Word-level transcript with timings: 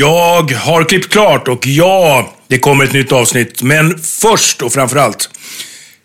Jag 0.00 0.52
har 0.52 0.84
klippt 0.84 1.12
klart 1.12 1.48
och 1.48 1.66
ja, 1.66 2.32
det 2.48 2.58
kommer 2.58 2.84
ett 2.84 2.92
nytt 2.92 3.12
avsnitt. 3.12 3.62
Men 3.62 3.98
först 3.98 4.62
och 4.62 4.72
framförallt, 4.72 5.30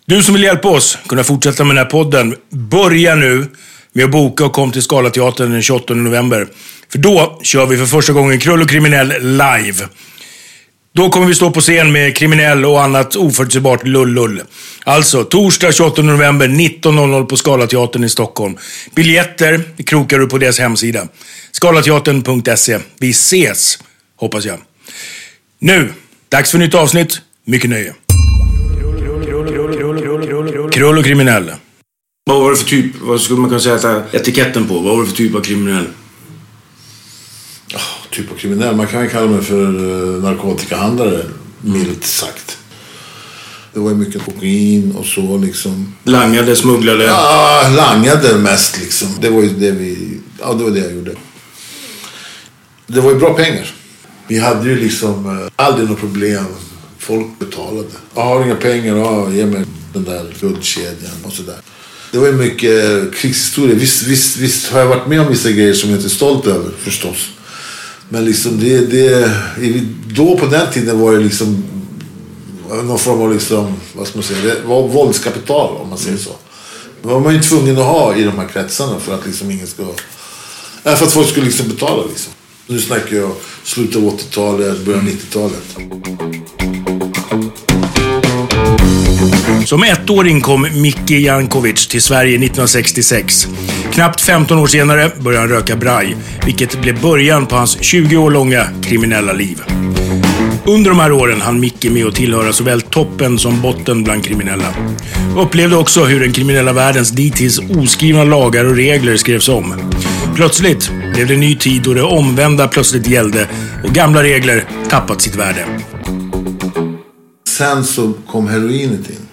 du 0.05 0.23
som 0.23 0.33
vill 0.33 0.43
hjälpa 0.43 0.69
oss 0.69 0.97
kunna 1.07 1.23
fortsätta 1.23 1.63
med 1.63 1.75
den 1.75 1.85
här 1.85 1.91
podden, 1.91 2.35
börja 2.49 3.15
nu 3.15 3.47
med 3.91 4.05
att 4.05 4.11
boka 4.11 4.45
och 4.45 4.53
kom 4.53 4.71
till 4.71 4.81
Scalateatern 4.81 5.51
den 5.51 5.61
28 5.61 5.93
november. 5.93 6.47
För 6.91 6.97
då 6.97 7.39
kör 7.43 7.65
vi 7.65 7.77
för 7.77 7.85
första 7.85 8.13
gången 8.13 8.39
Krull 8.39 8.61
och 8.61 8.69
Kriminell 8.69 9.13
live. 9.21 9.87
Då 10.95 11.09
kommer 11.09 11.27
vi 11.27 11.35
stå 11.35 11.51
på 11.51 11.61
scen 11.61 11.91
med 11.91 12.15
Kriminell 12.15 12.65
och 12.65 12.83
annat 12.83 13.15
oförutsägbart 13.15 13.87
lullull. 13.87 14.41
Alltså, 14.83 15.23
torsdag 15.23 15.71
28 15.71 16.01
november 16.01 16.47
19.00 16.47 17.25
på 17.25 17.37
Scalateatern 17.37 18.03
i 18.03 18.09
Stockholm. 18.09 18.57
Biljetter 18.95 19.63
krokar 19.85 20.19
du 20.19 20.27
på 20.27 20.37
deras 20.37 20.59
hemsida. 20.59 21.07
Scalateatern.se. 21.51 22.79
Vi 22.99 23.09
ses, 23.09 23.79
hoppas 24.15 24.45
jag. 24.45 24.59
Nu, 25.59 25.93
dags 26.29 26.51
för 26.51 26.57
nytt 26.57 26.75
avsnitt. 26.75 27.21
Mycket 27.45 27.69
nöje. 27.69 27.93
Krull 30.71 30.97
och 30.97 31.05
Kriminell. 31.05 31.51
Vad 32.25 32.41
var 32.41 32.51
det 32.51 32.57
för 32.57 32.65
typ, 32.65 32.91
vad 33.01 33.21
skulle 33.21 33.39
man 33.39 33.49
kunna 33.49 33.59
sätta 33.59 34.03
etiketten 34.11 34.67
på? 34.67 34.73
Vad 34.73 34.97
var 34.97 35.03
det 35.03 35.09
för 35.09 35.15
typ 35.15 35.35
av 35.35 35.41
kriminell? 35.41 35.85
Typ 38.13 38.31
av 38.31 38.35
kriminell. 38.35 38.75
Man 38.75 38.87
kan 38.87 39.09
kalla 39.09 39.27
mig 39.27 39.41
för 39.41 39.65
eh, 39.65 40.23
narkotikahandlare, 40.23 41.25
milt 41.61 42.03
sagt. 42.03 42.57
Det 43.73 43.79
var 43.79 43.89
ju 43.89 43.95
mycket 43.95 44.25
kokain 44.25 44.95
och 44.97 45.05
så 45.05 45.37
liksom. 45.37 45.95
Langade, 46.03 46.55
smugglade? 46.55 47.03
Ja, 47.03 47.69
langade 47.75 48.37
mest 48.37 48.79
liksom. 48.79 49.07
Det 49.21 49.29
var 49.29 49.41
ju 49.41 49.49
det 49.49 49.71
vi, 49.71 50.19
ja 50.39 50.53
det 50.53 50.63
var 50.63 50.71
det 50.71 50.79
jag 50.79 50.93
gjorde. 50.93 51.11
Det 52.87 53.01
var 53.01 53.11
ju 53.11 53.19
bra 53.19 53.33
pengar. 53.33 53.71
Vi 54.27 54.39
hade 54.39 54.69
ju 54.69 54.79
liksom 54.79 55.39
eh, 55.39 55.51
aldrig 55.55 55.87
några 55.87 55.99
problem. 55.99 56.45
Folk 56.97 57.39
betalade. 57.39 57.87
Jag 58.15 58.21
har 58.21 58.45
inga 58.45 58.55
pengar, 58.55 58.97
ja, 58.97 59.31
ge 59.31 59.45
mig 59.45 59.65
den 59.93 60.03
där 60.03 60.33
guldkedjan 60.39 61.11
och 61.23 61.33
sådär. 61.33 61.57
Det 62.11 62.17
var 62.17 62.27
ju 62.27 62.33
mycket 62.33 63.13
krigshistoria. 63.15 63.75
Visst, 63.75 64.03
visst, 64.03 64.37
visst 64.37 64.71
har 64.71 64.79
jag 64.79 64.87
varit 64.87 65.07
med 65.07 65.21
om 65.21 65.27
vissa 65.27 65.51
grejer 65.51 65.73
som 65.73 65.89
jag 65.89 65.99
inte 65.99 66.07
är 66.07 66.09
stolt 66.09 66.47
över 66.47 66.71
förstås. 66.77 67.29
Men 68.13 68.25
liksom 68.25 68.59
det, 68.59 68.79
det, 68.79 69.31
då 70.07 70.37
på 70.37 70.45
den 70.45 70.71
tiden 70.73 70.99
var 70.99 71.13
det 71.13 71.19
liksom 71.19 71.63
någon 72.83 72.99
form 72.99 73.21
av 73.21 73.33
liksom, 73.33 73.73
vad 73.93 74.07
ska 74.07 74.17
man 74.17 74.23
säga, 74.23 74.41
det 74.41 74.61
var 74.65 74.87
våldskapital 74.87 75.77
om 75.77 75.89
man 75.89 75.97
säger 75.97 76.17
så. 76.17 76.29
Det 77.01 77.07
var 77.07 77.19
man 77.19 77.33
ju 77.33 77.41
tvungen 77.41 77.77
att 77.77 77.85
ha 77.85 78.15
i 78.15 78.23
de 78.23 78.39
här 78.39 78.47
kretsarna 78.47 78.99
för 78.99 79.15
att 79.15 79.25
liksom 79.25 79.51
ingen 79.51 79.67
ska, 79.67 79.83
för 80.83 81.05
att 81.05 81.11
folk 81.11 81.27
skulle 81.27 81.45
liksom 81.45 81.67
betala 81.67 82.03
liksom. 82.09 82.33
Nu 82.67 82.79
snackar 82.79 83.15
jag 83.15 83.31
slutet 83.63 83.95
av 83.95 84.17
80-talet, 84.17 84.85
början 84.85 85.01
av 85.01 85.07
90-talet. 85.07 85.77
Som 89.67 89.83
ettåring 89.83 90.41
kom 90.41 90.61
Micke 90.61 91.11
Jankovic 91.11 91.87
till 91.87 92.01
Sverige 92.01 92.35
1966. 92.35 93.47
Knappt 93.93 94.21
15 94.21 94.57
år 94.59 94.67
senare 94.67 95.11
började 95.19 95.47
han 95.47 95.49
röka 95.49 95.75
braj, 95.75 96.17
vilket 96.45 96.81
blev 96.81 97.01
början 97.01 97.45
på 97.45 97.55
hans 97.55 97.83
20 97.83 98.17
år 98.17 98.31
långa 98.31 98.67
kriminella 98.83 99.33
liv. 99.33 99.61
Under 100.65 100.89
de 100.89 100.99
här 100.99 101.11
åren 101.11 101.41
hann 101.41 101.59
Micke 101.59 101.91
med 101.91 102.05
att 102.05 102.15
tillhöra 102.15 102.53
såväl 102.53 102.81
toppen 102.81 103.39
som 103.39 103.61
botten 103.61 104.03
bland 104.03 104.25
kriminella. 104.25 104.73
Upplevde 105.37 105.75
också 105.75 106.03
hur 106.03 106.19
den 106.19 106.33
kriminella 106.33 106.73
världens 106.73 107.11
dittills 107.11 107.59
oskrivna 107.59 108.23
lagar 108.23 108.65
och 108.65 108.75
regler 108.75 109.17
skrevs 109.17 109.49
om. 109.49 109.91
Plötsligt 110.35 110.91
blev 111.13 111.27
det 111.27 111.33
en 111.33 111.39
ny 111.39 111.55
tid 111.55 111.81
då 111.83 111.93
det 111.93 112.03
omvända 112.03 112.67
plötsligt 112.67 113.07
gällde 113.07 113.47
och 113.83 113.89
gamla 113.89 114.23
regler 114.23 114.65
tappat 114.89 115.21
sitt 115.21 115.35
värde. 115.35 115.65
Sen 117.47 117.83
så 117.83 118.13
kom 118.27 118.47
heroinet 118.47 119.09
in. 119.09 119.27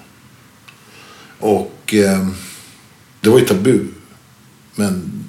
Och 1.39 1.95
eh, 1.95 2.27
det 3.21 3.31
var 3.31 3.39
ju 3.39 3.45
tabu. 3.45 3.87
Men 4.81 5.25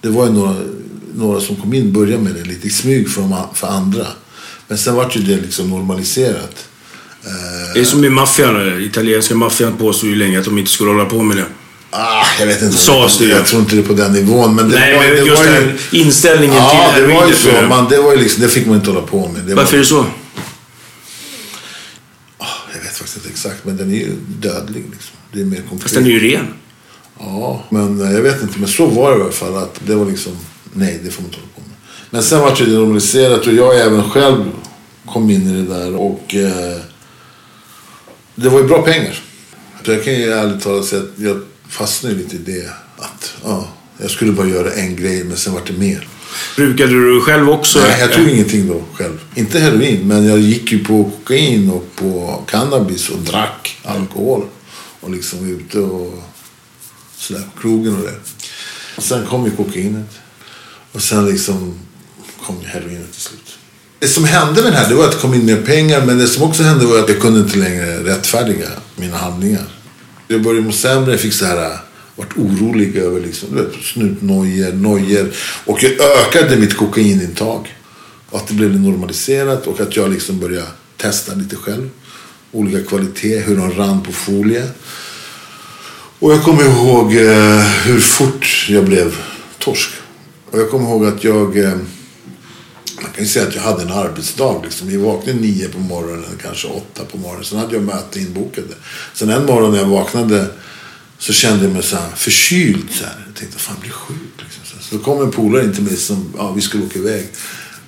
det 0.00 0.08
var 0.08 0.26
ju 0.26 0.32
några, 0.32 0.54
några 1.14 1.40
som 1.40 1.56
kom 1.56 1.74
in 1.74 1.92
började 1.92 2.22
med 2.22 2.34
det 2.34 2.44
lite 2.44 2.66
i 2.66 2.70
smyg 2.70 3.10
för, 3.10 3.54
för 3.54 3.66
andra. 3.66 4.06
Men 4.68 4.78
sen 4.78 4.94
var 4.94 5.10
ju 5.14 5.22
det 5.22 5.42
liksom 5.42 5.70
normaliserat. 5.70 6.68
Det 7.74 7.80
är 7.80 7.84
som 7.84 8.00
med 8.00 8.12
maffian. 8.12 8.82
Italienska 8.82 9.34
maffian 9.34 9.76
påstod 9.76 10.10
ju 10.10 10.16
länge 10.16 10.38
att 10.38 10.44
de 10.44 10.58
inte 10.58 10.70
skulle 10.70 10.90
hålla 10.90 11.04
på 11.04 11.22
med 11.22 11.36
det. 11.36 11.46
Ah, 11.90 12.26
jag 12.40 12.46
vet 12.46 12.62
inte. 12.62 12.76
Sades 12.76 13.18
det. 13.18 13.24
Jag 13.24 13.46
tror 13.46 13.60
inte 13.60 13.76
det 13.76 13.82
är 13.82 13.86
på 13.86 13.92
den 13.92 14.12
nivån. 14.12 14.54
Men 14.54 14.68
det 14.68 14.78
Nej, 14.78 14.96
var, 14.96 15.04
men 15.04 15.10
det 15.10 15.22
just 15.22 15.44
var 15.44 15.52
ju, 15.52 15.78
inställningen 16.00 16.56
Ja, 16.56 16.92
till 16.94 17.02
det 17.02 17.14
var 17.14 17.28
ju 17.28 17.34
så. 17.34 17.62
Man, 17.68 17.88
det, 17.88 17.98
var 17.98 18.12
ju 18.12 18.18
liksom, 18.18 18.42
det 18.42 18.48
fick 18.48 18.66
man 18.66 18.76
inte 18.76 18.90
hålla 18.90 19.06
på 19.06 19.28
med. 19.28 19.42
Det 19.42 19.54
Varför 19.54 19.72
är 19.72 19.78
var, 19.78 19.82
det 19.82 19.88
så? 19.88 20.06
Ah, 22.38 22.46
jag 22.74 22.80
vet 22.80 22.96
faktiskt 22.96 23.16
inte 23.16 23.28
exakt, 23.28 23.64
men 23.64 23.76
den 23.76 23.90
är 23.90 23.96
ju 23.96 24.12
dödlig. 24.40 24.84
Liksom. 24.90 25.16
Det 25.32 25.40
är 25.40 25.44
mer 25.44 25.56
konkret. 25.68 25.82
Fast 25.82 25.94
den 25.94 26.06
är 26.06 26.10
ju 26.10 26.20
ren. 26.20 26.46
Ja, 27.18 27.62
men 27.68 28.00
eh, 28.00 28.12
jag 28.12 28.22
vet 28.22 28.42
inte. 28.42 28.58
Men 28.58 28.68
så 28.68 28.86
var 28.86 29.12
det 29.12 29.18
i 29.18 29.22
alla 29.22 29.32
fall. 29.32 29.56
Att 29.56 29.80
det 29.86 29.94
var 29.94 30.06
liksom, 30.06 30.32
nej, 30.72 31.00
det 31.04 31.10
får 31.10 31.22
man 31.22 31.28
inte 31.30 31.40
hålla 31.40 31.52
på 31.54 31.60
med. 31.60 31.76
Men 32.10 32.22
sen 32.22 32.40
var 32.40 32.56
det 32.58 32.72
normaliserat 32.72 33.46
och 33.46 33.52
jag 33.52 33.80
även 33.80 34.10
själv 34.10 34.44
kom 35.06 35.30
in 35.30 35.50
i 35.50 35.62
det 35.62 35.74
där. 35.74 35.96
Och 35.96 36.34
eh, 36.34 36.80
det 38.34 38.48
var 38.48 38.60
ju 38.60 38.66
bra 38.66 38.82
pengar. 38.82 39.20
Så 39.84 39.92
jag 39.92 40.04
kan 40.04 40.14
ju 40.14 40.32
ärligt 40.32 40.62
talat 40.62 40.84
säga 40.84 41.02
att 41.02 41.08
jag 41.16 41.42
fastnade 41.68 42.14
lite 42.14 42.36
i 42.36 42.38
det. 42.38 42.70
Att 42.98 43.34
ja, 43.44 43.68
jag 43.98 44.10
skulle 44.10 44.32
bara 44.32 44.46
göra 44.46 44.72
en 44.72 44.96
grej, 44.96 45.24
men 45.24 45.36
sen 45.36 45.52
var 45.52 45.62
det 45.66 45.72
mer. 45.72 46.08
Brukade 46.56 46.92
du 46.92 47.20
själv 47.20 47.50
också? 47.50 47.78
Nej, 47.78 48.00
jag 48.00 48.12
tog 48.12 48.28
ingenting 48.28 48.68
då 48.68 48.82
själv. 48.94 49.18
Inte 49.34 49.58
heroin, 49.58 50.08
men 50.08 50.26
jag 50.26 50.38
gick 50.38 50.72
ju 50.72 50.84
på 50.84 51.04
kokain 51.04 51.70
och 51.70 51.96
på 51.96 52.42
cannabis 52.46 53.08
och 53.08 53.18
drack 53.18 53.76
alkohol. 53.84 54.44
Och 55.00 55.10
liksom 55.10 55.48
ute 55.48 55.78
och 55.78 56.22
sådär, 57.24 57.42
på 57.54 57.60
krogen 57.60 57.96
och 57.96 58.02
det. 58.02 58.14
Och 58.96 59.02
sen 59.02 59.26
kom 59.26 59.44
ju 59.44 59.50
kokainet. 59.50 60.10
Och 60.92 61.02
sen 61.02 61.26
liksom 61.26 61.78
kom 62.46 62.56
ju 62.62 62.66
heroinet 62.66 63.12
till 63.12 63.20
slut. 63.20 63.58
Det 63.98 64.08
som 64.08 64.24
hände 64.24 64.62
med 64.62 64.72
det 64.72 64.76
här, 64.76 64.88
det 64.88 64.94
var 64.94 65.04
att 65.04 65.12
det 65.12 65.18
kom 65.18 65.34
in 65.34 65.46
mer 65.46 65.62
pengar. 65.62 66.06
Men 66.06 66.18
det 66.18 66.26
som 66.26 66.42
också 66.42 66.62
hände 66.62 66.86
var 66.86 66.98
att 66.98 67.08
jag 67.08 67.20
kunde 67.20 67.40
inte 67.40 67.58
längre 67.58 68.04
rättfärdiga 68.04 68.68
mina 68.96 69.16
handlingar. 69.16 69.66
Jag 70.28 70.42
började 70.42 70.66
må 70.66 70.72
sämre, 70.72 71.10
jag 71.10 71.20
fick 71.20 71.32
så 71.32 71.44
här 71.44 71.78
varit 72.16 72.36
orolig 72.36 72.96
över 72.96 73.20
liksom, 73.20 73.48
snutnojor, 73.82 74.72
nojor. 74.72 75.32
Och 75.64 75.82
jag 75.82 75.92
ökade 76.00 76.56
mitt 76.56 76.76
kokainintag. 76.76 77.76
Och 78.30 78.38
att 78.38 78.48
det 78.48 78.54
blev 78.54 78.80
normaliserat 78.80 79.66
och 79.66 79.80
att 79.80 79.96
jag 79.96 80.10
liksom 80.10 80.38
började 80.38 80.66
testa 80.96 81.34
lite 81.34 81.56
själv. 81.56 81.90
Olika 82.52 82.88
kvalitet, 82.88 83.38
hur 83.38 83.56
de 83.56 83.70
rann 83.70 84.02
på 84.02 84.12
folie. 84.12 84.68
Och 86.24 86.32
jag 86.32 86.42
kommer 86.42 86.64
ihåg 86.64 87.16
eh, 87.16 87.60
hur 87.60 88.00
fort 88.00 88.66
jag 88.68 88.84
blev 88.84 89.16
torsk. 89.58 89.90
Och 90.50 90.58
jag 90.58 90.70
kommer 90.70 90.88
ihåg 90.88 91.06
att 91.06 91.24
jag... 91.24 91.58
Eh, 91.58 91.74
man 93.02 93.10
kan 93.14 93.24
ju 93.24 93.26
säga 93.26 93.46
att 93.46 93.54
jag 93.54 93.62
hade 93.62 93.82
en 93.82 93.92
arbetsdag. 93.92 94.60
Liksom. 94.64 94.90
Jag 94.90 95.00
vaknade 95.00 95.38
nio 95.38 95.68
på 95.68 95.78
morgonen, 95.78 96.38
kanske 96.42 96.68
åtta 96.68 97.04
på 97.04 97.18
morgonen. 97.18 97.44
Sen 97.44 97.58
hade 97.58 97.74
jag 97.74 97.82
möte 97.82 98.20
inbokade. 98.20 98.74
Sen 99.14 99.30
en 99.30 99.46
morgon 99.46 99.72
när 99.72 99.78
jag 99.78 99.86
vaknade 99.86 100.46
så 101.18 101.32
kände 101.32 101.64
jag 101.64 101.72
mig 101.72 101.82
så 101.82 101.96
här 101.96 102.10
förkyld. 102.16 102.88
Så 102.90 103.04
här. 103.04 103.24
Jag 103.26 103.36
tänkte, 103.36 103.58
fan 103.58 103.76
blir 103.80 103.90
sjuk. 103.90 104.18
Liksom. 104.38 104.80
Så, 104.80 104.96
då 104.96 105.02
kom 105.02 105.22
en 105.22 105.30
polare 105.30 105.64
in 105.64 105.72
till 105.72 105.84
mig 105.84 105.96
som, 105.96 106.32
ja 106.36 106.52
vi 106.52 106.60
skulle 106.60 106.84
åka 106.84 106.98
iväg. 106.98 107.26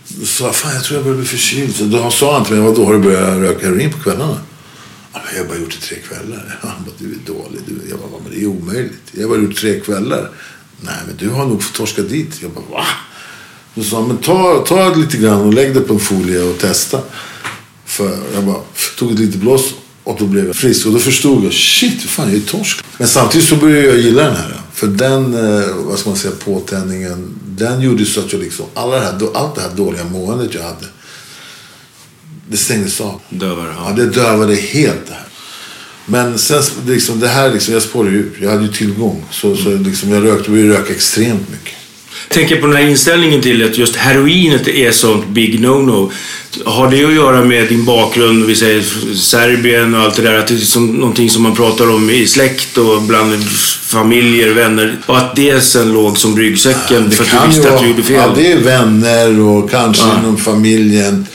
Då 0.09 0.27
sa 0.27 0.45
jag, 0.45 0.57
fan 0.57 0.75
jag 0.75 0.85
tror 0.85 0.97
jag 0.97 1.05
börjar 1.05 1.19
bli 1.19 1.27
förkyld. 1.27 1.77
Så 1.77 1.85
då 1.85 2.11
sa 2.11 2.35
han 2.35 2.45
till 2.45 2.55
mig, 2.55 2.65
vadå 2.65 2.85
har 2.85 2.93
du 2.93 2.99
börjat 2.99 3.39
röka 3.39 3.67
heroin 3.67 3.93
på 3.93 3.99
kvällarna? 3.99 4.41
Jag 5.35 5.43
har 5.43 5.49
bara 5.49 5.59
gjort 5.59 5.71
det 5.81 5.87
tre 5.87 5.97
kvällar. 5.99 6.59
Han 6.63 6.85
bara, 6.85 6.95
du 6.99 7.05
är 7.05 7.35
dålig. 7.35 7.61
Du. 7.67 7.91
Jag 7.91 7.99
bara, 7.99 8.21
men 8.23 8.33
det 8.33 8.43
är 8.43 8.47
omöjligt. 8.47 9.03
Jag 9.13 9.23
har 9.23 9.29
bara 9.29 9.39
gjort 9.39 9.57
tre 9.57 9.81
kvällar. 9.81 10.31
Nej, 10.81 10.95
men 11.07 11.17
du 11.17 11.29
har 11.29 11.47
nog 11.47 11.63
fått 11.63 11.75
torska 11.75 12.03
dit. 12.03 12.43
Jag 12.43 12.51
bara, 12.51 12.65
va? 12.71 12.85
Då 13.75 13.83
sa 13.83 13.97
han, 13.97 14.09
men 14.09 14.17
ta, 14.17 14.65
ta 14.69 14.95
lite 14.95 15.17
grann 15.17 15.41
och 15.41 15.55
lägg 15.55 15.75
det 15.75 15.81
på 15.81 15.95
en 15.95 16.01
folie 16.01 16.43
och 16.43 16.59
testa. 16.59 17.01
För 17.85 18.19
jag 18.35 18.45
bara 18.45 18.61
tog 18.99 19.13
ett 19.13 19.19
litet 19.19 19.41
blås 19.41 19.75
och 20.05 20.17
då 20.19 20.25
blev 20.25 20.47
jag 20.47 20.57
frisk. 20.57 20.87
Och 20.87 20.93
då 20.93 20.99
förstod 20.99 21.45
jag, 21.45 21.53
shit, 21.53 22.03
fan 22.03 22.29
jag 22.29 22.37
är 22.37 22.41
torsk. 22.41 22.85
Men 22.99 23.09
samtidigt 23.09 23.49
så 23.49 23.57
började 23.57 23.87
jag 23.89 23.99
gilla 23.99 24.23
den 24.23 24.37
här. 24.37 24.61
För 24.73 24.87
den, 24.87 25.35
eh, 25.35 25.75
vad 25.77 25.99
ska 25.99 26.11
man 26.11 26.19
säga, 26.19 26.35
påtändningen. 26.45 27.39
Den 27.47 27.81
gjorde 27.81 28.07
så 28.07 28.21
att 28.21 28.33
jag 28.33 28.43
liksom, 28.43 28.67
alla 28.75 28.97
det 28.97 29.05
här, 29.05 29.19
allt 29.35 29.55
det 29.55 29.61
här 29.61 29.71
dåliga 29.77 30.05
måendet 30.05 30.55
jag 30.55 30.63
hade. 30.63 30.87
Det 32.49 32.57
stängdes 32.57 33.01
av. 33.01 33.21
Dövare, 33.29 33.75
ja. 33.77 33.93
det 33.97 34.07
dövade 34.07 34.55
helt 34.55 35.07
det 35.07 35.13
här. 35.13 35.23
Men 36.07 36.39
sen, 36.39 36.63
liksom, 36.87 37.21
det 37.21 37.29
här, 37.29 37.53
liksom, 37.53 37.75
jag 37.75 37.83
spårade 37.83 38.17
ur. 38.17 38.39
Jag 38.43 38.51
hade 38.51 38.63
ju 38.63 38.73
tillgång. 38.73 39.25
Så, 39.31 39.57
så 39.57 39.71
liksom, 39.71 40.11
jag 40.11 40.25
rökte, 40.25 40.51
började 40.51 40.79
röka 40.79 40.93
extremt 40.93 41.51
mycket 41.51 41.77
tänker 42.29 42.61
på 42.61 42.67
den 42.67 42.77
här 42.77 42.89
inställningen 42.89 43.43
till 43.43 43.65
att 43.65 43.79
just 43.79 43.97
heroinet 43.97 44.69
är 44.69 44.93
sånt 44.93 45.29
big 45.29 45.61
no-no. 45.61 46.11
Har 46.65 46.91
det 46.91 47.05
att 47.05 47.15
göra 47.15 47.45
med 47.45 47.69
din 47.69 47.85
bakgrund, 47.85 48.45
vi 48.45 48.55
säger 48.55 48.83
Serbien 49.15 49.95
och 49.95 50.01
allt 50.01 50.17
det 50.17 50.23
där, 50.23 50.35
att 50.35 50.47
det 50.47 50.55
är 50.55 50.59
som 50.59 50.87
någonting 50.87 51.31
som 51.31 51.43
man 51.43 51.57
pratar 51.57 51.91
om 51.91 52.11
i 52.11 52.27
släkt 52.27 52.79
och 52.79 53.03
bland 53.03 53.45
familjer, 53.83 54.55
vänner 54.55 54.97
och 55.07 55.19
att 55.19 55.37
det 55.37 55.61
sen 55.61 55.93
låg 55.93 56.19
som 56.19 56.39
ryggsäcken 56.39 57.05
ja, 57.05 57.11
för 57.11 57.25
att 57.25 57.43
du 57.43 57.49
visste 57.49 57.75
att 57.75 57.81
du 57.81 57.89
gjorde 57.89 58.03
fel? 58.03 58.17
Ja, 58.17 58.33
det 58.37 58.53
är 58.53 58.61
vänner 58.61 59.41
och 59.41 59.71
kanske 59.71 60.09
ja. 60.09 60.19
inom 60.19 60.37
familjen. 60.37 61.27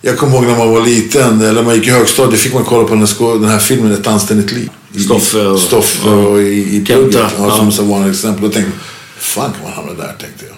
Jag 0.00 0.18
kommer 0.18 0.34
ihåg 0.34 0.44
när 0.44 0.58
man 0.58 0.70
var 0.70 0.86
liten, 0.86 1.40
eller 1.40 1.62
man 1.62 1.74
gick 1.74 1.86
i 1.86 1.90
högstadiet, 1.90 2.40
fick 2.40 2.54
man 2.54 2.64
kolla 2.64 2.88
på 2.88 2.94
den 3.34 3.44
här 3.44 3.58
filmen 3.58 3.92
Ett 3.92 4.06
anständigt 4.06 4.52
liv. 4.52 4.70
Stoffe 5.04 5.46
och, 5.46 5.60
Stoffe 5.60 6.08
och 6.08 6.40
i, 6.40 6.76
i 6.76 6.84
Kenta. 6.86 7.30
Ja, 7.38 7.56
som 7.56 7.72
så 7.72 7.82
vanligt 7.82 8.14
exempel. 8.14 8.42
Då 8.42 8.50
tänkte 8.50 8.72
fan 9.18 9.52
kan 9.52 9.62
man 9.62 9.72
hamna 9.72 9.92
där 9.92 10.16
tänkte 10.20 10.44
jag. 10.46 10.56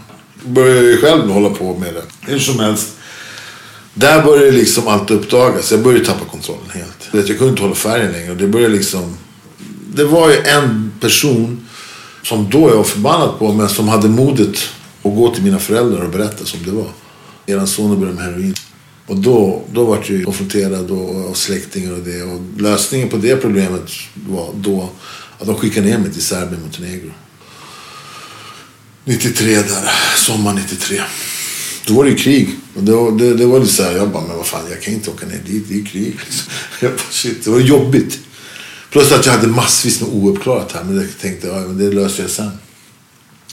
Började 0.53 0.87
ju 0.87 1.01
själv 1.01 1.31
hålla 1.31 1.51
på 1.51 1.79
med 1.79 1.95
det. 1.95 2.03
Hur 2.33 2.39
som 2.39 2.59
helst. 2.61 2.89
Där 3.95 4.23
började 4.23 4.51
liksom 4.51 4.89
allt 4.89 5.11
uppdagas. 5.11 5.71
Jag 5.71 5.83
började 5.83 6.05
tappa 6.05 6.25
kontrollen 6.25 6.71
helt. 6.73 7.29
Jag 7.29 7.39
kunde 7.39 7.51
inte 7.51 7.63
hålla 7.63 7.75
färgen 7.75 8.13
längre. 8.13 8.35
Det 8.35 8.47
började 8.47 8.75
liksom. 8.75 9.17
Det 9.95 10.05
var 10.05 10.31
ju 10.31 10.37
en 10.37 10.93
person 11.01 11.69
som 12.23 12.51
då 12.51 12.69
jag 12.69 12.77
var 12.77 12.85
förbannad 12.85 13.39
på. 13.39 13.53
Men 13.53 13.69
som 13.69 13.89
hade 13.89 14.09
modet 14.09 14.57
att 15.03 15.15
gå 15.17 15.35
till 15.35 15.43
mina 15.43 15.59
föräldrar 15.59 16.01
och 16.05 16.11
berätta 16.11 16.45
som 16.45 16.61
det 16.65 16.71
var. 16.71 16.89
Eran 17.47 17.67
son 17.67 18.01
började 18.01 18.17
med 18.17 18.25
heroin. 18.25 18.55
Och 19.11 19.17
då, 19.17 19.63
då 19.73 19.85
var 19.85 19.97
jag 19.97 20.25
konfronterad 20.25 20.91
av 20.91 21.35
släktingar 21.35 21.93
och 21.93 21.99
det. 21.99 22.23
Och 22.23 22.41
lösningen 22.59 23.09
på 23.09 23.17
det 23.17 23.37
problemet 23.37 23.91
var 24.29 24.53
då 24.55 24.91
att 25.39 25.47
de 25.47 25.57
skickade 25.57 25.87
ner 25.87 25.99
mig 25.99 26.13
till 26.13 26.25
Serbien, 26.25 26.61
Montenegro. 26.63 27.11
93 29.05 29.55
där, 29.55 29.93
sommar 30.17 30.55
93. 30.55 31.01
Då 31.87 31.95
var 31.95 32.05
det 32.05 32.11
ju 32.11 32.17
krig. 32.17 32.57
Och 32.77 32.83
då, 32.83 33.11
det, 33.11 33.35
det 33.35 33.47
var 33.47 33.61
lite 33.61 33.73
så 33.73 33.83
här, 33.83 33.97
jag 33.97 34.11
bara, 34.11 34.27
men 34.27 34.37
vad 34.37 34.47
fan, 34.47 34.71
jag 34.71 34.83
kan 34.83 34.95
inte 34.95 35.11
åka 35.11 35.27
ner 35.27 35.41
dit, 35.47 35.69
det 35.69 35.75
är 35.75 35.85
krig. 35.85 36.19
Liksom. 36.25 36.53
Jag 36.81 36.91
bara, 36.91 37.11
shit, 37.11 37.45
det 37.45 37.51
var 37.51 37.61
jobbigt. 37.61 38.19
Plus 38.91 39.13
att 39.13 39.27
jag 39.27 39.33
hade 39.33 39.47
massvis 39.47 40.01
med 40.01 40.11
ouppklarat 40.11 40.73
här, 40.73 40.85
men 40.85 40.97
jag 40.97 41.07
tänkte, 41.21 41.47
ja, 41.47 41.55
men 41.55 41.79
det 41.79 41.91
löser 41.93 42.23
jag 42.23 42.31
sen. 42.31 42.51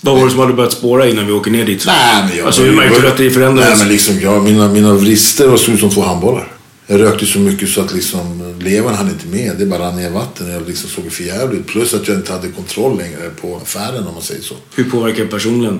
Vad 0.01 0.17
var 0.17 0.25
det 0.25 0.31
som 0.31 0.39
hade 0.39 0.53
börjat 0.53 0.73
spåra 0.73 1.07
innan 1.07 1.27
vi 1.27 1.33
åker 1.33 1.51
ner 1.51 1.65
dit? 1.65 1.83
Nej, 1.85 2.23
men 2.27 2.37
jag... 2.37 2.45
Alltså 2.45 2.61
hur 2.61 2.75
märkte 2.75 3.01
du 3.01 3.07
att 3.07 3.17
det 3.17 3.31
förändrades? 3.31 3.69
Nej, 3.69 3.79
men 3.79 3.87
liksom, 3.87 4.19
jag, 4.19 4.43
mina, 4.43 4.67
mina 4.67 4.93
vrister 4.93 5.57
såg 5.57 5.73
ut 5.73 5.79
som 5.79 5.89
två 5.89 6.01
handbollar. 6.01 6.51
Jag 6.87 7.01
rökte 7.01 7.25
så 7.25 7.39
mycket 7.39 7.69
så 7.69 7.81
att 7.81 7.93
liksom 7.93 8.55
levern 8.59 8.95
hann 8.95 9.09
inte 9.09 9.27
med. 9.27 9.55
Det 9.57 9.65
bara 9.65 9.79
rann 9.79 9.95
ner 9.95 10.09
vatten. 10.09 10.51
Jag 10.51 10.67
liksom 10.67 10.89
såg 10.89 11.11
för 11.11 11.23
jävligt. 11.23 11.67
Plus 11.67 11.93
att 11.93 12.07
jag 12.07 12.17
inte 12.17 12.31
hade 12.33 12.47
kontroll 12.47 12.97
längre 12.97 13.29
på 13.41 13.57
affären 13.63 14.07
om 14.07 14.13
man 14.13 14.23
säger 14.23 14.41
så. 14.41 14.55
Hur 14.75 14.83
påverkar 14.83 15.23
det 15.23 15.29
personligen? 15.29 15.79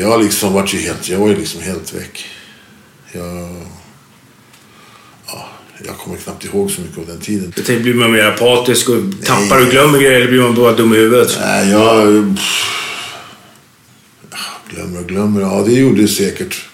Jag 0.00 0.22
liksom 0.22 0.52
var 0.52 0.66
ju 0.66 0.78
helt, 0.78 1.08
jag 1.08 1.18
var 1.18 1.28
ju 1.28 1.36
liksom 1.36 1.62
helt 1.62 1.94
väck. 1.94 2.24
Jag, 3.12 3.56
ja, 5.26 5.48
jag 5.86 5.98
kommer 5.98 6.16
knappt 6.16 6.44
ihåg 6.44 6.70
så 6.70 6.80
mycket 6.80 6.98
av 6.98 7.06
den 7.06 7.20
tiden. 7.20 7.52
Jag 7.56 7.66
tänkte, 7.66 7.82
blir 7.82 7.94
man 7.94 8.12
mer 8.12 8.24
apatisk 8.24 8.88
och 8.88 8.96
tappar 9.24 9.62
och 9.62 9.70
glömmer 9.70 9.98
grejer 9.98 10.20
eller 10.20 10.28
blir 10.28 10.40
man 10.40 10.54
bara 10.54 10.72
dum 10.72 10.94
i 10.94 10.96
huvudet? 10.96 11.38
Nej, 11.40 11.70
jag... 11.70 12.06
Pff, 12.36 12.70
glömmer 14.74 15.00
och 15.00 15.06
glömmer. 15.06 15.40
Ja, 15.40 15.62
det 15.66 15.72
gjorde 15.72 16.02
det 16.02 16.08
säkert. 16.08 16.64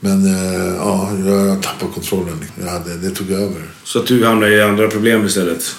Men 0.00 0.26
eh, 0.26 0.74
ja, 0.78 1.10
jag 1.26 1.62
tappade 1.62 1.92
kontrollen. 1.92 2.44
Jag 2.64 2.70
hade, 2.70 2.96
det 2.96 3.10
tog 3.10 3.30
över. 3.30 3.62
Så 3.84 3.98
att 3.98 4.06
du 4.06 4.24
hamnade 4.24 4.56
i 4.56 4.62
andra 4.62 4.88
problem 4.88 5.26
istället? 5.26 5.74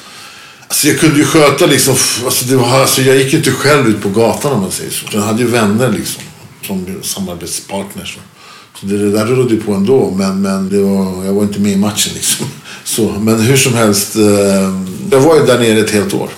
Alltså 0.67 0.87
jag 0.87 0.99
kunde 0.99 1.17
ju 1.17 1.25
sköta 1.25 1.65
liksom. 1.65 1.95
Alltså 2.25 2.45
det 2.45 2.55
var, 2.55 2.79
alltså 2.79 3.01
jag 3.01 3.17
gick 3.17 3.33
ju 3.33 3.37
inte 3.37 3.51
själv 3.51 3.87
ut 3.87 4.01
på 4.01 4.09
gatan 4.09 4.51
om 4.53 4.61
man 4.61 4.71
säger 4.71 4.91
så. 4.91 5.05
Jag 5.11 5.21
hade 5.21 5.41
ju 5.41 5.47
vänner 5.47 5.91
liksom. 5.91 6.23
Som 6.67 6.85
samarbetspartners. 7.01 8.17
Så 8.79 8.85
det, 8.85 8.97
det 8.97 9.11
där 9.11 9.25
rullade 9.25 9.53
ju 9.53 9.61
på 9.61 9.73
ändå. 9.73 10.13
Men, 10.17 10.41
men 10.41 10.69
det 10.69 10.79
var, 10.79 11.25
jag 11.25 11.33
var 11.33 11.43
inte 11.43 11.59
med 11.59 11.71
i 11.71 11.77
matchen 11.77 12.13
liksom. 12.13 12.45
Så, 12.83 13.09
men 13.19 13.39
hur 13.39 13.57
som 13.57 13.73
helst. 13.73 14.15
Eh, 14.15 14.21
jag 15.11 15.19
var 15.19 15.35
ju 15.35 15.45
där 15.45 15.59
nere 15.59 15.79
ett 15.79 15.91
helt 15.91 16.13
år. 16.13 16.29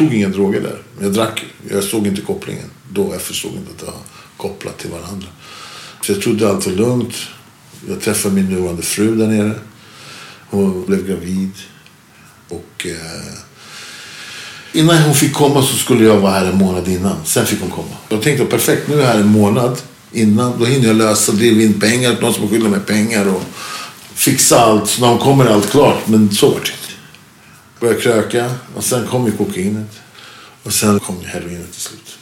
Tog 0.00 0.14
inga 0.14 0.28
droger 0.28 0.60
där. 0.60 0.82
Jag 1.00 1.12
drack. 1.12 1.44
Jag 1.70 1.84
såg 1.84 2.06
inte 2.06 2.20
kopplingen. 2.20 2.70
Då 2.92 3.08
jag 3.12 3.22
förstod 3.22 3.52
inte 3.52 3.70
att 3.70 3.78
det 3.78 3.86
var 3.86 3.94
kopplat 4.36 4.78
till 4.78 4.90
varandra. 4.90 5.28
Så 6.02 6.12
jag 6.12 6.22
trodde 6.22 6.50
allt 6.50 6.66
var 6.66 6.72
lugnt. 6.72 7.14
Jag 7.88 8.00
träffade 8.00 8.34
min 8.34 8.44
nuvarande 8.44 8.82
fru 8.82 9.16
där 9.16 9.26
nere. 9.26 9.52
Hon 10.50 10.86
blev 10.86 11.06
gravid. 11.06 11.50
Och 12.48 12.86
eh, 12.86 13.32
innan 14.72 15.02
hon 15.02 15.14
fick 15.14 15.34
komma 15.34 15.62
så 15.62 15.76
skulle 15.76 16.04
jag 16.04 16.16
vara 16.16 16.32
här 16.32 16.46
en 16.46 16.58
månad 16.58 16.88
innan. 16.88 17.16
Sen 17.24 17.46
fick 17.46 17.60
hon 17.60 17.70
komma. 17.70 17.96
Jag 18.08 18.22
tänkte 18.22 18.44
perfekt, 18.44 18.88
nu 18.88 18.94
är 18.94 19.00
jag 19.00 19.06
här 19.06 19.20
en 19.20 19.28
månad 19.28 19.78
innan. 20.12 20.58
Då 20.58 20.64
hinner 20.64 20.86
jag 20.86 20.96
lösa, 20.96 21.32
driva 21.32 21.62
in 21.62 21.80
pengar 21.80 22.16
någon 22.20 22.34
som 22.34 22.48
skyller 22.48 22.68
mig 22.68 22.80
pengar 22.80 23.28
och 23.28 23.42
fixa 24.14 24.60
allt. 24.60 24.88
Så 24.88 25.00
när 25.00 25.08
hon 25.08 25.18
kommer 25.18 25.44
är 25.44 25.50
allt 25.50 25.70
klart. 25.70 26.08
Men 26.08 26.30
så 26.30 26.46
var 26.46 26.60
det 26.60 26.60
inte. 26.60 26.79
Började 27.80 28.00
kröka 28.00 28.50
och 28.74 28.84
sen 28.84 29.06
kom 29.06 29.26
ju 29.26 29.32
kokainet. 29.32 30.00
Och 30.62 30.72
sen 30.72 31.00
kom 31.00 31.16
heroinet 31.24 31.72
till 31.72 31.80
slut 31.80 32.18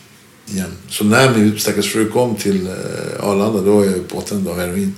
igen. 0.47 0.73
Så 0.89 1.05
när 1.05 1.35
min 1.35 1.59
stackars 1.59 1.93
fru 1.93 2.11
kom 2.11 2.35
till 2.35 2.67
eh, 2.67 3.29
Arlanda 3.29 3.61
då 3.61 3.77
var 3.77 3.85
jag 3.85 4.09
påtänd 4.09 4.49
av 4.49 4.59
heroin. 4.61 4.95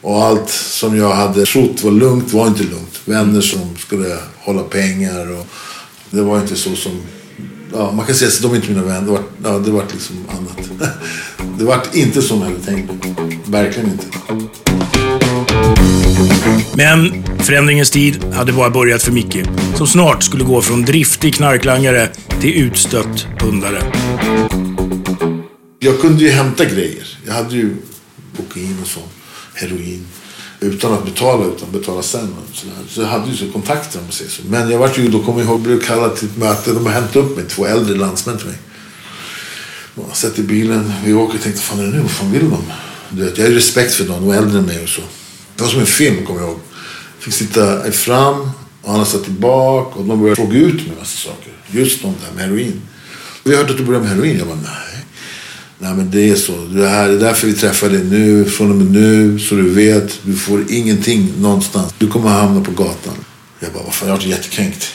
Och 0.00 0.22
allt 0.24 0.50
som 0.50 0.96
jag 0.96 1.14
hade 1.14 1.46
trott 1.46 1.82
var 1.82 1.90
lugnt 1.90 2.32
var 2.32 2.46
inte 2.46 2.62
lugnt. 2.62 3.00
Vänner 3.04 3.40
som 3.40 3.76
skulle 3.76 4.18
hålla 4.38 4.62
pengar 4.62 5.30
och 5.30 5.46
det 6.10 6.22
var 6.22 6.40
inte 6.40 6.56
så 6.56 6.76
som... 6.76 7.02
Ja, 7.72 7.92
man 7.92 8.06
kan 8.06 8.14
säga 8.14 8.28
att 8.28 8.42
de 8.42 8.52
är 8.52 8.56
inte 8.56 8.68
mina 8.68 8.82
vänner. 8.82 9.00
Det 9.00 9.10
var, 9.10 9.22
ja, 9.44 9.58
det 9.58 9.70
var 9.70 9.84
liksom 9.92 10.16
annat. 10.28 10.90
Det 11.58 11.64
var 11.64 11.82
inte 11.92 12.22
som 12.22 12.38
jag 12.38 12.46
hade 12.46 12.60
tänkt. 12.60 12.92
Verkligen 13.46 13.90
inte. 13.90 14.06
Men 16.76 17.24
förändringens 17.38 17.90
tid 17.90 18.24
hade 18.24 18.52
bara 18.52 18.70
börjat 18.70 19.02
för 19.02 19.12
Micke, 19.12 19.38
som 19.76 19.86
snart 19.86 20.22
skulle 20.22 20.44
gå 20.44 20.62
från 20.62 20.84
driftig 20.84 21.34
knarklangare 21.34 22.08
till 22.40 22.54
utstött 22.54 23.26
pundare. 23.38 23.82
Jag 25.78 26.00
kunde 26.00 26.24
ju 26.24 26.30
hämta 26.30 26.64
grejer. 26.64 27.18
Jag 27.26 27.32
hade 27.32 27.54
ju 27.54 27.76
kokain 28.36 28.78
och 28.82 28.88
sånt. 28.88 29.06
Heroin. 29.54 30.06
Utan 30.60 30.92
att 30.92 31.04
betala, 31.04 31.46
utan 31.46 31.72
betala 31.72 32.02
sen. 32.02 32.34
Så 32.88 33.00
jag 33.00 33.08
hade 33.08 33.30
ju 33.30 33.36
så 33.36 33.52
kontakter 33.52 33.98
om 33.98 34.04
man 34.04 34.12
säger 34.12 34.30
så. 34.30 34.42
Men 34.48 34.70
jag 34.70 34.78
var 34.78 34.90
ju, 34.96 35.08
då 35.08 35.22
kommer 35.22 35.40
jag 35.40 35.48
ihåg, 35.48 35.60
blev 35.60 35.80
kallad 35.80 36.16
till 36.16 36.28
ett 36.28 36.36
möte. 36.36 36.72
De 36.72 36.86
har 36.86 36.92
hämtat 36.92 37.16
upp 37.16 37.36
mig, 37.36 37.44
två 37.48 37.66
äldre 37.66 37.96
landsmän 37.96 38.38
till 38.38 38.46
mig. 38.46 38.56
Jag 39.94 40.16
sätter 40.16 40.40
i 40.40 40.42
bilen, 40.42 40.92
vi 41.04 41.12
åker 41.12 41.38
och 41.38 41.42
tänkte, 41.42 41.60
vad 41.60 41.78
fan 41.78 41.78
är 41.78 41.84
det 41.84 41.96
nu? 41.96 42.02
Vad 42.02 42.10
fan 42.10 42.32
vill 42.32 42.50
de? 42.50 42.62
Du 43.10 43.24
vet, 43.24 43.38
jag 43.38 43.44
har 43.44 43.50
ju 43.50 43.56
respekt 43.56 43.94
för 43.94 44.04
dem, 44.04 44.26
de 44.26 44.34
är 44.34 44.38
äldre 44.38 44.58
än 44.58 44.66
mig 44.66 44.82
och 44.82 44.88
så. 44.88 45.02
Det 45.56 45.62
var 45.62 45.68
som 45.68 45.80
en 45.80 45.86
film, 45.86 46.26
kommer 46.26 46.40
jag 46.40 46.48
ihåg. 46.48 46.60
Fick 47.18 47.34
sitta 47.34 47.92
fram 47.92 48.50
och 48.82 48.92
han 48.92 49.06
satt 49.06 49.26
bak 49.26 49.96
och 49.96 50.04
de 50.04 50.20
började 50.20 50.36
fråga 50.36 50.58
ut 50.58 50.74
mig 50.86 50.96
massa 50.98 51.28
saker. 51.28 51.52
Just 51.70 52.04
om 52.04 52.14
det 52.20 52.26
här 52.26 52.34
med 52.34 52.44
heroin. 52.44 52.82
Vi 53.44 53.54
har 53.54 53.62
hört 53.62 53.70
att 53.70 53.76
du 53.76 53.84
börjar 53.84 54.00
med 54.00 54.10
heroin. 54.10 54.38
Jag 54.38 54.46
bara, 54.46 54.56
nej. 54.56 55.04
Nej 55.78 55.94
men 55.94 56.10
det 56.10 56.30
är 56.30 56.34
så. 56.34 56.52
Det, 56.52 56.88
här, 56.88 57.08
det 57.08 57.14
är 57.14 57.18
därför 57.18 57.46
vi 57.46 57.52
träffar 57.52 57.88
dig 57.88 58.04
nu. 58.04 58.44
Från 58.44 58.70
och 58.70 58.76
med 58.76 58.90
nu. 58.90 59.38
Så 59.38 59.54
du 59.54 59.68
vet. 59.70 60.20
Du 60.22 60.34
får 60.34 60.64
ingenting 60.70 61.32
någonstans. 61.38 61.94
Du 61.98 62.08
kommer 62.08 62.28
hamna 62.28 62.60
på 62.60 62.70
gatan. 62.70 63.14
Jag 63.60 63.72
bara, 63.72 63.82
vad 63.82 63.94
fan, 63.94 64.08
jag 64.08 64.16
har 64.16 64.22
jättekränkt. 64.22 64.86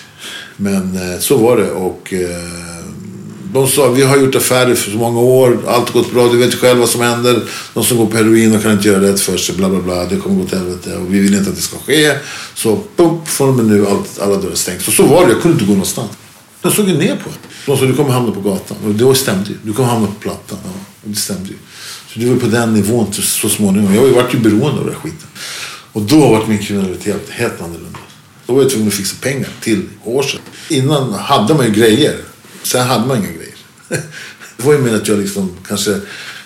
Men 0.57 0.95
eh, 0.95 1.19
så 1.19 1.37
var 1.37 1.57
det. 1.57 1.71
Och 1.71 2.13
eh, 2.13 2.78
de 3.53 3.67
sa, 3.67 3.87
vi 3.87 4.01
har 4.01 4.17
gjort 4.17 4.35
affärer 4.35 4.75
för 4.75 4.91
så 4.91 4.97
många 4.97 5.19
år. 5.19 5.59
Allt 5.67 5.89
har 5.89 6.01
gått 6.01 6.13
bra. 6.13 6.27
Du 6.27 6.37
vet 6.37 6.55
själv 6.55 6.79
vad 6.79 6.89
som 6.89 7.01
händer. 7.01 7.43
De 7.73 7.83
som 7.83 7.97
går 7.97 8.05
på 8.05 8.17
heroin 8.17 8.55
och 8.55 8.61
kan 8.61 8.71
inte 8.71 8.87
göra 8.87 9.01
rätt 9.01 9.21
för 9.21 9.37
sig. 9.37 9.55
Bla 9.55 9.69
bla 9.69 9.79
bla. 9.79 10.05
Det 10.05 10.17
kommer 10.17 10.41
gå 10.41 10.49
till 10.49 10.57
helvete. 10.57 10.95
Och 10.95 11.13
vi 11.13 11.19
vill 11.19 11.35
inte 11.35 11.49
att 11.49 11.55
det 11.55 11.61
ska 11.61 11.77
ske. 11.77 12.13
Så 12.55 12.83
pum, 12.95 13.25
från 13.25 13.49
och 13.49 13.55
med 13.55 13.65
nu 13.65 13.87
allt, 13.87 14.19
alla 14.19 14.35
dörrar 14.35 14.55
stängs. 14.55 14.87
Och 14.87 14.93
så 14.93 15.03
var 15.03 15.25
det. 15.25 15.31
Jag 15.31 15.41
kunde 15.41 15.55
inte 15.55 15.65
gå 15.65 15.71
någonstans. 15.71 16.11
De 16.61 16.71
såg 16.71 16.87
ju 16.87 16.97
ner 16.97 17.15
på 17.15 17.29
det. 17.29 17.47
De 17.65 17.77
sa 17.77 17.85
du 17.85 17.95
kommer 17.95 18.11
hamna 18.11 18.31
på 18.31 18.41
gatan. 18.41 18.77
Och 18.85 18.91
det 18.91 19.15
stämde 19.15 19.49
ju. 19.49 19.55
Du 19.63 19.73
kommer 19.73 19.89
hamna 19.89 20.07
på 20.07 20.13
plattan. 20.13 20.57
Ja, 20.63 20.71
och 21.03 21.09
det 21.09 21.15
stämde 21.15 21.49
ju. 21.49 21.55
Så 22.13 22.19
det 22.19 22.29
var 22.29 22.35
på 22.35 22.47
den 22.47 22.73
nivån 22.73 23.13
så, 23.13 23.21
så 23.21 23.49
småningom. 23.49 23.95
Jag 23.95 24.01
var 24.01 24.29
ju 24.33 24.39
beroende 24.39 24.79
av 24.79 24.85
den 24.85 24.93
här 24.93 25.01
skiten. 25.01 25.27
Och 25.93 26.01
då 26.01 26.19
var 26.19 26.45
min 26.47 26.59
kriminalitet 26.59 27.29
helt 27.29 27.61
annorlunda. 27.61 27.99
Då 28.45 28.53
var 28.53 28.61
jag 28.61 28.71
tvungen 28.71 28.87
att 28.87 28.93
fixa 28.93 29.15
pengar 29.21 29.49
till 29.61 29.83
år 30.03 30.23
sedan. 30.23 30.41
Innan 30.69 31.13
hade 31.13 31.53
man 31.53 31.65
ju 31.65 31.71
grejer. 31.71 32.15
Sen 32.63 32.87
hade 32.87 33.07
man 33.07 33.17
inga 33.17 33.27
grejer. 33.27 33.38
Det 34.57 34.65
var 34.65 34.73
ju 34.73 34.79
mer 34.79 34.95
att 34.95 35.07
jag 35.07 35.19
liksom 35.19 35.51
kanske 35.67 35.99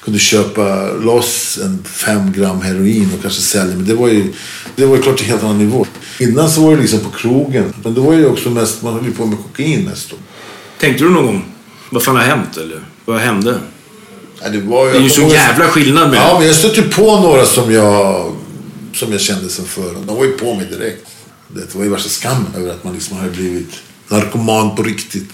kunde 0.04 0.20
köpa 0.20 0.92
loss 0.92 1.60
en 1.64 1.84
fem 1.84 2.32
gram 2.32 2.62
heroin 2.62 3.10
och 3.16 3.22
kanske 3.22 3.42
sälja. 3.42 3.76
Men 3.76 3.86
det 3.86 3.94
var 3.94 4.08
ju, 4.08 4.34
det 4.76 4.86
var 4.86 4.96
ju 4.96 5.02
klart 5.02 5.22
en 5.22 5.28
helt 5.28 5.44
annan 5.44 5.58
nivå. 5.58 5.86
Innan 6.20 6.50
så 6.50 6.62
var 6.62 6.76
det 6.76 6.82
liksom 6.82 7.00
på 7.00 7.10
krogen. 7.10 7.74
Men 7.84 7.94
då 7.94 8.02
var 8.02 8.14
ju 8.14 8.26
också 8.26 8.50
mest, 8.50 8.82
man 8.82 8.94
höll 8.94 9.06
ju 9.06 9.12
på 9.12 9.26
med 9.26 9.38
kokain 9.38 9.86
mest 9.86 10.10
då. 10.10 10.16
Tänkte 10.80 11.04
du 11.04 11.10
någon 11.10 11.26
gång, 11.26 11.46
vad 11.90 12.04
fan 12.04 12.16
har 12.16 12.24
hänt 12.24 12.58
eller? 12.58 12.80
Vad 13.06 13.20
hände? 13.20 13.60
Ja, 14.42 14.50
det, 14.50 14.60
var, 14.60 14.86
Det 14.86 14.98
är 14.98 15.02
ju 15.02 15.10
så 15.10 15.22
jävla 15.22 15.68
skillnad 15.68 16.10
med 16.10 16.18
Ja, 16.20 16.36
men 16.40 16.48
jag 16.48 16.56
stötte 16.56 16.82
ju 16.82 16.90
på 16.90 17.20
några 17.20 17.46
som 17.46 17.72
jag, 17.74 18.32
som 18.94 19.12
jag 19.12 19.22
kände 19.22 19.50
sen 19.50 19.66
förr. 19.66 19.96
De 20.08 20.16
var 20.16 20.26
ju 20.26 20.32
på 20.32 20.54
mig 20.56 20.66
direkt. 20.66 21.08
Det 21.48 21.76
var 21.76 21.84
ju 21.84 21.90
värsta 21.90 22.10
skammen 22.10 22.52
över 22.58 22.72
att 22.72 22.84
man 22.84 22.94
liksom 22.94 23.18
hade 23.18 23.30
blivit 23.32 23.74
narkoman 24.08 24.76
på 24.76 24.84
riktigt. 24.84 25.30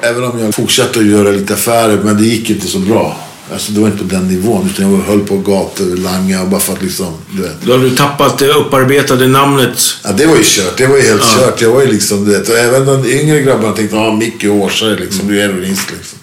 Även 0.00 0.24
om 0.24 0.38
jag 0.38 0.54
fortsatte 0.54 0.98
att 0.98 1.06
göra 1.06 1.30
lite 1.30 1.54
affärer, 1.54 2.00
men 2.04 2.16
det 2.16 2.24
gick 2.24 2.50
inte 2.50 2.66
så 2.66 2.78
bra. 2.78 3.16
Alltså 3.52 3.72
det 3.72 3.80
var 3.80 3.88
inte 3.88 4.04
på 4.04 4.14
den 4.14 4.28
nivån, 4.28 4.70
utan 4.74 4.92
jag 4.92 4.98
höll 4.98 5.20
på 5.20 5.36
gator, 5.36 5.96
langa, 5.96 6.44
bara 6.44 6.60
för 6.60 6.72
att 6.72 6.82
liksom, 6.82 7.14
du 7.30 7.42
vet. 7.42 7.62
Då 7.62 7.72
har 7.72 7.78
du 7.78 7.90
tappat 7.90 8.38
det 8.38 8.48
upparbetade 8.48 9.28
namnet. 9.28 9.78
Ja, 10.04 10.12
det 10.12 10.26
var 10.26 10.36
ju 10.36 10.42
kört. 10.44 10.76
Det 10.76 10.86
var 10.86 10.96
ju 10.96 11.02
helt 11.02 11.22
kört. 11.22 11.60
Jag 11.60 11.70
var 11.70 11.82
ju 11.82 11.92
liksom, 11.92 12.24
du 12.24 12.30
vet. 12.30 12.48
Och 12.48 12.56
även 12.56 12.86
de 12.86 13.06
yngre 13.06 13.42
grabbarna 13.42 13.72
tänkte, 13.72 13.96
ja, 13.96 14.12
Micke 14.12 14.44
är 14.44 14.50
årsare 14.50 14.96
liksom. 14.96 15.28
Du 15.28 15.40
är 15.40 15.48
heroinist 15.48 15.90
liksom. 15.90 16.18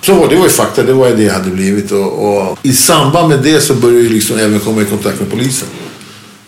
Så 0.00 0.14
var 0.14 0.28
det, 0.28 0.36
var 0.36 0.44
ju 0.44 0.50
fakta. 0.50 0.82
Det 0.82 0.92
var 0.92 1.08
ju 1.08 1.16
det 1.16 1.22
jag 1.22 1.32
hade 1.32 1.50
blivit. 1.50 1.92
Och, 1.92 2.48
och 2.48 2.58
i 2.62 2.72
samband 2.72 3.28
med 3.28 3.42
det 3.42 3.60
så 3.60 3.74
började 3.74 4.02
jag 4.02 4.12
liksom 4.12 4.38
även 4.38 4.60
komma 4.60 4.82
i 4.82 4.84
kontakt 4.84 5.20
med 5.20 5.30
polisen. 5.30 5.68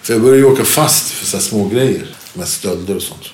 För 0.02 0.12
jag 0.12 0.23
började 0.23 0.38
ju 0.38 0.45
åka 0.45 0.64
fast 0.64 1.11
för 1.11 1.26
så 1.26 1.38
små 1.38 1.69
grejer. 1.69 2.07
Med 2.35 2.49
stölder 2.49 2.97
och 2.97 3.02
sånt. 3.02 3.25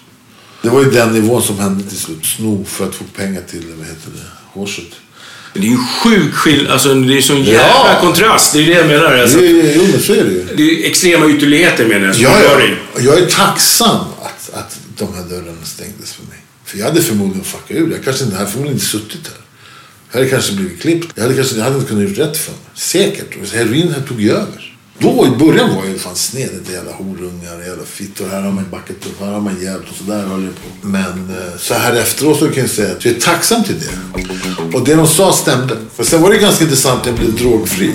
Det 0.63 0.69
var 0.69 0.85
ju 0.85 0.91
den 0.91 1.13
nivån 1.13 1.43
som 1.43 1.59
hände 1.59 1.85
till 1.85 1.99
slut. 1.99 2.25
Sno 2.27 2.65
för 2.65 2.87
att 2.89 2.95
få 2.95 3.05
pengar 3.05 3.43
till, 3.51 3.65
vad 3.79 3.87
heter 3.87 4.11
det, 4.15 4.23
horset. 4.61 4.85
Det 5.55 5.61
är 5.61 5.65
ju 5.65 5.77
sjuk 6.03 6.35
skillnad. 6.35 6.73
Alltså, 6.73 6.95
det 6.95 7.17
är 7.19 7.21
sån 7.23 7.43
jävla 7.45 7.93
Ja. 7.95 7.99
kontrast. 8.01 8.53
Det 8.53 8.59
är 8.63 8.67
det 8.67 8.73
jag 8.73 8.87
menar. 8.87 9.19
Alltså. 9.19 9.39
Det 9.39 9.47
är- 9.47 9.77
Jo, 9.77 9.83
men 9.93 10.01
så 10.01 10.13
är 10.13 10.25
det 10.25 10.31
ju. 10.31 10.47
Det 10.57 10.63
är 10.63 10.89
extrema 10.91 11.27
ytterligheter 11.31 11.87
menar 11.87 12.07
jag. 12.07 12.15
som 12.15 12.25
Ja, 12.25 12.43
gör 12.43 12.61
ja. 12.61 12.67
det. 12.97 13.03
Jag 13.05 13.19
är 13.19 13.27
tacksam 13.27 13.97
att, 14.23 14.51
att 14.55 14.79
de 14.99 15.15
här 15.15 15.25
dörrarna 15.25 15.65
stängdes 15.65 16.13
för 16.13 16.23
mig. 16.23 16.39
För 16.65 16.79
jag 16.79 16.87
hade 16.87 17.03
förmodligen 17.03 17.45
fuckat 17.45 17.71
ur. 17.77 17.91
Jag 17.93 18.05
kanske 18.05 18.25
inte, 18.25 18.37
hade 18.37 18.51
förmodligen 18.51 18.77
inte 18.77 18.87
suttit 18.89 19.21
här. 19.27 19.37
Jag 20.13 20.19
hade 20.19 20.31
kanske 20.31 20.53
blivit 20.53 20.81
klippt. 20.81 21.09
Jag 21.15 21.23
hade 21.23 21.35
kanske 21.35 21.57
jag 21.57 21.65
hade 21.65 21.77
inte 21.77 21.89
kunnat 21.89 22.09
gjort 22.09 22.19
rätt 22.19 22.37
för 22.37 22.53
mig. 22.53 22.61
Säkert. 22.75 23.53
Heroin 23.55 23.93
här 23.95 24.03
tog 24.09 24.21
ju 24.23 24.31
över. 24.31 24.70
Då 25.03 25.27
i 25.27 25.39
början 25.39 25.75
var 25.75 25.83
jag 25.85 25.93
ju 25.93 25.99
fan 25.99 26.17
sned. 26.17 26.51
Det 26.67 26.73
jävla 26.73 26.93
horungar, 26.93 27.67
jävla 27.67 27.85
fittor. 27.85 28.27
Här 28.27 28.43
har 28.43 28.53
man 28.53 28.65
backat 28.71 29.07
upp, 29.07 29.21
här 29.21 29.33
har 29.33 29.41
man 29.41 29.63
hjälpt 29.63 29.91
och 29.91 29.97
sådär 29.97 30.27
höll 30.27 30.45
jag 30.45 30.55
på. 30.55 30.87
Men 30.87 31.31
eh, 31.31 31.59
så 31.59 31.75
här 31.75 31.97
efteråt 31.97 32.39
så 32.39 32.49
kan 32.49 32.63
jag 32.63 32.71
säga 32.71 32.93
att 32.93 33.05
jag 33.05 33.15
är 33.15 33.21
tacksam 33.21 33.65
till 33.65 33.81
det. 33.81 34.19
Och 34.77 34.85
det 34.85 34.95
de 34.95 35.07
sa 35.07 35.33
stämde. 35.33 35.77
För 35.97 36.05
sen 36.05 36.23
var 36.23 36.31
det 36.31 36.39
ganska 36.39 36.65
intressant 36.65 37.05
när 37.05 37.13
jag 37.13 37.21
blev 37.21 37.37
drogfri. 37.37 37.95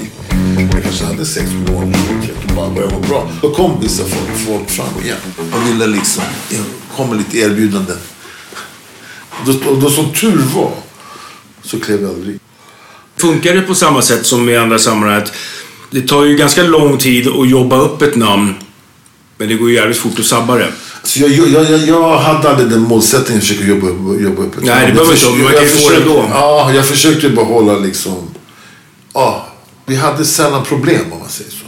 Jag 0.71 0.83
kanske 0.83 1.05
hade 1.05 1.25
sex 1.25 1.51
månader 1.51 2.31
och 2.47 2.55
bara 2.55 2.69
började 2.69 2.93
må 2.93 2.99
bra. 2.99 3.31
Då 3.41 3.53
kom 3.53 3.81
vissa 3.81 4.03
folk, 4.03 4.37
folk 4.47 4.69
fram 4.69 5.03
igen 5.03 5.17
och 5.37 5.69
ville 5.69 5.87
liksom, 5.87 6.23
eh, 6.51 6.59
kom 6.95 7.09
med 7.09 7.17
lite 7.17 7.37
erbjudanden. 7.37 7.97
Och 9.67 9.77
då 9.81 9.89
som 9.89 10.13
tur 10.13 10.41
var 10.55 10.71
så 11.63 11.79
klev 11.79 12.01
jag 12.01 12.09
aldrig. 12.09 12.39
Funkar 13.17 13.53
det 13.53 13.61
på 13.61 13.75
samma 13.75 14.01
sätt 14.01 14.25
som 14.25 14.49
i 14.49 14.57
andra 14.57 14.79
sammanhang? 14.79 15.23
Det 15.95 16.01
tar 16.01 16.23
ju 16.25 16.35
ganska 16.35 16.63
lång 16.63 16.97
tid 16.97 17.27
att 17.27 17.49
jobba 17.49 17.77
upp 17.77 18.01
ett 18.01 18.15
namn. 18.15 18.53
Men 19.37 19.47
det 19.47 19.55
går 19.55 19.69
ju 19.69 19.75
jävligt 19.75 19.97
fort 19.97 20.19
att 20.19 20.25
sabba 20.25 20.55
det. 20.55 20.67
Så 21.03 21.19
jag, 21.21 21.29
jag, 21.31 21.71
jag, 21.71 21.79
jag 21.87 22.17
hade 22.17 22.49
aldrig 22.49 22.69
den 22.69 22.81
målsättningen 22.81 23.37
att 23.41 23.47
försöka 23.47 23.65
jobba, 23.67 23.87
jobba 24.23 24.41
upp 24.43 24.57
ett 24.57 24.63
Nej, 24.63 24.75
namn. 24.75 24.87
det 24.87 24.93
behöver 24.93 25.13
inte, 25.13 25.43
man 25.43 25.53
kan 25.53 25.61
ju 25.63 25.67
få 25.69 25.89
det 25.89 25.95
ändå. 25.95 26.25
Ja, 26.33 26.71
jag 26.73 26.85
försökte 26.85 27.29
behålla 27.29 27.77
liksom... 27.79 28.13
Ja, 29.13 29.47
vi 29.85 29.95
hade 29.95 30.25
sällan 30.25 30.63
problem 30.65 31.01
om 31.11 31.19
man 31.19 31.29
säger 31.29 31.51
så. 31.51 31.65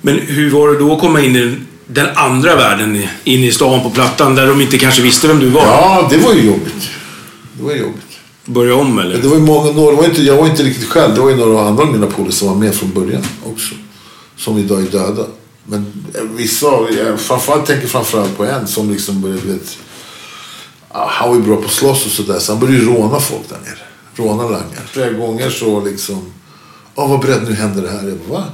Men 0.00 0.18
hur 0.18 0.50
var 0.50 0.68
det 0.68 0.78
då 0.78 0.92
att 0.94 1.00
komma 1.00 1.20
in 1.20 1.36
i 1.36 1.40
den- 1.40 1.66
den 1.86 2.06
andra 2.16 2.56
världen? 2.56 3.02
In 3.24 3.44
i 3.44 3.52
stan 3.52 3.82
på 3.82 3.90
Plattan 3.90 4.34
där 4.34 4.46
de 4.46 4.60
inte 4.60 4.78
kanske 4.78 5.02
visste 5.02 5.28
vem 5.28 5.38
du 5.40 5.48
var? 5.48 5.62
Ja, 5.62 6.06
det 6.10 6.16
var 6.16 6.32
ju 6.34 6.42
jobbigt. 6.46 6.90
Det 7.52 7.62
var 7.64 7.72
jobbigt. 7.72 8.02
Börja 8.52 8.74
om 8.74 8.98
eller? 8.98 9.18
Det 9.18 9.28
var 9.28 9.36
ju 9.36 9.42
många, 9.42 9.72
några, 9.72 9.90
det 9.90 9.96
var 9.96 10.04
inte, 10.04 10.22
jag 10.22 10.36
var 10.36 10.46
inte 10.46 10.62
riktigt 10.62 10.88
själv. 10.88 11.14
Det 11.14 11.20
var 11.20 11.30
ju 11.30 11.36
några 11.36 11.68
andra 11.68 11.82
av 11.82 11.92
mina 11.92 12.06
polare 12.06 12.32
som 12.32 12.48
var 12.48 12.54
med 12.54 12.74
från 12.74 12.90
början 12.90 13.22
också. 13.44 13.74
Som 14.36 14.58
idag 14.58 14.82
är 14.82 14.90
döda. 14.90 15.26
Men 15.64 15.92
eh, 16.14 16.22
vissa, 16.22 16.66
jag 16.66 17.20
framförallt 17.20 17.66
tänker 17.66 17.88
framförallt 17.88 18.36
på 18.36 18.44
en 18.44 18.66
som 18.66 18.90
liksom 18.90 19.20
började, 19.20 19.40
vet. 19.40 19.78
Ah, 20.88 21.06
han 21.08 21.28
var 21.28 21.36
ju 21.36 21.42
bra 21.42 21.56
på 21.56 21.64
att 21.64 21.70
slåss 21.70 22.06
och 22.06 22.12
sådär. 22.12 22.38
Så 22.38 22.52
han 22.52 22.60
började 22.60 22.78
ju 22.78 22.86
råna 22.86 23.20
folk 23.20 23.48
där 23.48 23.58
nere. 23.64 23.78
Råna 24.14 24.42
langar. 24.42 24.82
Flera 24.86 25.12
gånger 25.12 25.50
så 25.50 25.84
liksom. 25.84 26.16
Ah, 26.16 27.02
ja, 27.02 27.06
var 27.06 27.18
beredd 27.18 27.42
nu 27.48 27.54
händer 27.54 27.82
det 27.82 27.88
här. 27.88 28.08
Jag 28.08 28.18
bara, 28.28 28.38
va? 28.38 28.44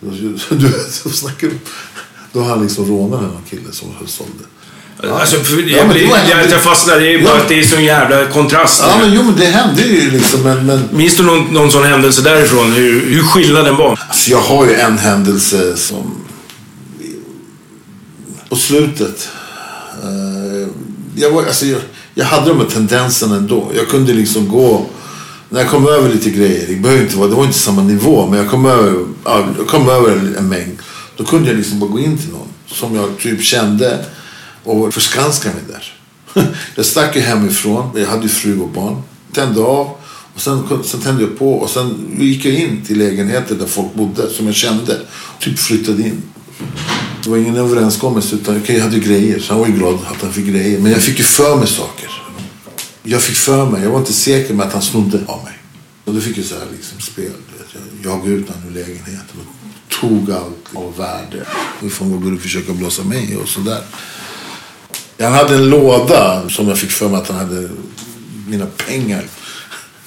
Du 0.00 0.38
du 0.50 1.10
snackar. 1.10 1.50
Då 2.32 2.40
har 2.40 2.48
han 2.48 2.62
liksom 2.62 2.84
rånat 2.84 3.20
den 3.20 3.30
här 3.30 3.40
killen 3.50 3.72
som 3.72 3.88
sålde. 4.06 4.44
Alltså, 5.20 5.36
för 5.36 5.70
Ja, 5.70 5.84
men 5.86 5.94
det 5.94 6.00
jag, 6.02 6.18
jag 6.28 6.40
är 6.96 7.00
ju 7.00 7.24
bara 7.24 7.34
Ja. 7.36 7.42
att 7.42 7.48
det 7.48 7.58
är 7.58 7.62
sån 7.62 7.84
jävla 7.84 8.26
kontrast. 8.26 8.82
Ja, 8.86 8.98
men 9.00 9.12
jo, 9.14 9.22
men 9.22 9.36
det 9.36 9.46
hände 9.46 9.82
ju 9.82 10.10
liksom. 10.10 10.42
Men, 10.42 10.66
men 10.66 10.88
Minns 10.92 11.16
du 11.16 11.22
någon, 11.22 11.44
någon 11.54 11.72
sån 11.72 11.84
händelse 11.84 12.22
därifrån? 12.22 12.72
Hur, 12.72 13.06
hur 13.06 13.22
skillnaden 13.22 13.76
var? 13.76 14.00
Alltså 14.08 14.30
jag 14.30 14.38
har 14.40 14.66
ju 14.66 14.74
en 14.74 14.98
händelse 14.98 15.76
som... 15.76 16.14
På 18.48 18.56
slutet. 18.56 19.28
eh, 20.02 20.68
jag, 21.16 21.30
var, 21.30 21.42
alltså 21.42 21.66
jag, 21.66 21.80
jag 22.14 22.24
hade 22.24 22.48
de 22.48 22.58
här 22.58 22.66
tendenserna 22.66 23.36
ändå. 23.36 23.70
Jag 23.76 23.88
kunde 23.88 24.12
liksom 24.12 24.48
gå... 24.48 24.86
När 25.48 25.60
jag 25.60 25.70
kom 25.70 25.86
över 25.88 26.08
lite 26.08 26.30
grejer. 26.30 26.66
Det, 26.68 26.74
behöver 26.74 27.02
inte 27.02 27.16
vara, 27.16 27.28
det 27.28 27.34
var 27.34 27.44
inte 27.44 27.58
samma 27.58 27.82
nivå. 27.82 28.26
Men 28.26 28.38
jag 28.38 28.50
kom 28.50 28.66
över, 28.66 28.94
ja, 29.24 29.46
jag 29.58 29.66
kom 29.66 29.88
över 29.88 30.10
en 30.38 30.48
mängd. 30.48 30.78
Då 31.16 31.24
kunde 31.24 31.48
jag 31.48 31.56
liksom 31.56 31.80
bara 31.80 31.90
gå 31.90 31.98
in 31.98 32.18
till 32.18 32.30
någon. 32.30 32.48
Som 32.66 32.94
jag 32.96 33.18
typ 33.18 33.42
kände. 33.42 34.04
Och 34.64 34.94
förskanska 34.94 35.48
mig 35.48 35.62
där. 35.68 35.94
jag 36.74 36.86
stack 36.86 37.16
ju 37.16 37.22
hemifrån. 37.22 37.90
Jag 37.94 38.06
hade 38.06 38.22
ju 38.22 38.28
fru 38.28 38.60
och 38.60 38.68
barn. 38.68 39.02
Tände 39.32 39.60
av. 39.60 39.90
Och 40.34 40.40
sen, 40.40 40.84
sen 40.84 41.00
tände 41.00 41.22
jag 41.22 41.38
på 41.38 41.54
och 41.54 41.70
sen 41.70 42.16
gick 42.20 42.44
jag 42.44 42.54
in 42.54 42.82
till 42.86 42.98
lägenheter 42.98 43.54
där 43.54 43.66
folk 43.66 43.94
bodde 43.94 44.30
som 44.30 44.46
jag 44.46 44.54
kände. 44.54 45.00
Typ 45.40 45.58
flyttade 45.58 46.02
in. 46.02 46.22
Det 47.24 47.30
var 47.30 47.36
ingen 47.36 47.56
överenskommelse 47.56 48.36
utan 48.36 48.56
okej, 48.56 48.76
jag 48.76 48.82
hade 48.82 48.96
ju 48.96 49.02
grejer. 49.02 49.38
Så 49.38 49.52
han 49.52 49.60
var 49.60 49.66
ju 49.66 49.72
glad 49.72 49.94
att 49.94 50.22
han 50.22 50.32
fick 50.32 50.46
grejer. 50.46 50.78
Men 50.78 50.92
jag 50.92 51.02
fick 51.02 51.18
ju 51.18 51.24
för 51.24 51.56
mig 51.56 51.66
saker. 51.66 52.10
Jag 53.02 53.22
fick 53.22 53.36
för 53.36 53.70
mig. 53.70 53.82
Jag 53.82 53.90
var 53.90 53.98
inte 53.98 54.12
säker 54.12 54.54
med 54.54 54.66
att 54.66 54.72
han 54.72 54.82
snodde 54.82 55.20
av 55.26 55.44
mig. 55.44 55.58
Och 56.04 56.14
då 56.14 56.20
fick 56.20 56.38
jag 56.38 56.44
så 56.44 56.54
här 56.54 56.66
liksom 56.72 57.00
spel. 57.00 57.32
Jag 58.02 58.12
jagade 58.12 58.30
ut 58.30 58.48
honom 58.48 58.68
ur 58.68 58.74
lägenheten 58.74 59.36
och 59.38 59.72
tog 60.00 60.30
allt 60.30 60.84
av 60.84 60.96
värde. 60.96 61.46
Och 61.80 61.86
ifrån 61.86 62.20
började 62.20 62.40
försöka 62.40 62.72
blåsa 62.72 63.04
mig 63.04 63.36
och 63.36 63.48
sådär. 63.48 63.82
Han 65.22 65.32
hade 65.32 65.54
en 65.54 65.70
låda 65.70 66.48
som 66.48 66.68
jag 66.68 66.78
fick 66.78 66.90
för 66.90 67.08
mig 67.08 67.20
att 67.20 67.28
han 67.28 67.38
hade 67.38 67.68
mina 68.48 68.66
pengar. 68.66 69.24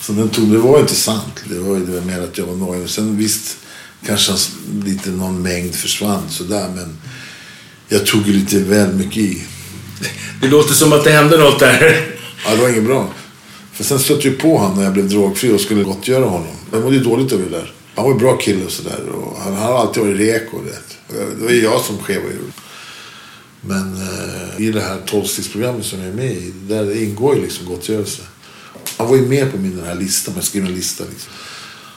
Så 0.02 0.14
den 0.14 0.30
tog, 0.30 0.52
det 0.52 0.58
var 0.58 0.80
inte 0.80 0.96
sant. 0.96 1.44
Det 1.50 1.60
var 1.60 1.76
det 1.80 1.92
var 1.92 2.02
mer 2.02 2.22
att 2.22 2.38
jag 2.38 2.46
var 2.46 2.56
nojig. 2.56 2.90
Sen 2.90 3.18
visst, 3.18 3.58
kanske 4.06 4.34
lite 4.86 5.10
någon 5.10 5.42
mängd 5.42 5.76
försvann 5.76 6.30
sådär. 6.30 6.70
Men 6.76 6.98
jag 7.90 8.06
tog 8.06 8.28
lite 8.28 8.60
väl 8.60 8.94
mycket 8.94 9.18
i. 9.18 9.44
Det 10.42 10.48
låter 10.48 10.74
som 10.74 10.94
att 10.94 11.04
det 11.04 11.12
hände 11.12 11.38
något 11.38 11.60
där. 11.60 12.12
Ja, 12.46 12.56
det 12.56 12.62
var 12.62 12.70
inget 12.70 12.84
bra. 12.84 13.08
För 13.74 13.84
sen 13.84 14.00
stötte 14.00 14.28
jag 14.28 14.40
på 14.40 14.58
honom 14.58 14.78
när 14.78 14.84
jag 14.84 14.94
blev 14.94 15.10
drogfri 15.10 15.52
och 15.52 15.62
skulle 15.62 15.84
gottgöra 15.84 16.26
honom. 16.26 16.56
Jag 16.72 16.84
mådde 16.84 16.96
ju 16.96 17.04
dåligt 17.04 17.32
över 17.32 17.44
det 17.44 17.50
där. 17.50 17.74
Han 17.96 18.06
var 18.06 18.12
en 18.12 18.18
bra 18.18 18.38
kille 18.38 18.66
och 18.66 18.72
sådär. 18.72 19.00
Han 19.44 19.56
har 19.56 19.80
alltid 19.80 20.04
varit 20.04 20.18
reko. 20.18 20.58
Det. 20.66 21.16
det 21.40 21.44
var 21.44 21.52
ju 21.52 21.64
jag 21.64 21.82
som 21.82 21.98
skevade 21.98 22.34
ur. 22.34 22.52
Men 23.68 23.96
eh, 23.96 24.66
i 24.66 24.72
det 24.72 24.82
här 24.82 24.98
tolvstegsprogrammet 25.06 25.86
som 25.86 26.00
jag 26.00 26.08
är 26.08 26.14
med 26.14 26.32
i, 26.32 26.54
där 26.68 27.04
ingår 27.04 27.36
ju 27.36 27.42
liksom 27.42 27.66
gottgörelse. 27.66 28.22
Han 28.98 29.08
var 29.08 29.16
ju 29.16 29.28
med 29.28 29.52
på 29.52 29.58
min 29.58 29.78
den 29.78 29.86
här 29.86 29.96
lista, 29.96 30.32
man 30.32 30.44
skrev 30.44 30.66
en 30.66 30.74
lista 30.74 31.04
liksom. 31.10 31.32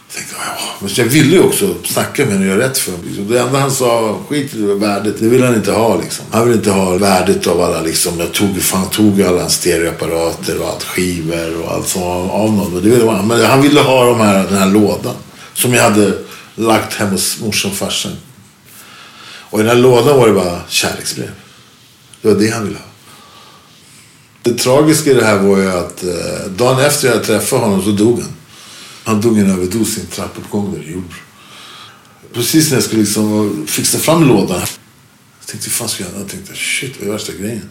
Jag 0.09 0.17
tänkte, 0.17 0.35
ja, 0.47 0.59
men 0.81 0.91
jag 0.95 1.05
ville 1.05 1.37
ju 1.37 1.43
också 1.43 1.75
snacka 1.85 2.25
med 2.25 2.33
honom 2.33 2.49
och 2.51 2.57
göra 2.57 2.69
rätt 2.69 2.79
för 2.79 2.93
honom. 2.93 3.07
Liksom. 3.07 3.29
Det 3.29 3.41
enda 3.41 3.59
han 3.59 3.71
sa, 3.71 4.19
skit 4.29 4.55
i 4.55 4.63
värdet, 4.63 5.15
det 5.19 5.29
vill 5.29 5.45
han 5.45 5.55
inte 5.55 5.73
ha 5.73 6.01
liksom. 6.01 6.25
Han 6.31 6.49
vill 6.49 6.57
inte 6.57 6.71
ha 6.71 6.97
värdet 6.97 7.47
av 7.47 7.61
alla 7.61 7.83
liksom, 7.83 8.21
jag 8.21 8.33
tog, 8.33 8.63
fan, 8.63 8.91
tog 8.91 9.23
alla 9.23 9.41
hans 9.41 9.55
stereoapparater 9.55 10.61
och 10.61 10.69
allt 10.69 10.83
skivor 10.85 11.63
och 11.63 11.73
allt 11.73 11.89
som 11.89 12.03
var 12.03 12.31
av 12.31 12.53
någon. 12.53 12.83
Det 12.83 12.91
ville 12.91 13.11
han. 13.11 13.29
Men 13.29 13.45
han 13.45 13.63
ville 13.63 13.81
ha 13.81 14.05
de 14.05 14.21
här, 14.21 14.45
den 14.45 14.59
här 14.59 14.71
lådan. 14.71 15.15
Som 15.55 15.75
jag 15.75 15.83
hade 15.83 16.13
lagt 16.55 16.95
hemma 16.95 17.11
hos 17.11 17.41
morsan 17.41 17.71
och 17.71 17.77
farsan. 17.77 18.13
Och 19.51 19.61
i 19.61 19.63
den 19.63 19.77
här 19.77 19.83
lådan 19.83 20.19
var 20.19 20.29
det 20.29 20.35
bara 20.35 20.61
kärleksbrev. 20.69 21.31
Det 22.23 22.29
var 22.29 22.41
det 22.41 22.51
han 22.51 22.65
ville 22.65 22.79
ha. 22.79 22.85
Det 24.43 24.55
tragiska 24.55 25.11
i 25.11 25.15
det 25.15 25.25
här 25.25 25.39
var 25.39 25.59
ju 25.59 25.69
att 25.69 26.05
eh, 26.05 26.51
dagen 26.57 26.81
efter 26.81 27.09
jag 27.09 27.25
träffade 27.25 27.63
honom 27.63 27.83
så 27.83 27.91
dog 27.91 28.21
han. 28.21 28.33
Han 29.05 29.21
dog 29.21 29.39
i 29.39 29.41
en 29.41 29.51
överdos 29.51 29.99
i 29.99 30.01
en 30.01 30.07
trappuppgång 30.07 30.73
där 30.75 30.89
i 30.89 30.93
Jordbro. 30.93 31.17
Precis 32.33 32.71
när 32.71 32.77
jag 32.77 32.85
skulle 32.85 33.03
liksom 33.03 33.67
fixa 33.67 33.99
fram 33.99 34.29
lådan. 34.29 34.61
Jag 35.41 35.47
tänkte, 35.47 35.67
hur 35.67 35.73
fan 35.73 35.89
ska 35.89 36.05
jag 36.05 36.11
göra? 36.11 36.21
Jag 36.21 36.31
tänkte, 36.31 36.55
shit 36.55 36.95
vad 36.99 37.09
är 37.09 37.13
värsta 37.13 37.33
grejen? 37.33 37.71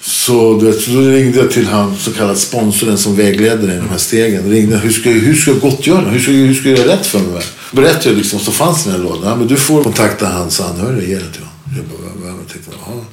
Så, 0.00 0.60
du 0.60 0.66
vet, 0.66 0.80
så 0.80 0.90
då 0.90 1.00
ringde 1.00 1.38
jag 1.38 1.50
till 1.50 1.66
han 1.66 1.96
så 1.96 2.12
kallad 2.12 2.38
sponsorn 2.38 2.98
som 2.98 3.16
vägledde 3.16 3.74
i 3.74 3.76
de 3.76 3.88
här 3.88 3.98
stegen. 3.98 4.50
Ringde, 4.50 4.76
hur 4.76 4.90
ska, 4.90 5.10
hur 5.10 5.34
ska 5.34 5.50
jag 5.50 5.60
gottgöra? 5.60 6.10
Hur 6.10 6.20
ska, 6.20 6.30
hur 6.32 6.54
ska 6.54 6.68
jag 6.68 6.78
göra 6.78 6.92
rätt 6.92 7.06
för 7.06 7.18
mig? 7.18 7.42
Berättade 7.72 8.08
jag 8.08 8.16
liksom, 8.16 8.40
så 8.40 8.52
fanns 8.52 8.84
den 8.84 8.92
här 8.92 9.00
lådan. 9.00 9.22
Ja, 9.24 9.36
men 9.36 9.46
du 9.46 9.56
får 9.56 9.82
kontakta 9.82 10.26
hans 10.26 10.60
anhöriga 10.60 11.02
och 11.02 11.08
ge 11.08 11.18
den 11.18 11.32
till 11.32 11.42
honom. 11.42 11.54
Jag 11.76 11.84
bara, 11.84 12.28
jag 12.28 12.48
tänkte, 12.52 12.70
jaha. 12.86 13.04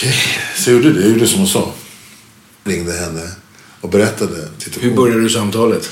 Okej, 0.00 0.14
så 0.56 0.70
gjorde 0.70 0.92
det. 0.92 1.00
Jag 1.00 1.10
gjorde 1.10 1.26
som 1.26 1.38
hon 1.38 1.48
sa. 1.48 1.72
Ringde 2.64 2.92
henne 2.92 3.30
och 3.80 3.88
berättade. 3.88 4.48
Hur 4.80 4.96
började 4.96 5.20
du 5.20 5.30
samtalet? 5.30 5.90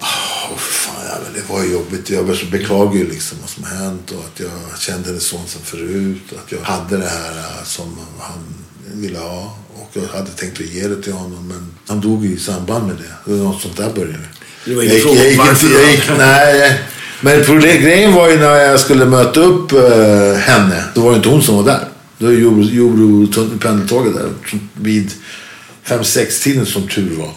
Oh, 0.00 0.56
fan, 0.56 0.94
ja, 1.08 1.14
men 1.24 1.32
det 1.34 1.52
var 1.52 1.64
jobbigt. 1.64 2.10
Jag 2.10 2.36
beklagade 2.50 2.98
ju 2.98 3.08
liksom 3.08 3.38
vad 3.40 3.50
som 3.50 3.64
hänt 3.64 4.10
och 4.10 4.24
att 4.24 4.40
jag 4.40 4.78
kände 4.78 5.08
hennes 5.08 5.26
son 5.26 5.46
som 5.46 5.62
förut. 5.62 6.22
Att 6.44 6.52
jag 6.52 6.60
hade 6.60 6.96
det 6.96 7.08
här 7.08 7.38
äh, 7.38 7.64
som 7.64 7.98
han 8.20 8.54
ville 8.94 9.18
ha. 9.18 9.58
Och 9.74 9.90
jag 9.92 10.18
hade 10.18 10.30
tänkt 10.30 10.60
att 10.60 10.66
ge 10.66 10.88
det 10.88 11.02
till 11.02 11.12
honom 11.12 11.48
men 11.48 11.74
han 11.86 12.00
dog 12.00 12.26
i 12.26 12.36
samband 12.36 12.86
med 12.86 12.96
det. 12.96 13.32
Något 13.32 13.62
sånt 13.62 13.76
där 13.76 13.90
började. 13.90 14.28
Det 14.64 14.74
var 14.74 14.82
ingen 14.82 15.00
fråga 15.00 15.24
jag, 15.24 15.32
jag, 15.32 15.38
varför? 15.38 15.68
Jag 15.68 15.90
gick, 15.90 16.08
nej, 16.18 16.80
men 17.20 17.44
problem, 17.44 17.82
grejen 17.82 18.12
var 18.12 18.28
ju 18.28 18.38
när 18.38 18.56
jag 18.56 18.80
skulle 18.80 19.04
möta 19.04 19.40
upp 19.40 19.72
uh, 19.72 20.34
henne. 20.34 20.84
Då 20.94 21.00
var 21.00 21.10
det 21.10 21.16
inte 21.16 21.28
hon 21.28 21.42
som 21.42 21.56
var 21.56 21.64
där. 21.64 21.91
Då 22.22 22.28
var 22.28 22.62
Jordbro 22.62 23.26
pendeltåget 23.58 24.14
där 24.14 24.30
vid 24.74 25.10
fem 25.82 26.04
sex 26.04 26.42
tiden 26.42 26.66
som 26.66 26.88
tur 26.88 27.16
var. 27.16 27.34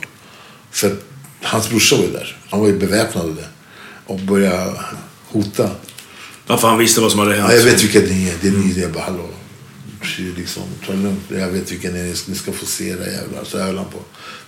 För 0.71 0.95
hans 1.41 1.69
brorsa 1.69 1.95
var 1.95 2.03
ju 2.03 2.11
där. 2.11 2.37
Han 2.49 2.59
var 2.59 2.67
ju 2.67 2.79
beväpnad 2.79 3.37
och 4.05 4.19
började 4.19 4.73
hota. 5.27 5.69
Varför 6.47 6.67
han 6.67 6.77
visste 6.77 7.01
vad 7.01 7.11
som 7.11 7.19
hade 7.19 7.35
hänt? 7.35 7.51
Ja, 7.51 7.57
jag 7.57 7.65
vet 7.65 7.83
vilka 7.83 7.99
ni 7.99 8.27
är. 8.27 8.33
Det 8.41 8.47
är 8.47 8.51
ni. 8.51 8.81
Jag 8.81 8.91
bara, 8.91 9.03
hallå. 9.03 9.29
Liksom, 10.37 10.63
ta 10.85 10.91
det 10.91 10.97
lugnt. 10.97 11.21
Jag 11.29 11.47
vet 11.47 11.71
vilka 11.71 11.91
ni 11.91 11.99
är. 11.99 12.29
Ni 12.29 12.35
ska 12.35 12.51
få 12.51 12.65
se 12.65 12.95
det 12.95 13.11
jävlar. 13.11 13.43
Så 13.43 13.59
höll 13.59 13.77
han 13.77 13.85
på. 13.85 13.99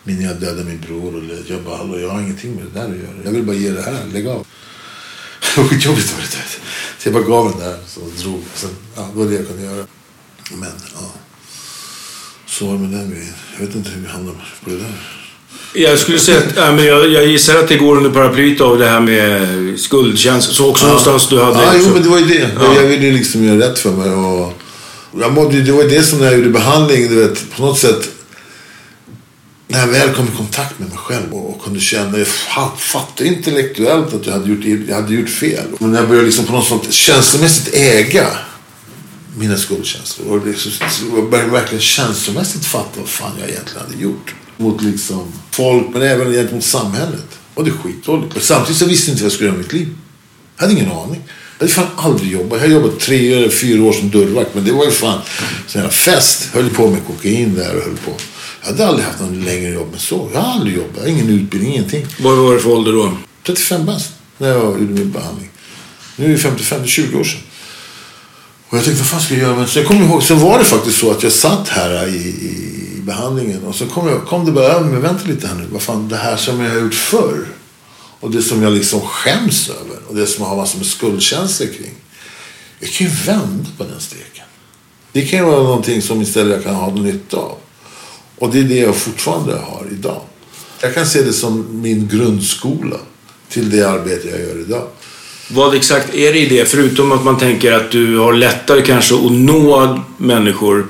Min 0.03 0.21
jag 0.21 0.35
dödade 0.35 0.63
min 0.63 0.81
bror. 0.81 1.15
Och 1.15 1.23
jag 1.47 1.61
bara, 1.61 1.77
hallå. 1.77 1.99
Jag 1.99 2.09
har 2.09 2.21
ingenting 2.21 2.55
med 2.55 2.65
det 2.65 2.79
där 2.79 2.85
att 2.85 2.97
göra. 2.97 3.23
Jag 3.25 3.31
vill 3.31 3.43
bara 3.43 3.55
ge 3.55 3.69
det 3.69 3.81
här. 3.81 4.05
Lägg 4.13 4.27
av. 4.27 4.47
Skitjobbigt 5.41 6.13
var 6.13 6.21
det. 6.21 6.27
Så 6.97 7.07
jag 7.07 7.13
bara 7.13 7.23
gav 7.23 7.51
den 7.51 7.59
där. 7.59 7.77
Så 7.87 7.99
drog. 7.99 8.41
Sen, 8.55 8.69
ja, 8.95 9.09
det 9.13 9.19
var 9.19 9.25
det 9.25 9.35
jag 9.35 9.47
kunde 9.47 9.63
göra. 9.63 9.85
Men, 10.51 10.71
ja. 10.93 11.11
Så 12.45 12.65
var 12.65 12.73
det 12.73 12.79
med 12.79 12.99
den 12.99 13.11
grejen. 13.11 13.33
Jag 13.59 13.67
vet 13.67 13.75
inte 13.75 13.89
hur 13.89 14.01
vi 14.01 14.07
hamnade 14.07 14.37
på 14.63 14.69
det 14.69 14.77
där. 14.77 15.17
Jag 15.73 15.99
skulle 15.99 16.19
säga 16.19 16.37
att, 16.37 16.57
äh, 16.57 16.75
men 16.75 16.85
jag, 16.85 17.11
jag 17.11 17.27
gissar 17.27 17.55
att 17.55 17.67
det 17.67 17.77
går 17.77 17.97
under 17.97 18.09
paraplyet 18.09 18.61
av 18.61 18.79
det 18.79 18.87
här 18.87 18.99
med 18.99 19.79
skuldkänsla. 19.79 20.53
Så 20.53 20.69
också 20.69 20.85
ja. 20.85 20.87
någonstans 20.87 21.29
du 21.29 21.41
hade... 21.41 21.63
Ja, 21.63 21.73
jo, 21.79 21.89
men 21.93 22.03
det 22.03 22.09
var 22.09 22.19
ju 22.19 22.25
det. 22.25 22.49
Ja. 22.59 22.75
Jag 22.75 22.83
ville 22.83 23.11
liksom 23.11 23.43
göra 23.43 23.59
rätt 23.59 23.79
för 23.79 23.91
mig. 23.91 24.09
Och 24.09 24.53
jag 25.19 25.33
mådde, 25.33 25.61
det 25.61 25.71
var 25.71 25.83
ju 25.83 25.89
det 25.89 26.03
som 26.03 26.19
när 26.19 26.25
jag 26.25 26.35
gjorde 26.35 26.49
behandling, 26.49 27.09
du 27.09 27.15
vet, 27.15 27.51
på 27.55 27.61
något 27.61 27.79
sätt. 27.79 28.09
När 29.67 29.79
jag 29.79 29.87
väl 29.87 30.13
kom 30.13 30.25
i 30.25 30.37
kontakt 30.37 30.79
med 30.79 30.89
mig 30.89 30.97
själv 30.97 31.33
och, 31.33 31.49
och 31.49 31.63
kunde 31.63 31.79
känna, 31.79 32.17
jag 32.17 32.27
fattade 32.77 33.29
intellektuellt 33.29 34.13
att 34.13 34.25
jag 34.25 34.33
hade 34.33 34.49
gjort, 34.49 34.87
jag 34.87 34.95
hade 34.95 35.13
gjort 35.13 35.29
fel. 35.29 35.63
Men 35.79 35.91
när 35.91 35.99
jag 35.99 36.07
började 36.07 36.25
liksom 36.25 36.45
på 36.45 36.51
något 36.51 36.67
sätt 36.67 36.93
känslomässigt 36.93 37.75
äga 37.75 38.27
mina 39.37 39.57
skuldkänslor. 39.57 40.27
Och 40.27 40.47
jag 41.17 41.29
började 41.29 41.51
verkligen 41.51 41.81
känslomässigt 41.81 42.65
fatta 42.65 42.99
vad 42.99 43.09
fan 43.09 43.31
jag 43.39 43.49
egentligen 43.49 43.81
hade 43.87 44.03
gjort. 44.03 44.35
Mot 44.57 44.81
liksom 44.81 45.31
folk, 45.51 45.87
men 45.93 46.01
även 46.01 46.33
gentemot 46.33 46.63
samhället. 46.63 47.39
Och 47.53 47.63
det 47.63 47.69
är 47.69 47.73
skitdåligt. 47.73 48.43
Samtidigt 48.43 48.77
så 48.77 48.85
visste 48.85 49.11
jag 49.11 49.13
inte 49.13 49.23
vad 49.23 49.25
jag 49.25 49.33
skulle 49.33 49.47
göra 49.49 49.57
med 49.57 49.65
mitt 49.65 49.73
liv. 49.73 49.89
Jag 50.57 50.61
hade 50.67 50.79
ingen 50.79 50.91
aning. 50.91 51.21
Jag 51.59 51.67
hade 51.67 51.71
fan 51.71 51.87
aldrig 51.95 52.31
jobbat. 52.31 52.61
Jag 52.61 52.67
har 52.67 52.73
jobbat 52.73 52.99
tre 52.99 53.33
eller 53.33 53.49
fyra 53.49 53.83
år 53.83 53.93
som 53.93 54.09
dörrvakt. 54.09 54.55
Men 54.55 54.65
det 54.65 54.71
var 54.71 54.85
ju 54.85 54.91
fan 54.91 55.21
sån 55.67 55.81
här 55.81 55.89
fest. 55.89 56.49
Höll 56.53 56.69
på 56.69 56.87
med 56.87 57.05
kokain 57.07 57.55
där 57.55 57.75
och 57.75 57.83
höll 57.83 57.97
på. 57.97 58.11
Jag 58.61 58.67
hade 58.67 58.87
aldrig 58.87 59.05
haft 59.05 59.19
någon 59.19 59.45
längre 59.45 59.73
jobb 59.73 59.93
än 59.93 59.99
så. 59.99 60.29
Jag 60.33 60.41
har 60.41 60.53
aldrig 60.53 60.77
jobbat. 60.77 61.07
Ingen 61.07 61.29
utbildning, 61.29 61.73
ingenting. 61.73 62.05
Vad 62.19 62.37
var 62.37 62.53
det 62.53 62.59
för 62.59 62.69
ålder 62.69 62.91
då? 62.91 63.17
35 63.43 63.85
bast. 63.85 64.11
När 64.37 64.47
jag 64.47 64.63
gjorde 64.63 64.93
min 64.93 65.11
behandling. 65.11 65.49
Nu 66.15 66.25
är 66.25 66.29
det 66.29 66.37
55, 66.37 66.85
20 66.85 67.19
år 67.19 67.23
sedan. 67.23 67.41
Och 68.69 68.77
jag 68.77 68.83
tänkte, 68.85 69.01
vad 69.01 69.09
fan 69.09 69.21
ska 69.21 69.33
jag 69.33 69.43
göra? 69.43 69.55
Men 69.55 69.67
så 69.67 69.79
jag 69.79 69.87
kommer 69.87 70.05
ihåg, 70.05 70.23
så 70.23 70.35
var 70.35 70.59
det 70.59 70.65
faktiskt 70.65 70.99
så 70.99 71.11
att 71.11 71.23
jag 71.23 71.31
satt 71.31 71.69
här 71.69 72.07
i, 72.07 72.17
i 72.17 73.01
behandlingen. 73.01 73.63
Och 73.63 73.75
så 73.75 73.85
kom, 73.85 74.07
jag, 74.07 74.25
kom 74.25 74.45
det 74.45 74.51
bara 74.51 74.65
över 74.65 74.89
mig, 74.89 74.99
vänta 74.99 75.27
lite 75.27 75.47
här 75.47 75.55
nu. 75.55 75.67
Vad 75.71 75.81
fan, 75.81 76.09
det 76.09 76.17
här 76.17 76.37
som 76.37 76.59
jag 76.61 76.69
har 76.69 76.79
gjort 76.79 76.93
förr. 76.93 77.47
Och 78.19 78.31
det 78.31 78.41
som 78.41 78.63
jag 78.63 78.73
liksom 78.73 79.01
skäms 79.01 79.69
över. 79.69 79.99
Och 80.07 80.15
det 80.15 80.27
som 80.27 80.43
jag 80.43 80.49
har 80.49 80.57
massor 80.57 80.77
med 80.77 80.87
skuldkänslor 80.87 81.67
kring. 81.67 81.93
Jag 82.79 82.89
kan 82.89 83.07
ju 83.07 83.13
vända 83.13 83.69
på 83.77 83.83
den 83.83 83.99
steken. 83.99 84.45
Det 85.11 85.21
kan 85.21 85.39
ju 85.39 85.45
vara 85.45 85.63
någonting 85.63 86.01
som 86.01 86.21
istället 86.21 86.55
jag 86.55 86.63
kan 86.63 86.75
ha 86.75 86.91
nytta 86.91 87.37
av. 87.37 87.57
Och 88.37 88.51
det 88.51 88.59
är 88.59 88.63
det 88.63 88.77
jag 88.77 88.95
fortfarande 88.95 89.53
har 89.53 89.87
idag. 89.91 90.21
Jag 90.81 90.93
kan 90.93 91.05
se 91.05 91.21
det 91.21 91.33
som 91.33 91.81
min 91.81 92.07
grundskola 92.07 92.97
till 93.49 93.69
det 93.69 93.83
arbete 93.83 94.27
jag 94.27 94.39
gör 94.39 94.59
idag. 94.59 94.87
Vad 95.47 95.75
exakt 95.75 96.15
är 96.15 96.33
det 96.33 96.39
i 96.39 96.45
det? 96.45 96.65
Förutom 96.65 97.11
att 97.11 97.23
man 97.23 97.37
tänker 97.37 97.71
att 97.73 97.91
du 97.91 98.17
har 98.17 98.33
lättare 98.33 98.81
kanske 98.81 99.15
att 99.15 99.31
nå 99.31 100.03
människor 100.17 100.87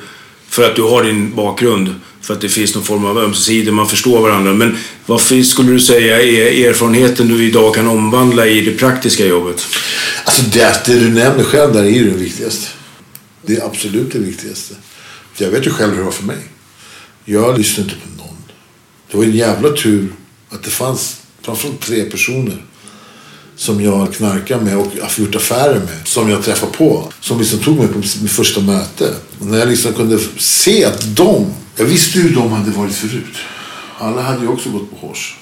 för 0.49 0.69
att 0.69 0.75
du 0.75 0.81
har 0.81 1.03
din 1.03 1.35
bakgrund. 1.35 1.95
För 2.21 2.33
att 2.33 2.41
det 2.41 2.49
finns 2.49 2.75
någon 2.75 2.83
form 2.83 3.05
av 3.05 3.17
ömsesidig, 3.17 3.73
man 3.73 3.89
förstår 3.89 4.21
varandra. 4.21 4.53
Men 4.53 4.77
vad 5.05 5.21
skulle 5.21 5.71
du 5.71 5.79
säga 5.79 6.21
är 6.21 6.69
erfarenheten 6.69 7.27
du 7.27 7.45
idag 7.45 7.75
kan 7.75 7.87
omvandla 7.87 8.47
i 8.47 8.61
det 8.61 8.71
praktiska 8.71 9.25
jobbet? 9.25 9.65
Alltså 10.23 10.41
det, 10.41 10.85
det 10.85 10.99
du 10.99 11.09
nämner 11.09 11.43
själv 11.43 11.73
där 11.73 11.83
är 11.83 11.89
ju 11.89 12.11
det 12.11 12.17
viktigaste. 12.17 12.67
Det 13.45 13.55
är 13.55 13.65
absolut 13.65 14.11
det 14.11 14.19
viktigaste. 14.19 14.75
Jag 15.37 15.49
vet 15.49 15.67
ju 15.67 15.71
själv 15.71 15.91
hur 15.91 15.97
det 15.97 16.03
var 16.03 16.11
för 16.11 16.23
mig. 16.23 16.37
Jag 17.25 17.57
lyssnade 17.57 17.89
inte 17.89 18.01
på 18.07 18.23
någon. 18.23 18.37
Det 19.11 19.17
var 19.17 19.23
en 19.23 19.31
jävla 19.31 19.69
tur 19.69 20.07
att 20.49 20.63
det 20.63 20.69
fanns 20.69 21.17
framförallt 21.41 21.81
tre 21.81 22.03
personer 22.03 22.63
som 23.57 23.83
jag 23.83 24.13
knarkar 24.13 24.59
med 24.59 24.77
och 24.77 24.91
har 25.01 25.23
gjort 25.23 25.35
affärer 25.35 25.79
med. 25.79 26.07
Som 26.07 26.29
jag 26.29 26.43
träffar 26.43 26.67
på. 26.67 27.11
Som 27.21 27.39
liksom 27.39 27.59
tog 27.59 27.77
mig 27.77 27.87
på 27.87 27.97
mitt 27.97 28.31
första 28.31 28.61
möte. 28.61 29.13
Och 29.39 29.45
när 29.45 29.59
jag 29.59 29.67
liksom 29.67 29.93
kunde 29.93 30.19
se 30.37 30.85
att 30.85 31.15
de, 31.15 31.53
jag 31.75 31.85
visste 31.85 32.19
hur 32.19 32.35
de 32.35 32.51
hade 32.51 32.71
varit 32.71 32.93
förut. 32.93 33.35
Alla 33.99 34.21
hade 34.21 34.41
ju 34.41 34.47
också 34.47 34.69
gått 34.69 34.89
på 34.89 35.07
hårs. 35.07 35.37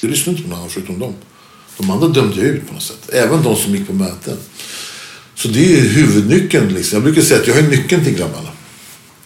Jag 0.00 0.10
lyssnade 0.10 0.30
inte 0.30 0.42
på 0.42 0.48
någon 0.48 0.58
annan 0.58 0.70
förutom 0.70 0.98
dem. 0.98 1.14
De 1.78 1.90
andra 1.90 2.08
dömde 2.08 2.36
jag 2.36 2.46
ut 2.46 2.68
på 2.68 2.74
något 2.74 2.82
sätt. 2.82 3.08
Även 3.12 3.42
de 3.42 3.56
som 3.56 3.74
gick 3.74 3.86
på 3.86 3.92
möten. 3.92 4.36
Så 5.34 5.48
det 5.48 5.78
är 5.78 5.80
huvudnyckeln. 5.80 6.68
Liksom. 6.74 6.96
Jag 6.96 7.02
brukar 7.02 7.22
säga 7.22 7.40
att 7.40 7.46
jag 7.46 7.54
har 7.54 7.62
nyckeln 7.62 8.04
till 8.04 8.14
grabbarna. 8.14 8.48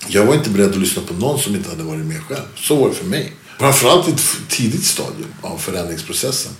Jag 0.09 0.27
var 0.27 0.35
inte 0.35 0.51
beredd 0.51 0.70
att 0.70 0.79
lyssna 0.79 1.03
på 1.09 1.14
någon 1.14 1.38
som 1.38 1.55
inte 1.55 1.70
hade 1.70 1.83
varit 1.83 2.07
med 2.07 2.22
själv. 2.22 2.46
Så 2.57 2.77
var 2.77 2.88
det 2.88 2.94
för 2.94 3.05
mig. 3.05 3.33
Framförallt 3.59 4.09
i 4.09 4.11
ett 4.11 4.22
tidigt 4.49 4.85
stadium 4.85 5.29
av 5.42 5.59
förändringsprocessen. 5.59 6.53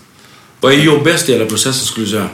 Vad 0.61 0.73
är 0.73 0.77
jobbigast 0.77 1.29
i 1.29 1.31
hela 1.31 1.45
processen 1.45 1.85
skulle 1.85 2.05
du 2.05 2.11
säga? 2.11 2.29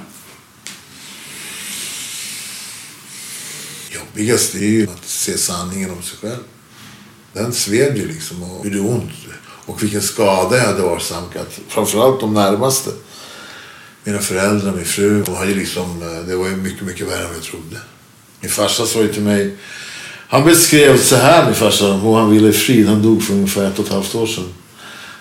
Jobbigast 3.90 4.56
är 4.56 4.60
ju 4.60 4.84
att 4.84 5.06
se 5.06 5.38
sanningen 5.38 5.92
om 5.92 6.04
sig 6.04 6.18
själv. 6.22 6.44
Den 7.34 7.54
sved 7.54 7.98
ju 7.98 8.08
liksom 8.08 8.44
och 8.44 8.66
gjorde 8.66 8.80
ont. 8.80 9.12
Och 9.66 9.84
vilken 9.84 10.02
skada 10.02 10.58
jag 10.58 10.66
hade 10.66 10.84
åsamkat. 10.84 11.60
Framförallt 11.68 12.20
de 12.20 12.34
närmaste. 12.34 12.90
Mina 14.04 14.20
föräldrar, 14.20 14.72
min 14.72 14.86
fru. 14.86 15.24
De 15.24 15.36
hade 15.36 15.54
liksom, 15.54 16.02
eh, 16.02 16.28
det 16.28 16.36
var 16.36 16.48
ju 16.48 16.56
mycket, 16.56 16.82
mycket 16.82 17.08
värre 17.08 17.28
än 17.28 17.34
jag 17.34 17.44
trodde. 17.44 17.78
Min 18.40 18.52
farsa 18.52 18.86
sa 18.86 19.02
ju 19.02 19.14
till 19.14 19.22
mig. 19.22 19.58
Han 20.28 20.46
beskrev 20.46 20.98
så 20.98 21.16
här, 21.16 21.46
min 21.46 21.56
farsa. 21.56 21.94
Och 21.94 22.18
han 22.18 22.32
ville 22.32 22.54
frid. 22.54 22.88
Han 22.88 23.02
dog 23.02 23.24
för 23.24 23.34
ungefär 23.34 23.68
ett 23.68 23.80
och 23.80 23.86
ett 23.86 23.92
halvt 23.92 24.16
år 24.16 24.28
sedan. 24.28 24.54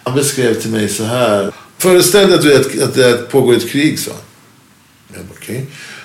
Han 0.04 0.14
beskrev 0.14 0.60
till 0.60 0.70
mig 0.70 0.88
så 0.88 1.04
här. 1.04 1.52
Föreställ 1.83 2.29
dig 2.29 2.37
att, 2.37 2.42
du 2.42 2.53
är 2.53 2.61
ett, 2.61 2.83
att 2.83 2.95
det 2.95 3.31
pågår 3.31 3.55
ett 3.55 3.71
krig, 3.71 3.99
sa 3.99 4.11
han. 4.12 4.21
Jag 5.16 5.25
bara, 5.27 5.33
okay. 5.33 5.64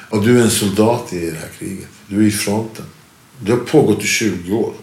Och 0.09 0.23
du 0.23 0.39
är 0.39 0.43
en 0.43 0.51
soldat 0.51 1.13
i 1.13 1.29
det 1.29 1.37
här 1.37 1.49
kriget. 1.59 1.87
Du 2.07 2.23
är 2.23 2.27
i 2.27 2.31
fronten. 2.31 2.85
Det 3.39 3.51
har 3.51 3.59
pågått 3.59 4.03
i 4.03 4.07
20 4.07 4.53
år. 4.53 4.73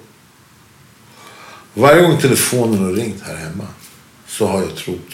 Varje 1.74 2.02
gång 2.02 2.18
telefonen 2.20 2.78
har 2.78 2.92
ringt 2.92 3.22
här 3.22 3.36
hemma 3.36 3.66
så 4.26 4.46
har 4.46 4.60
jag 4.60 4.76
trott. 4.76 5.10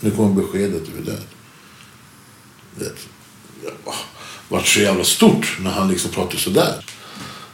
Nu 0.00 0.10
kommer 0.10 0.42
beskedet 0.42 0.82
att 0.82 0.88
du 0.94 1.00
är 1.02 1.14
död. 1.14 1.26
Det 2.78 2.92
vart 4.48 4.66
så 4.66 4.80
jävla 4.80 5.04
stort 5.04 5.56
när 5.60 5.70
han 5.70 5.88
liksom 5.88 6.10
pratade 6.10 6.38
sådär. 6.38 6.84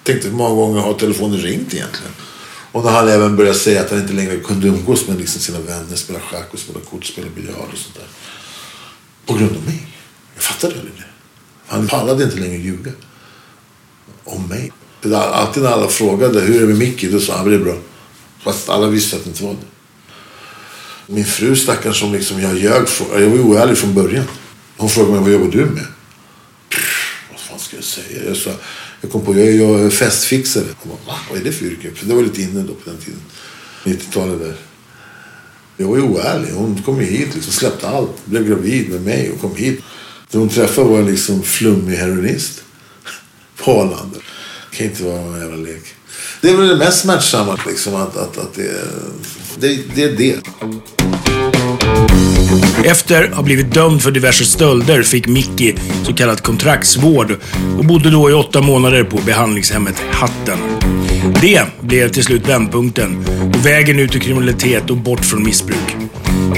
Tänkte 0.02 0.28
hur 0.28 0.36
många 0.36 0.54
gånger 0.54 0.80
har 0.80 0.94
telefonen 0.94 1.38
ringt 1.38 1.74
egentligen? 1.74 2.12
Och 2.72 2.84
när 2.84 2.90
han 2.90 3.08
även 3.08 3.36
började 3.36 3.58
säga 3.58 3.80
att 3.80 3.90
han 3.90 4.00
inte 4.00 4.12
längre 4.12 4.36
kunde 4.36 4.68
umgås 4.68 5.08
med 5.08 5.18
liksom 5.18 5.40
sina 5.40 5.60
vänner, 5.60 5.96
spela 5.96 6.20
schack 6.20 6.48
och 6.52 6.58
spela 6.58 6.80
kort, 6.80 7.04
spela 7.04 7.28
biljard 7.28 7.68
och 7.72 7.78
sånt 7.78 7.94
där. 7.94 8.06
På 9.26 9.34
grund 9.34 9.56
av 9.56 9.64
mig. 9.64 9.86
Jag 10.34 10.42
fattade 10.42 10.74
aldrig 10.74 10.92
det. 10.96 11.04
Han 11.66 11.88
pallade 11.88 12.24
inte 12.24 12.36
längre 12.36 12.56
ljuga. 12.56 12.92
Om 14.24 14.48
mig. 14.48 14.72
Alltid 15.14 15.62
när 15.62 15.70
alla 15.70 15.88
frågade 15.88 16.40
hur 16.40 16.56
är 16.56 16.60
det 16.60 16.66
med 16.66 16.78
Micke, 16.78 17.10
då 17.12 17.20
sa 17.20 17.36
han 17.36 17.48
det 17.48 17.54
är 17.54 17.58
bra. 17.58 17.76
Fast 18.42 18.68
alla 18.68 18.86
visste 18.86 19.16
att 19.16 19.24
det 19.24 19.30
inte 19.30 19.44
var 19.44 19.52
det. 19.52 19.66
Min 21.12 21.24
fru 21.24 21.56
stackaren 21.56 21.94
som 21.94 22.12
liksom 22.12 22.40
jag 22.40 22.58
ljög 22.58 22.88
för. 22.88 23.20
Jag 23.20 23.30
var 23.30 23.38
oärlig 23.38 23.78
från 23.78 23.94
början. 23.94 24.24
Hon 24.76 24.88
frågade 24.88 25.12
mig 25.12 25.20
vad 25.20 25.32
jobbar 25.32 25.52
du 25.52 25.66
med? 25.66 25.86
Pff, 26.68 27.14
vad 27.30 27.40
fan 27.40 27.58
ska 27.58 27.76
jag 27.76 27.84
säga? 27.84 28.24
Jag 28.26 28.36
sa, 28.36 28.50
jag 29.00 29.10
kom 29.10 29.24
på, 29.24 29.38
jag 29.38 29.52
jag 29.52 29.80
är 29.80 29.90
festfixare. 29.90 30.64
Hon 30.78 30.92
bara, 30.92 31.12
va? 31.12 31.20
Vad 31.30 31.40
är 31.40 31.44
det 31.44 31.52
för 31.52 31.64
yrke? 31.66 31.90
För 31.94 32.06
det 32.06 32.14
var 32.14 32.22
lite 32.22 32.42
inne 32.42 32.62
då 32.62 32.74
på 32.74 32.90
den 32.90 32.98
tiden. 32.98 33.20
90-talet 33.84 34.38
där. 34.38 34.56
Jag 35.76 35.88
var 35.88 35.96
ju 35.96 36.02
oärlig. 36.02 36.50
Hon 36.50 36.82
kom 36.82 37.00
ju 37.00 37.06
hit, 37.06 37.34
liksom, 37.34 37.52
släppte 37.52 37.88
allt. 37.88 38.26
Blev 38.26 38.48
gravid 38.48 38.90
med 38.90 39.02
mig 39.02 39.30
och 39.30 39.40
kom 39.40 39.56
hit. 39.56 39.80
Det 40.30 40.38
hon 40.38 40.48
träffade 40.48 40.88
var 40.88 40.98
en 40.98 41.06
liksom 41.06 41.42
flummig 41.42 41.96
heroinist. 41.96 42.62
På 43.56 43.70
Arlanda. 43.70 44.18
Det 44.70 44.76
kan 44.76 44.86
inte 44.86 45.04
vara 45.04 45.20
någon 45.20 45.40
jävla 45.40 45.56
lek. 45.56 45.94
Det 46.40 46.50
är 46.50 46.56
väl 46.56 46.68
det 46.68 46.76
mest 46.76 47.00
smärtsamma 47.00 47.58
liksom. 47.66 47.94
Att, 47.94 48.16
att, 48.16 48.38
att 48.38 48.54
det, 48.54 48.72
det, 49.58 49.82
det 49.94 50.02
är 50.02 50.16
det. 50.16 50.40
Efter 52.84 53.24
att 53.24 53.34
ha 53.34 53.42
blivit 53.42 53.74
dömd 53.74 54.02
för 54.02 54.10
diverse 54.10 54.44
stölder 54.44 55.02
fick 55.02 55.26
Mickey 55.26 55.74
så 56.06 56.14
kallad 56.14 56.42
kontraktsvård 56.42 57.36
och 57.78 57.84
bodde 57.84 58.10
då 58.10 58.30
i 58.30 58.32
åtta 58.32 58.60
månader 58.60 59.04
på 59.04 59.16
behandlingshemmet 59.16 60.02
Hatten. 60.10 60.58
Det 61.40 61.62
blev 61.80 62.08
till 62.08 62.24
slut 62.24 62.48
vändpunkten 62.48 63.24
och 63.54 63.66
vägen 63.66 63.98
ut 63.98 64.16
ur 64.16 64.20
kriminalitet 64.20 64.90
och 64.90 64.96
bort 64.96 65.24
från 65.24 65.44
missbruk. 65.44 65.96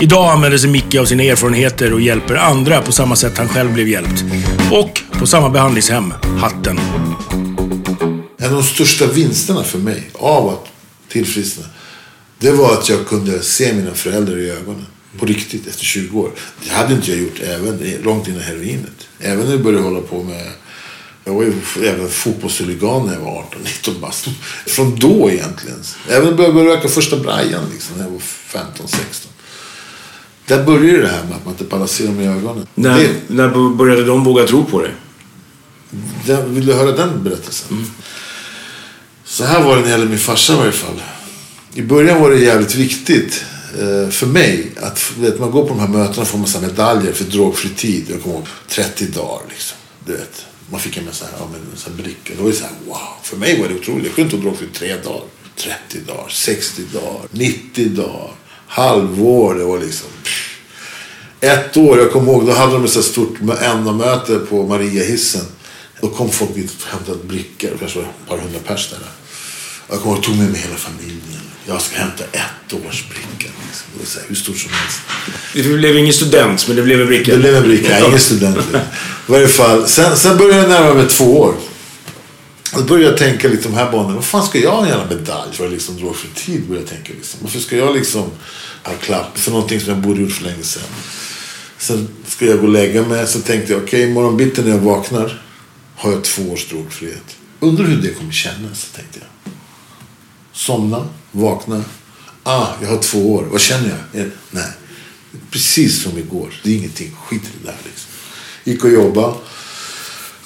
Idag 0.01 0.33
använder 0.33 0.59
sig 0.59 0.71
Micke 0.71 0.95
av 0.95 1.05
sina 1.05 1.23
erfarenheter 1.23 1.93
och 1.93 2.01
hjälper 2.01 2.35
andra 2.35 2.83
på 2.83 2.93
samma 2.93 3.17
sätt 3.17 3.39
han 3.39 3.49
själv 3.49 3.73
blev 3.73 3.89
hjälpt. 3.89 4.25
Och 4.71 5.01
på 5.19 5.27
samma 5.27 5.51
behandlingshem, 5.51 6.15
Hatten. 6.39 6.81
En 8.39 8.47
av 8.47 8.53
de 8.53 8.63
största 8.63 9.07
vinsterna 9.07 9.65
för 9.65 9.79
mig 9.79 10.11
av 10.15 10.49
att 10.49 10.67
tillfriskna, 11.09 11.65
det 12.39 12.51
var 12.51 12.73
att 12.73 12.89
jag 12.89 13.07
kunde 13.07 13.43
se 13.43 13.73
mina 13.73 13.95
föräldrar 13.95 14.39
i 14.39 14.51
ögonen. 14.51 14.87
På 15.19 15.27
riktigt, 15.27 15.67
efter 15.67 15.85
20 15.85 16.21
år. 16.21 16.31
Det 16.65 16.71
hade 16.71 16.95
inte 16.95 17.11
jag 17.11 17.21
gjort 17.21 17.41
även 17.41 18.03
långt 18.03 18.29
innan 18.29 18.41
heroinet. 18.41 19.09
Även 19.21 19.45
när 19.45 19.53
jag 19.53 19.63
började 19.63 19.85
hålla 19.85 20.01
på 20.01 20.23
med 20.23 20.47
jag 21.25 21.35
var 21.35 21.43
ju 21.43 21.53
även 21.85 22.09
fotbollshuligan 22.09 23.07
när 23.07 23.13
jag 23.13 23.21
var 23.21 23.45
18-19 23.83 24.01
bast. 24.01 24.29
Från 24.67 24.97
då 24.97 25.31
egentligen. 25.31 25.79
Även 26.09 26.37
när 26.37 26.43
jag 26.43 26.55
började 26.55 26.77
röka 26.77 26.89
första 26.89 27.17
brajan 27.17 27.65
liksom, 27.73 27.97
när 27.97 28.05
jag 28.05 28.11
var 28.11 28.19
15-16. 28.19 29.27
Där 30.47 30.65
började 30.65 31.03
det 31.03 31.09
här 31.09 31.25
med 31.25 31.37
att 31.37 31.45
man 31.45 31.55
inte 31.55 31.65
pallar 31.65 31.87
se 31.87 32.07
dem 32.07 32.21
i 32.21 32.27
ögonen. 32.27 32.67
När, 32.75 32.99
Det, 32.99 33.11
när 33.29 33.75
började 33.75 34.05
de 34.05 34.25
våga 34.25 34.47
tro 34.47 34.65
på 34.65 34.83
dig? 34.83 34.91
den, 36.27 36.55
vill 36.55 36.67
du 36.67 36.73
höra 36.73 36.93
den 36.93 37.25
berättelsen? 37.25 37.91
Så 39.25 39.45
här 39.45 39.63
var 39.63 39.77
det 39.77 39.81
när 39.81 39.83
det 39.85 39.91
gällde 39.91 40.07
min 40.07 40.19
farsa 40.19 40.53
i 40.53 40.57
varje 40.57 40.73
fall. 40.73 41.03
I 41.75 41.83
början 41.83 42.21
var 42.21 42.31
det 42.31 42.39
jävligt 42.39 42.75
viktigt 42.75 43.45
Eh, 43.79 44.09
för 44.11 44.27
mig 44.27 44.73
att 44.77 45.13
vet, 45.19 45.41
man 45.41 45.51
går 45.51 45.63
på 45.63 45.69
de 45.69 45.81
här 45.81 45.89
mötena 45.89 46.23
och 46.23 46.29
får 46.29 46.39
massa 46.39 46.61
medaljer 46.61 47.13
för 47.13 47.25
drogfri 47.25 47.71
tid. 47.71 48.07
Jag 48.11 48.23
kommer 48.23 48.35
ihåg 48.37 48.47
30 48.69 49.07
dagar 49.07 49.43
liksom. 49.49 49.77
Du 50.07 50.13
vet. 50.13 50.47
Man 50.71 50.81
fick 50.81 50.97
en 50.97 51.05
massa 51.05 51.25
ja, 51.39 51.49
men, 51.53 51.61
en 51.61 51.77
sån 51.77 51.93
här 51.93 52.03
bricka. 52.03 52.35
Det 52.37 52.43
var 52.43 52.51
ju 52.51 52.57
så 52.57 52.65
här, 52.65 52.73
wow. 52.87 52.99
För 53.23 53.37
mig 53.37 53.61
var 53.61 53.69
det 53.69 53.75
otroligt. 53.75 54.07
Jag 54.07 54.15
kunde 54.15 54.23
inte 54.23 54.37
vara 54.37 54.45
drogfri 54.45 54.67
tre 54.79 54.97
dagar. 54.97 55.23
30 55.57 56.01
dagar, 56.07 56.29
60 56.29 56.83
dagar, 56.93 57.21
90 57.31 57.89
dagar, 57.89 58.31
halvår. 58.67 59.55
Det 59.55 59.65
var 59.65 59.79
liksom... 59.79 60.09
pff. 60.23 60.49
Ett 61.41 61.77
år, 61.77 61.99
jag 61.99 62.13
kommer 62.13 62.33
ihåg, 62.33 62.47
då 62.47 62.53
hade 62.53 62.73
de 62.73 62.85
ett 62.85 62.91
så 62.91 63.01
här 63.01 63.07
stort 63.07 63.41
NA-möte 63.41 64.39
på 64.39 64.67
Mariahissen. 64.67 65.45
Då 66.01 66.09
kom 66.09 66.31
folk 66.31 66.55
dit 66.55 66.71
och 66.83 66.89
hämtade 66.89 67.25
brickor. 67.25 67.71
Det 67.71 67.79
kanske 67.79 67.99
var 67.99 68.07
ett 68.07 68.29
par 68.29 68.39
hundra 68.39 68.59
pers 68.59 68.91
där. 68.91 68.99
Jag 69.89 70.01
kommer 70.01 70.15
ihåg, 70.15 70.19
jag 70.19 70.25
tog 70.25 70.37
med 70.37 70.51
mig 70.51 70.61
hela 70.61 70.77
familjen. 70.77 71.02
Jag 71.67 71.83
ska 71.83 71.97
hämta 71.97 72.25
ett 72.25 72.73
års 72.73 73.05
bricka. 73.09 73.53
Liksom. 73.67 73.87
Det 74.01 74.21
här, 74.21 74.29
hur 74.29 74.35
stort 74.35 74.59
som 74.59 74.71
helst. 74.73 74.99
Du 75.55 75.79
blev 75.79 75.97
ingen 75.97 76.13
student, 76.13 76.69
men 76.69 76.77
det 76.77 76.83
blev 76.83 77.01
en 77.01 77.07
bricka. 77.07 77.33
Det 77.33 77.39
blev 77.39 77.57
en 77.57 77.63
bricka, 77.63 78.07
ingen 78.07 78.21
student. 78.21 78.57
I 79.29 79.33
varje 79.33 79.49
fall. 79.49 79.89
Sen, 79.89 80.17
sen 80.17 80.37
började 80.37 80.61
jag 80.61 80.69
närma 80.69 80.95
mig 80.95 81.09
två 81.09 81.41
år. 81.41 81.55
Då 82.75 82.83
började 82.83 83.11
jag 83.11 83.19
tänka 83.19 83.49
lite 83.49 83.63
de 83.63 83.75
här 83.75 83.93
banorna. 83.93 84.15
Vad 84.15 84.25
fan 84.25 84.47
ska 84.47 84.59
jag 84.59 84.71
ha 84.71 84.87
en 84.87 85.09
medalj 85.09 85.53
för 85.53 85.69
liksom 85.69 85.97
dra 85.97 86.13
för 86.13 86.29
tid? 86.45 86.63
Började 86.69 86.87
jag 86.87 86.91
tänka 86.91 87.13
liksom. 87.13 87.41
Varför 87.43 87.59
ska 87.59 87.77
jag 87.77 87.95
liksom 87.95 88.31
ha 88.83 88.93
klapp 88.93 89.39
för 89.39 89.51
någonting 89.51 89.81
som 89.81 89.89
jag 89.89 89.99
borde 90.03 90.21
gjort 90.21 90.33
för 90.33 90.45
länge 90.45 90.63
sedan? 90.63 90.83
Sen 91.79 92.09
ska 92.27 92.47
jag 92.47 92.59
gå 92.59 92.67
och 92.67 92.73
lägga 92.73 93.03
mig. 93.03 93.27
Så 93.27 93.41
tänkte 93.41 93.73
jag, 93.73 93.83
okej, 93.83 94.01
okay, 94.01 94.11
imorgon 94.11 94.37
bitti 94.37 94.63
när 94.63 94.71
jag 94.71 94.79
vaknar 94.79 95.43
har 95.97 96.13
jag 96.13 96.25
två 96.25 96.43
års 96.53 96.69
drogfrihet. 96.69 97.37
Undrar 97.61 97.85
hur 97.85 97.97
det 97.97 98.09
kommer 98.09 98.33
kännas, 98.33 98.91
tänkte 98.97 99.19
jag. 99.19 99.42
Somna, 100.53 101.09
vakna. 101.33 101.85
Ah, 102.43 102.67
jag 102.83 102.89
har 102.89 102.99
två 102.99 103.35
år. 103.35 103.49
Vad 103.51 103.61
känner 103.61 103.89
jag? 103.89 104.21
Eh, 104.23 104.29
nej, 104.51 104.71
precis 105.51 106.03
som 106.03 106.19
igår. 106.19 106.61
Det 106.65 106.71
är 106.71 106.77
ingenting. 106.77 107.11
Skit 107.27 107.43
i 107.43 107.49
det 107.63 107.67
där 107.67 107.77
liksom. 107.85 108.11
Gick 108.65 108.85
och 108.85 108.91
jobbade. 108.91 109.35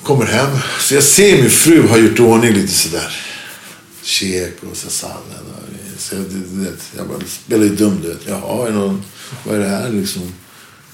Kommer 0.03 0.27
hem. 0.27 0.59
Så 0.81 0.95
jag 0.95 1.03
ser 1.03 1.43
min 1.43 1.51
fru 1.51 1.89
har 1.89 1.99
gjort 1.99 2.21
ordning 2.21 2.53
lite 2.53 2.73
sådär. 2.73 3.17
Käk 4.03 4.63
och 4.71 4.77
så 4.77 4.91
sallad. 4.91 5.47
Så 5.99 6.15
jag, 6.15 6.25
du 6.25 6.65
vet, 6.65 6.83
jag 6.97 7.09
bara 7.09 7.19
spelar 7.29 7.65
ju 7.65 7.77
dum, 7.77 7.99
du 8.03 8.09
vet. 8.09 8.21
Jaha, 8.27 8.69
är 8.69 8.73
någon, 8.73 9.03
vad 9.45 9.55
är 9.55 9.59
det 9.61 9.69
här 9.69 9.91
liksom? 9.91 10.23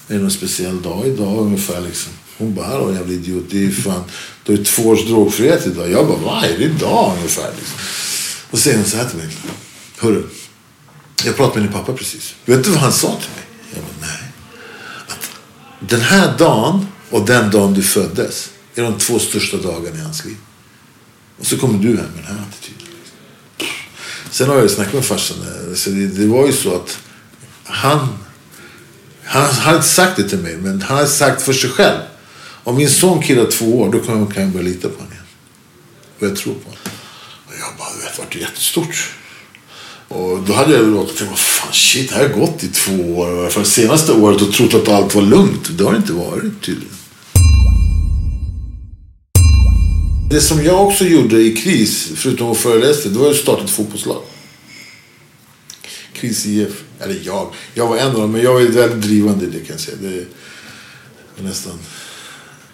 Är 0.07 0.15
det 0.15 0.21
någon 0.21 0.31
speciell 0.31 0.81
dag 0.81 1.07
idag 1.07 1.37
ungefär 1.37 1.81
liksom? 1.81 2.13
Hon 2.37 2.55
bara, 2.55 2.65
hallå 2.65 2.93
jävla 2.93 3.13
idiot. 3.13 3.43
Det 3.49 3.57
är 3.57 3.61
ju 3.61 3.71
fan, 3.71 4.03
du 4.43 4.51
har 4.51 4.57
ju 4.57 4.65
två 4.65 4.83
års 4.83 5.05
drogfrihet 5.07 5.67
idag. 5.67 5.91
Jag 5.91 6.07
bara, 6.07 6.17
vad 6.17 6.43
är 6.43 6.57
det 6.57 6.63
idag 6.63 7.13
ungefär 7.17 7.51
liksom? 7.59 7.79
Och 8.53 8.59
så 8.59 8.63
säger 8.63 8.77
hon 8.77 8.85
så 8.85 8.97
här 8.97 9.09
till 9.09 9.17
mig. 9.17 9.27
Hörru, 9.97 10.23
jag 11.23 11.35
pratade 11.35 11.59
med 11.59 11.69
din 11.69 11.79
pappa 11.79 11.93
precis. 11.93 12.35
Vet 12.45 12.63
du 12.63 12.69
vad 12.69 12.79
han 12.79 12.91
sa 12.93 13.07
till 13.07 13.29
mig? 13.35 13.45
Jag 13.73 13.83
bara, 13.83 14.07
nej. 14.07 14.31
Att 15.07 15.29
den 15.89 16.01
här 16.01 16.37
dagen 16.37 16.87
och 17.09 17.25
den 17.25 17.51
dagen 17.51 17.73
du 17.73 17.83
föddes 17.83 18.49
är 18.75 18.83
de 18.83 18.97
två 18.97 19.19
största 19.19 19.57
dagarna 19.57 19.97
i 19.97 20.01
hans 20.01 20.25
liv. 20.25 20.35
Och 21.39 21.45
så 21.45 21.57
kommer 21.57 21.79
du 21.79 21.87
hem 21.87 21.95
med 21.95 22.23
den 22.27 22.37
här 22.37 22.45
attityden. 22.49 22.87
Sen 24.31 24.49
har 24.49 24.55
jag 24.55 24.71
snackat 24.71 24.93
med 24.93 25.05
farsan. 25.05 25.37
Så 25.75 25.89
det, 25.89 26.07
det 26.07 26.27
var 26.27 26.47
ju 26.47 26.53
så 26.53 26.75
att 26.75 26.99
han, 27.63 28.07
han 29.23 29.53
hade 29.53 29.77
inte 29.77 29.89
sagt 29.89 30.15
det 30.15 30.29
till 30.29 30.39
mig, 30.39 30.57
men 30.57 30.81
han 30.81 30.97
hade 30.97 31.09
sagt 31.09 31.41
för 31.41 31.53
sig 31.53 31.69
själv. 31.69 31.99
Om 32.63 32.75
min 32.75 32.89
son 32.89 33.21
killar 33.21 33.51
två 33.51 33.81
år, 33.81 33.91
då 33.91 33.99
kan 33.99 34.19
jag, 34.19 34.33
kan 34.33 34.43
jag 34.43 34.51
börja 34.51 34.65
lita 34.65 34.89
på 34.89 34.95
honom 34.95 35.11
igen. 35.11 35.25
Och 36.19 36.27
jag 36.27 36.35
tror 36.35 36.53
på 36.53 36.69
honom. 36.69 36.92
Det 38.15 38.21
jag 38.21 38.25
vart 38.25 38.35
jättestort. 38.35 39.09
Och 40.07 40.39
då 40.43 40.53
hade 40.53 40.73
jag 40.73 40.87
låtit 40.87 41.17
tänka, 41.17 41.35
fan 41.35 41.73
shit, 41.73 42.09
det 42.09 42.15
här 42.15 42.29
har 42.29 42.39
gått 42.39 42.63
i 42.63 42.67
två 42.67 43.17
år. 43.17 43.49
För 43.49 43.63
senaste 43.63 44.13
året 44.13 44.41
och 44.41 44.53
trott 44.53 44.73
att 44.73 44.89
allt 44.89 45.15
var 45.15 45.21
lugnt. 45.21 45.77
Det 45.77 45.83
har 45.83 45.91
det 45.91 45.97
inte 45.97 46.13
varit 46.13 46.61
tydligen. 46.61 46.95
Det 50.29 50.41
som 50.41 50.63
jag 50.63 50.87
också 50.87 51.05
gjorde 51.05 51.41
i 51.41 51.55
KRIS, 51.55 52.11
förutom 52.15 52.51
att 52.51 52.57
föreläsa, 52.57 53.09
det 53.09 53.19
var 53.19 53.29
att 53.29 53.35
starta 53.35 53.63
ett 53.63 53.69
fotbollslag. 53.69 54.21
KRIS 56.13 56.45
IF. 56.45 56.83
Eller 56.99 57.19
jag. 57.23 57.53
Jag 57.73 57.87
var 57.87 57.97
en 57.97 58.07
av 58.07 58.13
dem, 58.13 58.31
men 58.31 58.41
jag 58.41 58.53
var 58.53 58.61
väldigt 58.61 59.01
drivande 59.01 59.45
i 59.45 59.49
det 59.49 59.59
kan 59.59 59.67
jag 59.69 59.79
säga. 59.79 59.97
Det 60.01 60.25
var 61.37 61.49
nästan 61.49 61.79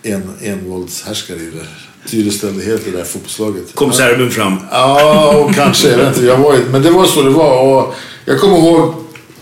en, 0.04 0.34
envåldshärskare 0.42 1.38
i 1.38 1.52
det. 1.52 1.68
Styrde 2.06 2.64
helt 2.64 2.86
det 2.86 2.92
där 2.92 3.04
fotbollslaget. 3.04 3.76
Kom 3.76 3.94
serben 3.94 4.32
fram. 4.32 4.58
Ja, 4.72 5.38
och 5.38 5.56
kanske. 5.56 5.90
Jag 5.90 5.98
vet 5.98 6.08
inte. 6.08 6.26
Jag 6.26 6.38
var, 6.38 6.58
men 6.72 6.82
det 6.82 6.92
var 6.92 7.06
så 7.06 7.22
det 7.22 7.30
var. 7.30 7.64
Och 7.64 7.96
jag 8.26 8.40
kommer 8.40 8.58
ihåg 8.58 8.94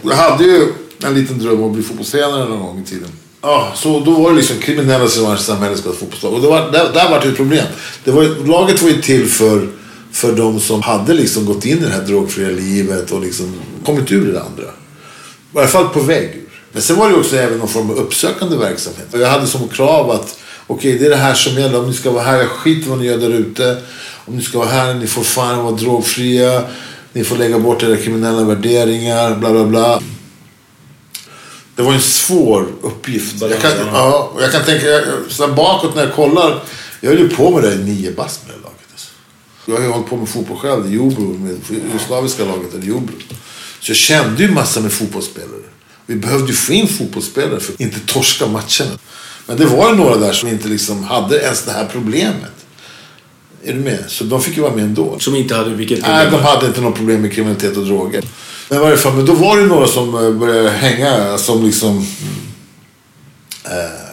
Jag 0.02 0.16
hade 0.16 0.44
ju 0.44 0.74
en 1.04 1.14
liten 1.14 1.40
dröm 1.40 1.64
om 1.64 1.70
att 1.70 1.74
bli 1.74 1.84
fotbollstränare 1.84 2.50
någon 2.50 2.60
gång 2.60 2.80
i 2.80 2.90
tiden. 2.90 3.10
Ja, 3.42 3.72
så 3.76 4.00
då 4.00 4.12
var 4.12 4.30
det 4.30 4.36
liksom 4.36 4.58
kriminellas 4.58 5.18
revanschsamhälle 5.18 5.78
spelade 5.78 6.00
fotbollslag. 6.00 6.34
Och 6.34 6.42
det 6.42 6.48
var, 6.48 6.72
där, 6.72 6.94
där 6.94 7.10
var 7.10 7.20
det 7.20 7.28
ett 7.28 7.36
problem. 7.36 7.66
Det 8.04 8.12
var, 8.12 8.48
laget 8.48 8.82
var 8.82 8.90
ju 8.90 9.02
till 9.02 9.30
för, 9.30 9.68
för 10.12 10.32
de 10.32 10.60
som 10.60 10.82
hade 10.82 11.14
liksom 11.14 11.46
gått 11.46 11.66
in 11.66 11.78
i 11.78 11.82
det 11.82 11.90
här 11.90 12.02
drogfria 12.02 12.50
livet 12.50 13.12
och 13.12 13.22
liksom 13.22 13.54
kommit 13.86 14.12
ur 14.12 14.34
det 14.34 14.42
andra. 14.42 14.64
I 14.64 15.56
varje 15.56 15.68
fall 15.68 15.90
på 15.90 16.00
väg 16.00 16.26
ur. 16.26 16.48
Men 16.72 16.82
sen 16.82 16.96
var 16.96 17.08
det 17.08 17.14
ju 17.14 17.20
också 17.20 17.36
även 17.36 17.58
någon 17.58 17.68
form 17.68 17.90
av 17.90 17.98
uppsökande 17.98 18.58
verksamhet. 18.58 19.14
Och 19.14 19.20
Jag 19.20 19.30
hade 19.30 19.48
som 19.48 19.68
krav 19.68 20.12
att 20.12 20.40
okej, 20.68 20.98
det 20.98 21.06
är 21.06 21.10
det 21.10 21.16
här 21.16 21.34
som 21.34 21.54
gäller. 21.54 21.80
Om 21.80 21.88
ni 21.88 21.94
ska 21.94 22.12
vara 22.12 22.24
här, 22.24 22.38
jag 22.38 22.50
skiter 22.50 22.90
vad 22.90 23.00
ni 23.00 23.06
gör 23.06 23.18
där 23.18 23.30
ute. 23.34 23.82
Om 24.26 24.36
ni 24.38 24.44
ska 24.44 24.58
vara 24.60 24.70
här, 24.70 24.94
ni 24.94 25.08
får 25.08 25.24
fan 25.24 25.64
vara 25.64 25.76
drogfria. 25.76 26.64
Ni 27.14 27.24
får 27.24 27.38
lägga 27.38 27.60
bort 27.60 27.84
era 27.84 27.98
kriminella 27.98 28.44
värderingar, 28.44 29.36
bla 29.36 29.52
bla 29.52 29.64
bla. 29.66 30.02
Det 31.76 31.84
var 31.84 31.94
en 31.94 32.02
svår 32.02 32.68
uppgift. 32.82 33.42
Jag 33.42 33.60
kan, 33.62 33.72
ja, 33.94 34.32
jag 34.40 34.52
kan 34.52 34.64
tänka, 34.66 34.88
jag- 34.88 35.56
bakåt 35.56 35.96
när 35.96 36.04
jag 36.06 36.14
kollar. 36.16 36.64
Jag 37.02 37.10
höll 37.10 37.20
ju 37.20 37.30
på 37.30 37.52
med 37.52 37.64
det 37.64 37.74
i 37.74 37.78
nio 37.78 38.12
bast 38.12 38.48
med 38.48 38.56
det 38.56 38.62
laget. 38.62 38.78
Alltså. 38.92 39.10
Jag 39.66 39.76
har 39.76 39.82
ju 39.84 39.90
hållit 39.90 40.10
på 40.10 40.16
med 40.18 40.30
fotboll 40.30 40.58
själv 40.58 40.92
i 40.92 40.96
Jobro, 40.96 41.38
med 41.38 41.58
jugoslaviska 41.70 42.46
laget 42.46 42.84
i 42.84 42.88
Jobro. 42.88 43.14
Så 43.80 43.92
jag 43.92 43.98
kände 43.98 44.44
ju 44.44 44.52
massa 44.52 44.80
med 44.80 44.92
fotbollsspelare. 44.92 45.62
Vi 46.06 46.16
behövde 46.16 46.48
ju 46.48 46.54
få 46.54 46.74
in 46.74 46.88
fotbollsspelare 46.88 47.60
för 47.60 47.74
att 47.74 47.82
inte 47.82 48.00
torska 48.06 48.46
matcherna. 48.48 48.98
Men 49.48 49.58
det 49.58 49.66
var 49.66 49.90
ju 49.90 49.96
några 49.96 50.18
där 50.18 50.34
som 50.34 50.50
inte 50.50 50.68
liksom 50.68 51.04
hade 51.04 51.38
ens 51.38 51.64
det 51.64 51.72
här 51.72 51.86
problemet. 51.92 52.52
Är 53.64 53.74
du 53.74 53.80
med? 53.80 54.04
Så 54.08 54.24
de 54.24 54.42
fick 54.42 54.58
ju 54.58 54.64
vara 54.64 54.76
med 54.76 54.84
ändå. 54.84 55.20
Som 55.20 55.36
inte 55.36 55.56
hade 55.56 55.70
vilket 55.70 56.02
Nej, 56.02 56.26
problem. 56.26 56.42
de 56.42 56.48
hade 56.48 56.68
inte 56.68 56.82
något 56.82 56.96
problem 56.96 57.22
med 57.22 57.34
kriminalitet 57.34 57.78
och 57.78 57.86
droger. 57.86 58.24
Men 58.70 58.78
i 58.78 58.82
varje 58.82 58.98
fall, 58.98 59.14
men 59.14 59.26
då 59.26 59.34
var 59.34 59.58
det 59.58 59.66
några 59.66 59.88
som 59.88 60.16
eh, 60.16 60.32
började 60.32 60.70
hänga 60.70 61.38
som 61.38 61.66
liksom... 61.66 62.06
Eh, 63.66 64.08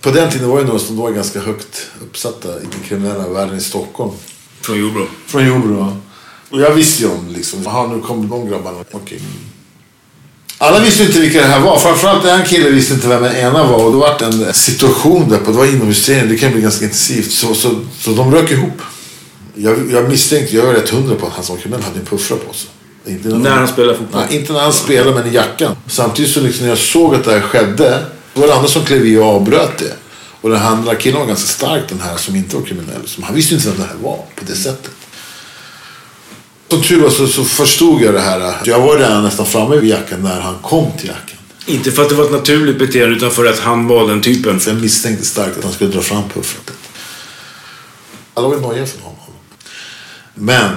på 0.00 0.10
den 0.10 0.30
tiden 0.30 0.48
var 0.48 0.58
det 0.58 0.64
några 0.64 0.78
som 0.78 0.96
var 0.96 1.10
ganska 1.10 1.40
högt 1.40 1.90
uppsatta 2.02 2.48
i 2.48 2.62
den 2.72 2.80
kriminella 2.88 3.28
världen 3.28 3.56
i 3.56 3.60
Stockholm. 3.60 4.10
Från 4.60 4.78
Jordbro. 4.78 5.06
Från 5.26 5.46
Jordbro. 5.46 5.96
Och 6.50 6.60
jag 6.60 6.70
visste 6.70 7.02
ju 7.02 7.08
om 7.08 7.28
liksom, 7.28 7.62
jaha 7.62 7.86
nu 7.86 8.00
kommer 8.00 8.28
de 8.28 8.48
grabbarna. 8.48 8.78
Okej. 8.92 9.20
Alla 10.62 10.80
visste 10.80 11.02
inte 11.02 11.20
vilka 11.20 11.40
det 11.40 11.46
här 11.46 11.60
var. 11.60 11.78
Framförallt 11.78 12.24
en 12.24 12.44
kille 12.44 12.70
visste 12.70 12.94
inte 12.94 13.08
vem 13.08 13.22
den 13.22 13.36
ena 13.36 13.64
var. 13.66 13.84
Och 13.84 13.92
det 13.92 13.98
var 13.98 14.22
en 14.22 14.54
situation 14.54 15.28
där 15.28 15.38
på, 15.38 15.50
det 15.50 15.56
var 15.56 15.66
inomhusträning. 15.66 16.28
Det 16.28 16.36
kan 16.36 16.52
bli 16.52 16.60
ganska 16.60 16.84
intensivt. 16.84 17.32
Så, 17.32 17.54
så, 17.54 17.80
så 17.98 18.10
de 18.10 18.34
rök 18.34 18.50
ihop. 18.50 18.82
Jag, 19.54 19.92
jag 19.92 20.08
misstänkte, 20.08 20.56
jag 20.56 20.66
var 20.66 20.72
rätt 20.72 20.90
hundra 20.90 21.14
på 21.14 21.26
att 21.26 21.32
han 21.32 21.44
som 21.44 21.56
kriminell 21.56 21.82
hade 21.84 21.98
en 21.98 22.06
puffra 22.06 22.36
på 22.36 22.54
sig. 22.54 22.70
Inte 23.06 23.28
När 23.28 23.50
han 23.50 23.68
spelar 23.68 23.94
fotboll? 23.94 24.20
Nej, 24.28 24.38
inte 24.38 24.52
när 24.52 24.60
han 24.60 24.72
spelade, 24.72 25.14
men 25.14 25.32
i 25.32 25.34
jackan. 25.34 25.76
Samtidigt 25.86 26.30
så 26.32 26.40
liksom 26.40 26.62
när 26.62 26.72
jag 26.72 26.78
såg 26.78 27.14
att 27.14 27.24
det 27.24 27.32
här 27.32 27.40
skedde, 27.40 28.04
då 28.34 28.40
var 28.40 28.48
det 28.48 28.54
andra 28.54 28.68
som 28.68 28.84
klev 28.84 29.06
i 29.06 29.18
och 29.18 29.24
avbröt 29.24 29.78
det. 29.78 29.92
Och 30.40 30.50
den 30.50 30.62
andra 30.62 30.94
killen 30.94 31.20
var 31.20 31.26
ganska 31.26 31.48
stark, 31.48 31.82
den 31.88 32.00
här 32.00 32.16
som 32.16 32.36
inte 32.36 32.56
var 32.56 32.62
kriminell. 32.62 33.02
Som, 33.06 33.22
han 33.22 33.34
visste 33.34 33.54
inte 33.54 33.68
vem 33.68 33.76
det 33.76 33.84
här 33.84 33.96
var 34.02 34.16
på 34.16 34.44
det 34.46 34.56
sättet. 34.56 34.90
Som 36.72 36.82
tur 36.82 37.02
var 37.02 37.10
så, 37.10 37.26
så 37.26 37.44
förstod 37.44 38.02
jag 38.02 38.14
det 38.14 38.20
här. 38.20 38.56
Jag 38.64 38.80
var 38.80 38.98
redan 38.98 39.22
nästan 39.22 39.46
framme 39.46 39.76
vid 39.76 39.90
jackan 39.90 40.22
när 40.22 40.40
han 40.40 40.58
kom 40.62 40.92
till 40.98 41.08
jackan. 41.08 41.38
Inte 41.66 41.92
för 41.92 42.02
att 42.02 42.08
det 42.08 42.14
var 42.14 42.24
ett 42.24 42.32
naturligt 42.32 42.78
beteende 42.78 43.16
utan 43.16 43.30
för 43.30 43.46
att 43.46 43.58
han 43.58 43.86
var 43.86 44.08
den 44.08 44.20
typen. 44.20 44.60
För 44.60 44.70
jag 44.70 44.80
misstänkte 44.80 45.26
starkt 45.26 45.58
att 45.58 45.64
han 45.64 45.72
skulle 45.72 45.90
dra 45.90 46.00
fram 46.00 46.22
puffran. 46.28 46.76
Alla 48.34 48.48
var 48.48 48.56
nojiga 48.56 48.86
för 48.86 49.00
honom. 49.00 49.18
Men 50.34 50.70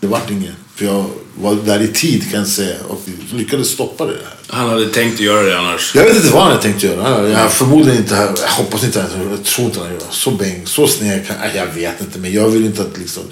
det 0.00 0.06
vart 0.06 0.30
inget. 0.30 0.54
För 0.74 0.84
jag 0.84 1.06
var 1.40 1.54
där 1.54 1.82
i 1.82 1.88
tid 1.88 2.30
kan 2.30 2.40
jag 2.40 2.48
säga 2.48 2.76
och 2.88 3.02
lyckades 3.32 3.68
stoppa 3.68 4.06
det 4.06 4.12
här. 4.12 4.34
Han 4.46 4.68
hade 4.68 4.88
tänkt 4.88 5.14
att 5.14 5.20
göra 5.20 5.42
det 5.42 5.58
annars. 5.58 5.94
Jag 5.94 6.04
vet 6.04 6.16
inte 6.16 6.30
vad 6.30 6.42
han 6.42 6.50
hade 6.50 6.62
tänkt 6.62 6.82
göra. 6.82 7.28
Jag 7.28 7.52
förmodligen 7.52 7.98
inte, 7.98 8.14
jag 8.14 8.48
hoppas 8.48 8.84
inte, 8.84 9.06
jag 9.32 9.44
tror 9.44 9.66
inte 9.66 9.80
han 9.80 9.92
gör 9.92 10.00
så 10.10 10.30
bäng, 10.30 10.66
så 10.66 10.88
sned. 10.88 11.26
Jag 11.54 11.66
vet 11.66 12.00
inte, 12.00 12.18
men 12.18 12.32
jag 12.32 12.48
vill 12.48 12.64
inte 12.64 12.82
att 12.82 12.98
liksom, 12.98 13.22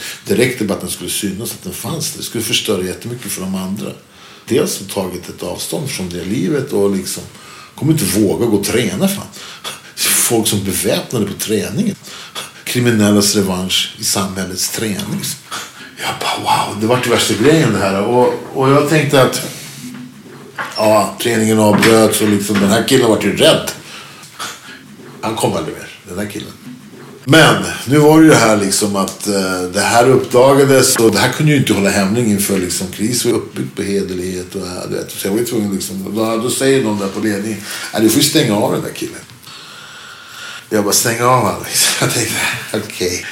att 0.71 0.81
den 0.81 0.91
skulle 0.91 1.11
synas 1.11 1.53
att 1.53 1.62
den 1.62 1.73
fanns. 1.73 2.12
Det 2.12 2.23
skulle 2.23 2.45
förstöra 2.45 2.85
jättemycket 2.85 3.33
för 3.33 3.41
de 3.41 3.55
andra. 3.55 3.91
Dels 4.49 4.81
har 4.81 5.03
tagit 5.03 5.29
ett 5.29 5.43
avstånd 5.43 5.91
från 5.91 6.09
det 6.09 6.25
livet 6.25 6.73
och 6.73 6.97
liksom, 6.97 7.23
kommer 7.75 7.93
inte 7.93 8.05
våga 8.05 8.47
gå 8.47 8.57
och 8.57 8.65
träna 8.65 9.09
fan. 9.09 9.27
Folk 9.95 10.49
som 10.49 10.65
beväpnade 10.65 11.27
på 11.27 11.33
träningen. 11.33 11.97
Kriminellas 12.65 13.37
revansch 13.37 13.95
i 13.99 14.05
samhällets 14.05 14.71
träning. 14.71 15.21
Jag 16.03 16.15
bara 16.21 16.45
wow, 16.45 16.81
det 16.81 16.87
vart 16.87 17.07
ju 17.07 17.11
värsta 17.11 17.35
grejen 17.35 17.73
det 17.73 17.79
här. 17.79 18.03
Och, 18.03 18.35
och 18.55 18.71
jag 18.71 18.88
tänkte 18.88 19.23
att 19.23 19.43
Ja, 20.77 21.17
träningen 21.23 21.59
avbröts 21.59 22.21
och 22.21 22.29
liksom, 22.29 22.61
den 22.61 22.69
här 22.71 22.88
killen 22.88 23.09
var 23.09 23.23
ju 23.23 23.37
rädd. 23.37 23.71
Han 25.21 25.37
kom 25.37 25.53
aldrig 25.53 25.77
mer, 25.77 25.88
den 26.09 26.19
här 26.19 26.27
killen. 26.27 26.53
Men 27.25 27.65
nu 27.87 27.99
var 27.99 28.19
det 28.19 28.25
ju 28.25 28.31
det 28.31 28.37
här 28.37 28.57
liksom 28.57 28.97
att 28.97 29.27
eh, 29.29 29.62
det 29.73 29.81
här 29.81 30.09
uppdagades 30.09 30.97
och 30.97 31.12
det 31.12 31.19
här 31.19 31.33
kunde 31.33 31.53
ju 31.53 31.59
inte 31.59 31.73
hålla 31.73 31.91
hämning 31.91 32.27
inför 32.27 32.59
liksom 32.59 32.87
KRIS 32.87 33.25
var 33.25 33.33
uppbyggt 33.33 33.77
på 33.77 33.83
hederlighet 33.83 34.55
och 34.55 34.67
äh, 34.67 34.88
du 34.91 34.97
vet, 34.97 35.11
så 35.11 35.27
jag 35.27 35.33
var 35.33 35.38
ju 35.38 35.45
tvungen 35.45 35.75
liksom, 35.75 36.15
då, 36.17 36.37
då 36.37 36.51
säger 36.51 36.85
någon 36.85 36.99
där 36.99 37.09
på 37.09 37.21
ledningen, 37.21 37.59
du 38.01 38.09
får 38.09 38.23
ju 38.23 38.29
stänga 38.29 38.57
av 38.57 38.73
den 38.73 38.83
där 38.83 38.93
killen. 38.95 39.21
Jag 40.72 40.85
bara 40.85 40.92
stänga 40.92 41.26
av. 41.26 41.64
Liksom. 41.64 41.88
Jag 42.06 42.14
tänkte, 42.14 42.35
okej. 42.72 43.26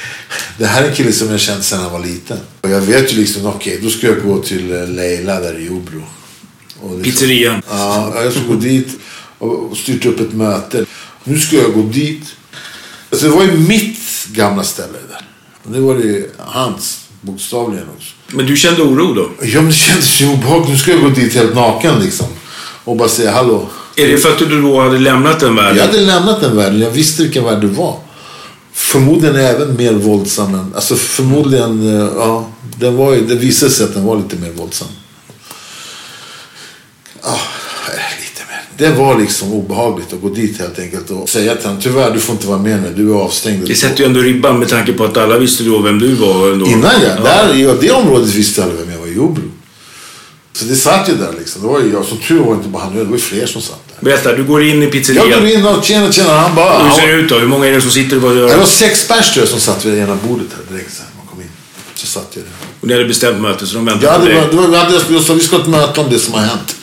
Det 0.57 0.65
här 0.65 0.83
är 0.83 0.89
en 0.89 0.95
kille 0.95 1.11
som 1.13 1.31
jag 1.31 1.39
känt 1.39 1.63
sedan 1.63 1.79
han 1.79 1.91
var 1.91 1.99
liten. 1.99 2.37
Och 2.61 2.69
jag 2.69 2.81
vet 2.81 3.13
ju 3.13 3.17
liksom, 3.17 3.45
okej, 3.45 3.79
då 3.83 3.89
ska 3.89 4.07
jag 4.07 4.23
gå 4.23 4.41
till 4.41 4.71
eh, 4.71 4.87
Leila 4.87 5.39
där 5.39 5.59
i 5.59 5.65
Jordbro. 5.65 6.03
Och 6.81 6.89
liksom- 6.89 7.03
Pizzerian. 7.03 7.61
Ja, 7.69 8.23
jag 8.23 8.33
ska 8.33 8.41
gå 8.41 8.53
dit 8.53 8.99
och 9.37 9.77
styrt 9.77 10.05
upp 10.05 10.19
ett 10.19 10.33
möte. 10.33 10.85
Nu 11.23 11.39
ska 11.39 11.55
jag 11.55 11.73
gå 11.73 11.81
dit. 11.81 12.23
Alltså 13.09 13.29
det 13.29 13.35
var 13.35 13.43
ju 13.43 13.57
mitt 13.57 14.27
gamla 14.27 14.63
ställe 14.63 14.97
där. 15.09 15.25
Och 15.63 15.71
nu 15.71 15.79
var 15.81 15.95
det 15.95 16.25
hans, 16.37 16.99
bokstavligen 17.21 17.87
också. 17.97 18.13
Men 18.27 18.45
du 18.45 18.57
kände 18.57 18.81
oro 18.81 19.13
då? 19.13 19.29
Ja, 19.41 19.61
men 19.61 19.67
det 19.67 19.73
kändes 19.73 20.21
ju 20.21 20.27
obehagligt. 20.33 20.69
Nu 20.69 20.77
ska 20.77 20.91
jag 20.91 21.01
gå 21.01 21.09
dit 21.09 21.33
helt 21.33 21.55
naken 21.55 21.99
liksom. 21.99 22.27
Och 22.83 22.95
bara 22.97 23.09
säga 23.09 23.31
hallå. 23.31 23.69
Är 23.95 24.07
det 24.07 24.17
för 24.17 24.29
att 24.31 24.39
du 24.39 24.61
då 24.61 24.81
hade 24.81 24.99
lämnat 24.99 25.39
den 25.39 25.55
världen? 25.55 25.77
Jag 25.77 25.85
hade 25.85 26.01
lämnat 26.01 26.41
den 26.41 26.55
världen. 26.55 26.79
Jag 26.79 26.91
visste 26.91 27.23
vilken 27.23 27.43
värld 27.43 27.61
det 27.61 27.67
var. 27.67 27.97
Förmodligen 28.73 29.35
även 29.35 29.75
mer 29.77 29.93
våldsam 29.93 30.53
än... 30.55 30.71
Alltså 30.75 30.95
förmodligen... 30.95 31.99
eh, 32.01 32.09
Ja, 32.17 32.49
den 32.79 32.95
var 32.97 33.13
ju, 33.13 33.25
det 33.25 33.35
visade 33.35 33.71
sig 33.71 33.85
att 33.85 33.93
den 33.93 34.05
var 34.05 34.15
lite 34.17 34.35
mer 34.35 34.51
våldsam. 34.51 34.87
Ja, 37.23 37.39
lite 38.19 38.41
mer. 38.49 38.61
Det 38.89 38.95
var 38.99 39.19
liksom 39.19 39.53
obehagligt 39.53 40.13
att 40.13 40.21
gå 40.21 40.29
dit 40.29 40.59
helt 40.59 40.79
enkelt 40.79 41.09
och 41.11 41.29
säga 41.29 41.55
till 41.55 41.65
honom 41.65 41.81
tyvärr 41.81 42.11
du 42.11 42.19
får 42.19 42.33
inte 42.35 42.47
vara 42.47 42.57
med 42.57 42.81
nu, 42.81 42.93
du 42.95 43.11
är 43.11 43.15
avstängd. 43.15 43.67
Det 43.67 43.75
sätter 43.75 43.99
ju 43.99 44.05
ändå 44.05 44.19
ribban 44.19 44.59
med 44.59 44.69
tanke 44.69 44.93
på 44.93 45.03
att 45.03 45.17
alla 45.17 45.37
visste 45.39 45.63
då 45.63 45.79
vem 45.81 45.99
du 45.99 46.15
var. 46.15 46.51
Ändå. 46.51 46.65
Innan 46.65 46.91
jag, 47.03 47.23
där, 47.23 47.55
i 47.55 47.77
det 47.81 47.91
området 47.91 48.29
visste 48.33 48.63
alla 48.63 48.73
vem 48.73 48.91
jag 48.91 48.97
var 48.99 49.07
i 49.07 49.13
Jordbro. 49.13 49.43
Så 50.61 50.67
det 50.67 50.75
satt 50.75 51.09
ju 51.09 51.15
där 51.15 51.33
liksom. 51.39 51.61
Det 51.61 51.67
var 51.67 51.79
ju 51.79 51.91
jag, 51.93 52.05
som 52.05 52.17
tur 52.17 52.39
var 52.39 52.53
inte 52.55 52.67
bara 52.67 52.83
han, 52.83 52.95
det 52.95 53.03
var 53.03 53.11
ju 53.13 53.19
fler 53.21 53.45
som 53.45 53.61
satt 53.61 53.81
där. 53.87 54.05
Berätta, 54.05 54.33
du 54.35 54.43
går 54.43 54.63
in 54.63 54.83
i 54.83 54.87
pizzerian. 54.87 55.29
Jag 55.29 55.39
går 55.41 55.49
in 55.49 55.65
och 55.65 55.83
tjena, 55.83 56.11
tjena, 56.11 56.33
han 56.37 56.55
bara... 56.55 56.83
Hur 56.83 56.91
ser 56.91 57.07
det 57.07 57.13
ut 57.13 57.29
då? 57.29 57.39
Hur 57.39 57.47
många 57.47 57.67
är 57.67 57.71
det 57.71 57.81
som 57.81 57.91
sitter 57.91 58.15
och 58.15 58.21
vad 58.21 58.35
Det 58.35 58.39
gör? 58.39 58.57
var 58.57 58.65
sex 58.65 59.07
pers 59.07 59.33
tror 59.33 59.41
jag 59.45 59.49
som 59.49 59.59
satt 59.59 59.85
vid 59.85 59.93
det 59.93 59.99
ena 59.99 60.15
bordet 60.27 60.47
här 60.55 60.75
direkt 60.75 60.99
här, 60.99 61.07
man 61.17 61.25
kom 61.27 61.41
in. 61.41 61.47
Så 61.95 62.07
satt 62.07 62.27
jag 62.33 62.43
där. 62.43 62.51
Och 62.81 62.87
ni 62.87 62.93
hade 62.93 63.05
bestämt 63.05 63.41
möte 63.41 63.67
så 63.67 63.75
de 63.75 63.85
väntade 63.85 64.05
Jag 64.05 64.21
på 64.21 64.25
dig. 64.27 64.35
det 64.61 64.67
vi, 64.71 64.77
hade, 64.77 64.99
vi 65.09 65.19
sa 65.23 65.33
vi 65.33 65.39
ska 65.39 65.55
ha 65.55 65.63
ett 65.63 65.69
möte 65.69 66.01
om 66.01 66.09
det 66.09 66.19
som 66.19 66.33
har 66.33 66.41
hänt. 66.41 66.75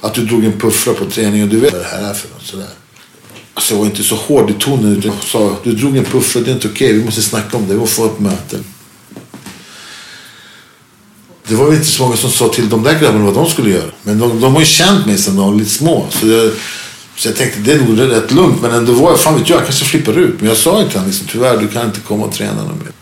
Att 0.00 0.14
du 0.14 0.24
drog 0.24 0.44
en 0.44 0.52
puffra 0.60 0.94
på 0.94 1.04
träningen. 1.04 1.48
Du 1.48 1.60
vet 1.60 1.72
vad 1.72 1.82
det 1.82 1.88
här 1.88 2.10
är 2.10 2.14
för 2.14 2.28
något. 2.28 2.42
Sådär. 2.46 2.66
Alltså 3.54 3.74
jag 3.74 3.78
var 3.78 3.86
inte 3.86 4.02
så 4.02 4.14
hård 4.14 4.50
i 4.50 4.54
tonen. 4.58 5.02
Jag 5.04 5.14
sa 5.24 5.56
du 5.64 5.72
drog 5.72 5.96
en 5.96 6.04
puffra, 6.04 6.40
det 6.40 6.50
är 6.50 6.54
inte 6.54 6.68
okej. 6.68 6.92
Vi 6.92 7.04
måste 7.04 7.22
snacka 7.22 7.56
om 7.56 7.66
det. 7.68 7.74
Vi 7.74 7.80
måste 7.80 7.94
få 7.96 8.06
ett 8.06 8.20
möte. 8.20 8.58
Det 11.48 11.54
var 11.54 11.64
väl 11.64 11.74
inte 11.74 11.86
så 11.86 12.02
många 12.02 12.16
som 12.16 12.30
sa 12.30 12.48
till 12.48 12.68
de 12.68 12.82
där 12.82 12.98
grabbarna 12.98 13.24
vad 13.24 13.34
de 13.34 13.46
skulle 13.46 13.70
göra. 13.70 13.90
Men 14.02 14.18
de, 14.18 14.40
de 14.40 14.52
har 14.52 14.60
ju 14.60 14.66
känt 14.66 15.06
mig 15.06 15.18
sedan 15.18 15.36
de 15.36 15.50
var 15.50 15.58
lite 15.58 15.70
små. 15.70 16.06
Så 16.10 16.26
jag, 16.26 16.50
så 17.16 17.28
jag 17.28 17.36
tänkte 17.36 17.60
det 17.60 17.72
är 17.72 17.78
nog 17.78 18.12
rätt 18.12 18.32
lugnt. 18.32 18.62
Men 18.62 18.70
ändå 18.70 18.92
var 18.92 19.10
jag, 19.10 19.20
fan 19.20 19.38
vet 19.38 19.48
jag, 19.48 19.58
jag 19.58 19.64
kanske 19.64 19.84
flippar 19.84 20.18
ut. 20.18 20.34
Men 20.38 20.48
jag 20.48 20.56
sa 20.56 20.82
till 20.82 20.92
honom 20.92 21.06
liksom, 21.06 21.26
tyvärr 21.30 21.56
du 21.58 21.68
kan 21.68 21.86
inte 21.86 22.00
komma 22.00 22.24
och 22.24 22.32
träna 22.32 22.62
någon 22.62 22.78
mer. 22.78 22.92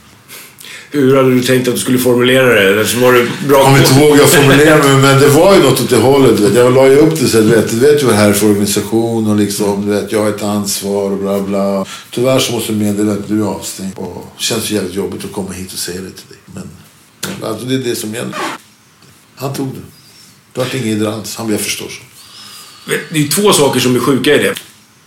Hur 0.91 1.17
hade 1.17 1.35
du 1.35 1.43
tänkt 1.43 1.69
att 1.69 1.75
du 1.75 1.81
skulle 1.81 1.99
formulera 1.99 2.47
det? 2.47 2.69
Eller 2.69 2.85
så 2.85 2.99
var 2.99 3.13
du 3.13 3.29
bra 3.49 3.59
Jag 3.59 3.65
kommer 3.65 3.79
inte 3.79 4.01
ihåg 4.01 4.19
jag 4.19 4.29
formulerade 4.31 4.89
mig, 4.89 5.03
men 5.03 5.21
det 5.21 5.29
var 5.29 5.55
ju 5.55 5.63
något 5.63 5.81
åt 5.81 5.91
det 5.91 5.97
hållet. 5.97 6.41
vet. 6.41 6.55
Jag 6.55 6.75
la 6.75 6.89
ju 6.89 6.97
upp 6.97 7.21
det 7.21 7.29
så 7.29 7.37
du 7.41 7.49
vet, 7.49 7.71
du 7.71 7.77
vet 7.79 8.03
ju 8.03 8.07
vad 8.07 8.15
det 8.15 8.19
här 8.19 8.29
är 8.29 8.33
för 8.33 8.47
organisation 8.47 9.31
och 9.31 9.37
liksom, 9.37 9.87
du 9.87 9.93
vet, 9.93 10.13
jag 10.13 10.23
har 10.23 10.29
ett 10.29 10.43
ansvar 10.43 11.11
och 11.11 11.19
bla 11.19 11.41
bla. 11.41 11.85
Tyvärr 12.11 12.39
så 12.39 12.53
måste 12.53 12.73
jag 12.73 12.83
meddela 12.83 13.13
att 13.13 13.29
du 13.29 13.43
är 13.43 13.47
avstängd. 13.47 13.93
Och 13.97 14.27
det 14.39 14.43
känns 14.43 14.71
ju 14.71 14.75
jävligt 14.75 14.95
jobbigt 14.95 15.25
att 15.25 15.33
komma 15.33 15.53
hit 15.53 15.73
och 15.73 15.79
säga 15.79 16.01
det 16.01 16.11
till 16.11 16.29
dig. 16.29 16.39
Men 16.55 16.69
alltså, 17.43 17.67
det 17.67 17.75
är 17.75 17.79
det 17.79 17.97
som 17.97 18.15
gäller. 18.15 18.37
Han 19.37 19.55
tog 19.55 19.69
det. 19.75 19.81
Det 20.53 20.61
vart 20.61 20.75
inget 20.75 20.87
idé 20.87 21.07
alls. 21.07 21.37
Han 21.37 21.47
blev 21.47 21.59
förstås. 21.59 21.93
Det 22.87 23.19
är 23.19 23.29
två 23.29 23.53
saker 23.53 23.81
som 23.81 23.97
är 23.97 24.01
sjuka 24.01 24.35
i 24.35 24.39
det. 24.39 24.55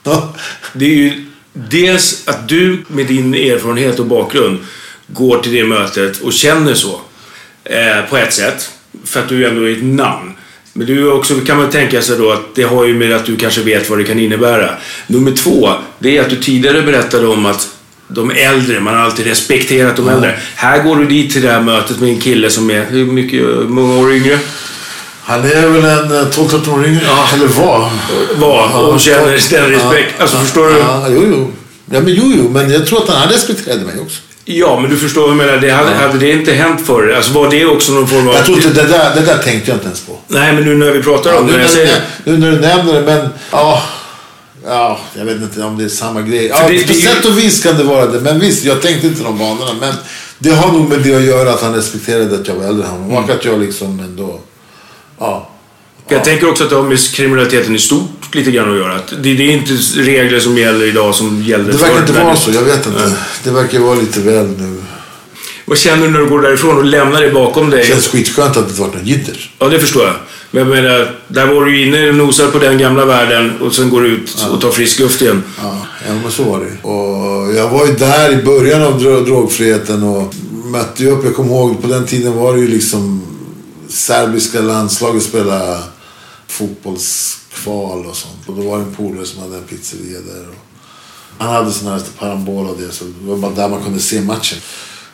Ja. 0.04 0.36
Det 0.74 0.86
är 0.86 0.96
ju 0.96 1.26
dels 1.54 2.28
att 2.28 2.48
du 2.48 2.84
med 2.88 3.08
din 3.08 3.34
erfarenhet 3.34 4.00
och 4.00 4.06
bakgrund 4.06 4.60
går 5.08 5.40
till 5.40 5.52
det 5.52 5.64
mötet 5.64 6.22
och 6.22 6.34
känner 6.34 6.74
så. 6.74 7.02
Eh, 7.64 8.02
på 8.10 8.18
ett 8.18 8.34
sätt. 8.34 8.72
För 9.04 9.20
att 9.20 9.30
du 9.30 9.48
ändå 9.48 9.70
är 9.70 9.72
ett 9.72 9.84
namn. 9.84 10.32
Men 10.74 10.88
du 10.88 11.12
också, 11.12 11.36
kan 11.40 11.58
man 11.58 11.70
tänka 11.70 12.02
sig 12.02 12.18
då 12.18 12.32
att 12.32 12.56
det 12.56 12.64
har 12.64 12.86
ju 12.86 12.94
med 12.94 13.14
att 13.14 13.26
du 13.26 13.36
kanske 13.36 13.62
vet 13.62 13.90
vad 13.90 14.00
det 14.00 14.04
kan 14.04 14.20
innebära. 14.20 14.76
Nummer 15.08 15.32
två, 15.32 15.74
det 16.00 16.18
är 16.18 16.22
att 16.22 16.30
du 16.30 16.36
tidigare 16.36 16.82
berättade 16.82 17.28
om 17.28 17.46
att 17.46 17.75
de 18.08 18.32
äldre, 18.32 18.80
man 18.80 18.94
har 18.96 19.02
alltid 19.02 19.26
respekterat 19.28 19.96
de 19.96 20.10
äldre. 20.10 20.40
Här 20.56 20.84
går 20.84 20.96
du 20.96 21.06
dit 21.06 21.34
till 21.34 21.42
det 21.42 21.50
här 21.52 21.62
mötet 21.62 22.00
med 22.00 22.10
en 22.10 22.20
kille 22.22 22.50
som 22.50 22.72
är, 22.72 22.86
hur 22.90 23.06
mycket, 23.06 23.42
många 23.70 23.96
år 24.00 24.14
yngre? 24.14 24.40
Han 25.24 25.40
är 25.44 25.68
väl 25.70 25.86
en 25.86 26.12
eh, 26.12 26.28
12-13 26.28 26.74
år 26.74 26.86
yngre. 26.88 27.02
Eller 27.34 27.48
var. 27.48 27.90
Var 28.36 28.94
och 28.94 29.00
känner 29.00 29.22
den 29.52 29.70
respekt. 29.72 30.14
Ja, 30.18 30.22
Alltså 30.22 30.38
ja, 30.38 30.44
förstår 30.44 30.68
du? 30.70 30.78
Ja, 30.78 31.06
jo, 31.10 31.24
jo. 31.32 31.52
Ja, 31.92 32.00
men 32.02 32.14
jo, 32.14 32.34
jo. 32.38 32.50
Men 32.50 32.72
jag 32.72 32.88
tror 32.88 33.04
att 33.04 33.10
han 33.10 33.30
respekterade 33.30 33.86
mig 33.86 33.96
också. 34.02 34.18
Ja, 34.48 34.80
men 34.80 34.90
du 34.90 34.98
förstår 34.98 35.22
vad 35.22 35.30
jag 35.30 35.38
menar. 35.38 35.58
Det 35.58 35.70
hade, 35.70 35.96
hade 35.96 36.18
det 36.20 36.32
inte 36.32 36.54
hänt 36.54 36.82
förr? 36.86 37.14
Alltså 37.18 37.32
var 37.34 37.50
det 37.50 37.66
också 37.66 37.92
någon 37.92 38.08
form 38.08 38.28
av... 38.28 38.34
Jag 38.36 38.46
tror 38.46 38.58
inte, 38.58 38.70
det 38.70 38.88
där, 38.88 39.16
det 39.16 39.22
där 39.22 39.38
tänkte 39.38 39.72
jag 39.72 39.76
inte 39.76 39.86
ens 39.86 40.02
på. 40.02 40.18
Nej, 40.28 40.54
men 40.54 40.64
nu 40.64 40.76
när 40.76 40.92
vi 40.92 41.04
pratar 41.04 41.32
Ja, 41.34 41.40
om 41.40 41.46
nu, 41.46 41.52
det. 41.52 41.58
när 41.58 41.64
Jag 41.64 41.72
du, 41.72 41.76
säger... 41.76 42.02
nu 42.24 42.38
när 42.38 42.52
du 42.52 42.60
nämner 42.60 42.94
det, 42.94 43.02
men 43.02 43.30
ja. 43.52 43.84
Ja, 44.68 45.00
jag 45.18 45.26
vet 45.26 45.42
inte 45.42 45.64
om 45.64 45.78
det 45.78 45.84
är 45.84 45.90
samma 45.90 46.22
grej. 46.22 46.46
Ja, 46.46 46.68
det- 46.68 46.88
på 46.88 46.94
det- 46.94 47.00
sätt 47.00 47.26
och 47.26 47.38
vis 47.38 47.64
kan 47.64 47.78
det 47.78 47.84
vara 47.84 48.06
det. 48.06 48.20
Men 48.20 48.40
visst, 48.40 48.66
jag 48.66 48.82
tänkte 48.82 49.08
inte 49.08 49.24
de 49.24 49.38
banorna. 49.38 49.72
Men 49.80 49.94
det 50.40 50.50
har 50.52 50.72
nog 50.72 50.90
med 50.90 51.00
det 51.00 51.16
att 51.16 51.24
göra 51.24 51.54
att 51.54 51.62
han 51.62 51.76
respekterade 51.76 52.36
att 52.36 52.48
jag 52.48 52.56
var 52.56 52.66
äldre 52.66 52.86
än 52.86 52.92
honom. 52.92 53.12
Mm. 53.12 53.24
Och 53.24 53.30
att 53.30 53.46
jag 53.46 53.60
liksom 53.60 54.00
ändå... 54.00 54.40
Ja. 55.20 55.50
Jag 56.08 56.24
tänker 56.24 56.50
också 56.50 56.64
att 56.64 56.70
det 56.70 56.76
har 56.76 56.84
med 56.84 57.00
kriminaliteten 57.14 57.76
i 57.76 57.80
stort 57.80 58.36
lite 58.36 58.52
grann 58.52 58.72
att 58.72 58.78
göra. 58.78 58.96
Att 58.96 59.08
det, 59.08 59.34
det 59.34 59.44
är 59.44 59.52
inte 59.52 59.74
regler 59.96 60.40
som 60.40 60.58
gäller 60.58 60.86
idag 60.86 61.16
som 61.16 61.44
gällde 61.44 61.72
Det 61.72 61.78
verkar 61.78 62.00
inte 62.00 62.14
vara 62.14 62.36
så, 62.36 62.52
jag 62.52 62.62
vet 62.62 62.88
inte. 62.88 63.12
Det 63.44 63.52
verkar 63.52 63.80
vara 63.80 63.96
lite 63.96 64.20
väl 64.20 64.48
nu. 64.48 64.82
Vad 65.66 65.78
känner 65.78 66.06
du 66.06 66.12
när 66.12 66.20
du 66.20 66.26
går 66.30 66.42
därifrån 66.42 66.78
och 66.78 66.86
lämnar 66.86 67.22
det 67.22 67.30
bakom 67.30 67.70
dig? 67.70 67.80
Det 67.82 67.88
känns 67.88 68.08
skitskönt 68.08 68.58
att 68.58 68.66
det 68.66 68.70
inte 68.70 68.82
varit 68.82 68.94
något 68.94 69.06
jidder. 69.06 69.52
Ja, 69.60 69.68
det 69.68 69.80
förstår 69.80 70.04
jag. 70.06 70.16
Men 70.52 70.68
jag 70.70 70.84
menar, 70.84 71.20
där 71.28 71.48
var 71.48 71.66
du 71.66 71.88
inne 71.88 72.10
och 72.10 72.16
nosar 72.16 72.48
på 72.48 72.60
den 72.60 72.78
gamla 72.78 73.06
världen 73.06 73.62
och 73.62 73.76
sen 73.76 73.90
går 73.90 74.02
du 74.02 74.08
ut 74.08 74.48
och 74.52 74.62
tar 74.62 74.72
frisk 74.72 75.00
luft 75.00 75.22
igen. 75.22 75.44
Ja, 75.62 75.78
ja, 76.08 76.14
men 76.24 76.32
så 76.32 76.44
var 76.44 76.60
det 76.60 76.88
Och 76.90 77.54
jag 77.56 77.70
var 77.70 77.86
ju 77.88 77.94
där 77.94 78.40
i 78.40 78.44
början 78.44 78.82
av 78.84 79.00
dro- 79.02 79.26
drogfriheten 79.26 80.04
och 80.04 80.34
mötte 80.66 81.04
ju 81.04 81.10
upp. 81.10 81.24
Jag 81.26 81.36
kommer 81.36 81.50
ihåg, 81.50 81.82
på 81.82 81.88
den 81.88 82.06
tiden 82.06 82.34
var 82.34 82.54
det 82.54 82.60
ju 82.60 82.68
liksom 82.68 83.22
serbiska 83.90 84.62
landslaget 84.62 85.24
spelade 85.24 85.80
fotbollskval 86.48 88.06
och 88.06 88.16
sånt. 88.16 88.38
Och 88.48 88.56
då 88.56 88.62
var 88.62 88.78
det 88.78 88.84
en 88.84 88.96
polare 88.96 89.26
som 89.26 89.42
hade 89.42 89.56
en 89.58 89.64
pizzeria 89.64 90.20
där. 90.20 90.46
Och 90.50 91.46
han 91.46 91.54
hade 91.54 91.72
sån 91.72 91.88
här 91.88 92.02
parabol 92.20 92.68
och 92.68 92.78
det, 92.80 92.92
så 92.92 93.04
det 93.04 93.30
var 93.30 93.38
bara 93.38 93.52
där 93.52 93.70
man 93.70 93.84
kunde 93.84 94.00
se 94.00 94.22
matchen. 94.22 94.58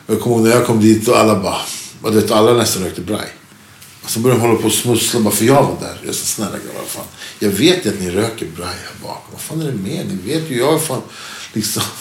Jag 0.06 0.20
kommer 0.20 0.36
ihåg 0.36 0.44
när 0.46 0.50
jag 0.54 0.66
kom 0.66 0.80
dit 0.80 1.08
och 1.08 1.18
alla 1.18 1.34
bara, 1.40 1.56
och 2.02 2.12
du 2.12 2.20
vet, 2.20 2.30
alla 2.30 2.52
nästan 2.52 2.82
rökte 2.84 3.00
braj. 3.00 3.28
Och 4.02 4.10
så 4.10 4.20
började 4.20 4.40
de 4.40 4.46
hålla 4.48 4.60
på 4.60 4.66
och 4.66 4.72
smussla 4.72 5.20
bara 5.20 5.34
för 5.34 5.44
jag 5.44 5.62
var 5.62 5.76
där. 5.80 6.00
Jag 6.06 6.14
sa 6.14 6.24
snälla 6.24 6.50
grabbar, 6.50 6.86
fan. 6.88 7.04
Jag 7.38 7.50
vet 7.50 7.86
ju 7.86 7.90
att 7.90 8.00
ni 8.00 8.10
röker 8.10 8.46
bra 8.56 8.66
här 8.66 8.76
bakom. 9.02 9.32
Vad 9.32 9.40
fan 9.40 9.60
är 9.60 9.66
det 9.66 9.72
med 9.72 10.06
Ni 10.08 10.32
vet 10.32 10.50
ju, 10.50 10.58
jag 10.58 10.74
är 10.74 10.78
fan 10.78 11.02
liksom... 11.52 11.82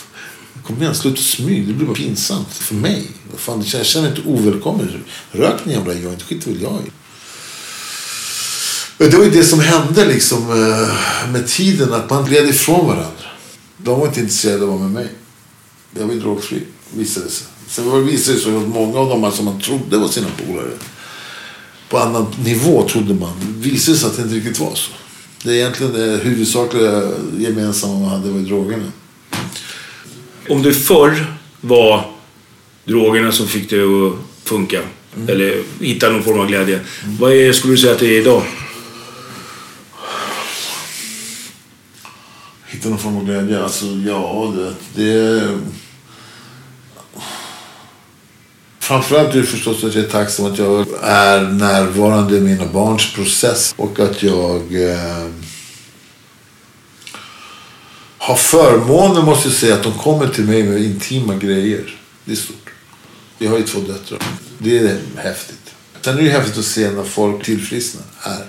Kom 0.68 0.82
igen, 0.82 0.96
sluta 0.96 1.22
smyg. 1.22 1.68
Det 1.68 1.74
blir 1.74 1.88
bara 1.88 1.96
pinsamt 1.96 2.54
för 2.54 2.76
mig. 2.76 3.08
Vad 3.32 3.40
Fan, 3.40 3.64
jag 3.74 3.86
känner- 3.86 4.10
mig 4.10 4.18
inte 4.18 4.30
ovälkommen. 4.30 5.04
Rök 5.32 5.66
ni 5.66 5.74
jävla 5.74 5.94
joint, 5.94 6.24
skit 6.24 6.48
väl 6.48 6.62
jag 6.62 6.80
i. 6.88 6.92
Det 8.98 9.18
var 9.18 9.24
ju 9.24 9.30
det 9.32 9.44
som 9.44 9.60
hände 9.60 10.06
liksom 10.06 10.52
eh, 10.52 11.32
med 11.32 11.48
tiden, 11.48 11.94
att 11.94 12.10
man 12.10 12.26
gled 12.26 12.50
ifrån 12.50 12.88
varandra. 12.88 13.30
De 13.78 14.00
var 14.00 14.08
inte 14.08 14.20
intresserade 14.20 14.64
av 14.64 14.74
att 14.74 14.80
vara 14.80 14.90
med 14.90 14.92
mig. 14.92 15.08
Jag 16.00 16.06
var 16.08 16.14
ju 16.14 16.20
drogfri, 16.20 16.64
visade 16.94 17.26
det 17.26 17.32
sig. 17.32 17.48
Sen 17.68 18.06
visade 18.08 18.38
det 18.38 18.44
sig 18.44 18.56
att 18.58 18.68
många 18.68 19.00
av 19.00 19.10
dem 19.10 19.32
som 19.32 19.46
man 19.46 19.62
trodde 19.62 19.98
var 19.98 20.08
sina 20.08 20.28
polare, 20.48 20.72
på 21.92 21.98
annan 21.98 22.36
nivå 22.46 22.88
trodde 22.90 23.14
man, 23.14 23.34
visade 23.58 23.98
sig 23.98 24.10
att 24.10 24.16
det 24.16 24.22
inte 24.22 24.36
riktigt 24.36 24.60
var 24.60 24.76
så. 24.76 24.92
Det 25.44 25.50
är 25.50 25.56
egentligen 25.56 25.94
det 25.94 26.18
huvudsakliga 26.24 27.12
gemensamma 27.38 28.00
man 28.00 28.10
hade 28.10 28.30
var 28.30 28.40
drogerna. 28.40 28.92
Om 30.50 30.64
det 30.64 30.74
förr 30.74 31.26
var 31.62 32.06
drogerna 32.86 33.32
som 33.32 33.48
fick 33.48 33.70
det 33.70 33.84
att 33.84 34.14
funka, 34.44 34.82
eller 35.28 35.64
hitta 35.80 36.10
någon 36.10 36.24
form 36.24 36.40
av 36.40 36.48
glädje. 36.48 36.80
Vad 37.20 37.34
är, 37.34 37.54
skulle 37.54 37.74
du 37.74 37.78
säga 37.78 37.94
att 37.94 38.00
det 38.00 38.16
är 38.16 38.22
idag? 38.22 38.44
Hitta 42.68 42.90
någon 42.90 43.00
form 43.00 43.18
av 43.18 43.26
glädje. 43.26 43.64
Alltså, 43.64 43.86
ja, 43.86 44.54
det... 44.56 45.04
det... 45.04 45.60
Framförallt 48.92 49.36
är 49.36 49.44
förstås 49.44 49.84
att 49.84 49.96
jag 49.96 50.04
är 50.06 50.10
tacksam 50.10 50.46
att 50.46 50.58
jag 50.58 50.86
är 51.04 51.42
närvarande 51.42 52.38
i 52.38 52.42
mina 52.42 52.66
barns 52.66 53.14
process 53.14 53.74
och 53.78 54.00
att 54.00 54.24
jag 54.24 54.90
eh, 54.90 55.28
har 58.18 58.36
förmånen, 58.36 59.26
måste 59.26 59.48
jag 59.48 59.58
säga, 59.58 59.74
att 59.74 59.84
de 59.84 59.94
kommer 59.94 60.28
till 60.28 60.44
mig 60.44 60.64
med 60.64 60.82
intima 60.82 61.36
grejer. 61.36 61.96
Det 62.26 62.32
är 62.32 62.36
stort. 62.36 62.70
Jag 63.38 63.50
har 63.50 63.58
ju 63.58 63.64
två 63.64 63.80
döttrar. 63.80 64.20
Det 64.58 64.78
är 64.78 64.98
häftigt. 65.16 65.74
Sen 66.02 66.14
är 66.14 66.18
det 66.18 66.24
ju 66.24 66.30
häftigt 66.30 66.58
att 66.58 66.66
se 66.66 66.92
när 66.92 67.04
folk 67.04 67.46
tillfrisknar 67.46 68.04
här. 68.20 68.46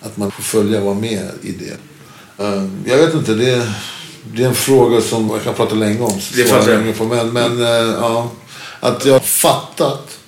Att 0.00 0.16
man 0.16 0.30
får 0.30 0.42
följa 0.42 0.78
och 0.78 0.84
vara 0.84 0.94
med 0.94 1.30
i 1.42 1.52
det. 1.52 1.76
Eh, 2.44 2.64
Jag 2.86 2.96
vet 2.96 3.14
inte, 3.14 3.34
det 3.34 3.50
är, 3.50 3.72
det 4.32 4.42
är 4.42 4.48
en 4.48 4.54
fråga 4.54 5.00
som 5.00 5.30
jag 5.30 5.42
kan 5.44 5.54
prata 5.54 5.74
länge 5.74 6.00
om. 6.00 6.20
Det 6.36 6.44
fattar 6.44 6.72
jag. 6.72 6.98
på, 6.98 7.04
men, 7.04 7.32
men 7.32 7.60
eh, 7.62 7.94
ja, 8.00 8.30
att 8.84 9.04
jag 9.04 9.12
har 9.12 9.20
fattat 9.20 10.18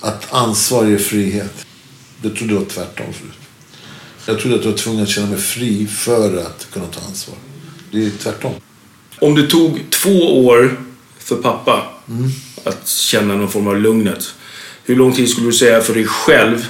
att 0.00 0.32
ansvar 0.32 0.86
ger 0.86 0.98
frihet. 0.98 1.66
Det 2.22 2.30
trodde 2.30 2.52
jag 2.54 2.60
var 2.60 2.66
tvärtom 2.66 3.12
förut. 3.12 3.38
Jag 4.26 4.40
trodde 4.40 4.56
att 4.56 4.64
jag 4.64 4.70
var 4.70 4.78
tvungen 4.78 5.02
att 5.02 5.08
känna 5.08 5.26
mig 5.26 5.38
fri 5.38 5.86
för 5.86 6.46
att 6.46 6.66
kunna 6.72 6.86
ta 6.86 7.00
ansvar. 7.06 7.36
Det 7.90 8.06
är 8.06 8.10
tvärtom. 8.10 8.52
Om 9.20 9.34
det 9.34 9.46
tog 9.46 9.84
två 9.90 10.46
år 10.46 10.80
för 11.18 11.36
pappa 11.36 11.86
att 12.64 12.88
känna 12.88 13.34
någon 13.34 13.50
form 13.50 13.66
av 13.66 13.80
lugnet. 13.80 14.34
Hur 14.84 14.96
lång 14.96 15.12
tid 15.12 15.30
skulle 15.30 15.46
du 15.46 15.52
säga 15.52 15.80
för 15.80 15.94
dig 15.94 16.06
själv 16.06 16.66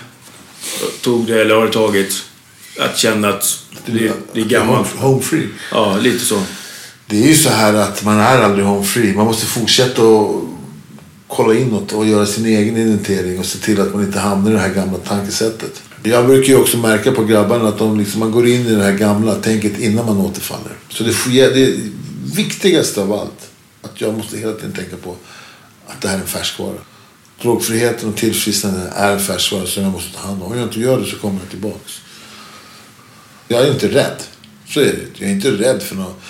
tog 1.00 1.26
det, 1.26 1.40
eller 1.40 1.54
har 1.54 1.66
det 1.66 1.72
tagit, 1.72 2.22
att 2.78 2.98
känna 2.98 3.28
att 3.28 3.64
det, 3.86 4.12
det 4.32 4.40
är 4.40 4.44
gammalt? 4.44 4.88
Home 4.96 5.22
free. 5.22 5.48
Ja, 5.70 5.98
lite 5.98 6.24
så. 6.24 6.42
Det 7.06 7.24
är 7.24 7.28
ju 7.28 7.34
så 7.34 7.50
här 7.50 7.74
att 7.74 8.04
man 8.04 8.18
är 8.18 8.42
aldrig 8.42 8.66
home 8.66 8.84
free. 8.84 9.14
Man 9.14 9.26
måste 9.26 9.46
fortsätta 9.46 10.02
att 10.02 10.53
kolla 11.36 11.54
inåt 11.54 11.92
och 11.92 12.06
göra 12.06 12.26
sin 12.26 12.46
egen 12.46 12.76
inventering 12.76 13.38
och 13.38 13.46
se 13.46 13.58
till 13.58 13.80
att 13.80 13.94
man 13.94 14.04
inte 14.04 14.18
hamnar 14.18 14.50
i 14.50 14.54
det 14.54 14.60
här 14.60 14.74
gamla 14.74 14.98
tankesättet. 14.98 15.82
Jag 16.02 16.26
brukar 16.26 16.48
ju 16.48 16.56
också 16.56 16.76
märka 16.78 17.12
på 17.12 17.24
grabbarna 17.24 17.68
att 17.68 17.78
de 17.78 17.98
liksom, 17.98 18.20
man 18.20 18.30
går 18.30 18.46
in 18.48 18.66
i 18.66 18.74
det 18.74 18.82
här 18.82 18.92
gamla 18.92 19.34
tänket 19.34 19.78
innan 19.78 20.06
man 20.06 20.18
återfaller. 20.18 20.72
Så 20.88 21.04
det, 21.04 21.12
sker- 21.12 21.50
det 21.54 21.76
viktigaste 22.36 23.00
av 23.02 23.12
allt. 23.12 23.50
Att 23.82 24.00
jag 24.00 24.14
måste 24.16 24.38
hela 24.38 24.52
tiden 24.52 24.72
tänka 24.72 24.96
på 24.96 25.16
att 25.86 26.00
det 26.00 26.08
här 26.08 26.16
är 26.16 26.20
en 26.20 26.26
färskvara. 26.26 26.76
Drogfriheten 27.42 28.08
och 28.08 28.16
tillfrisknandet 28.16 28.92
är 28.96 29.12
en 29.12 29.20
färskvara 29.20 29.66
som 29.66 29.82
jag 29.82 29.92
måste 29.92 30.12
ta 30.16 30.20
hand 30.26 30.42
om. 30.42 30.52
Om 30.52 30.58
jag 30.58 30.66
inte 30.68 30.80
gör 30.80 31.00
det 31.00 31.06
så 31.06 31.16
kommer 31.16 31.40
jag 31.40 31.50
tillbaks. 31.50 32.00
Jag 33.48 33.62
är 33.66 33.72
inte 33.72 33.88
rädd. 33.88 34.22
Så 34.68 34.80
är 34.80 34.84
det. 34.84 35.06
Jag 35.18 35.30
är 35.30 35.32
inte 35.34 35.50
rädd 35.50 35.82
för 35.82 35.96
något. 35.96 36.20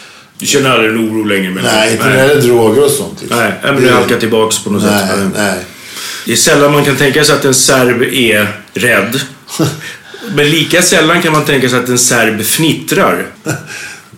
Du 0.44 0.48
känner 0.48 0.70
aldrig 0.70 0.90
en 0.90 0.98
oro 0.98 1.24
längre? 1.24 1.50
du? 1.52 1.60
Nej, 1.62 1.92
inte 1.92 2.04
när 2.08 2.28
det 2.28 2.32
är 2.34 2.40
droger 2.40 2.84
och 2.84 2.90
sånt. 2.90 3.20
Liksom. 3.20 3.38
Nej, 3.38 3.52
nej, 3.62 3.72
men 3.72 3.82
det 3.84 3.90
halkar 3.90 4.18
tillbaks 4.20 4.64
på 4.64 4.70
något 4.70 4.82
nej, 4.82 5.08
sätt. 5.08 5.18
Nej, 5.36 5.58
Det 6.26 6.32
är 6.32 6.36
sällan 6.36 6.72
man 6.72 6.84
kan 6.84 6.96
tänka 6.96 7.24
sig 7.24 7.34
att 7.34 7.44
en 7.44 7.54
serb 7.54 8.02
är 8.02 8.48
rädd. 8.74 9.20
Men 10.34 10.50
lika 10.50 10.82
sällan 10.82 11.22
kan 11.22 11.32
man 11.32 11.44
tänka 11.44 11.68
sig 11.68 11.78
att 11.78 11.88
en 11.88 11.98
serb 11.98 12.42
fnittrar. 12.44 13.26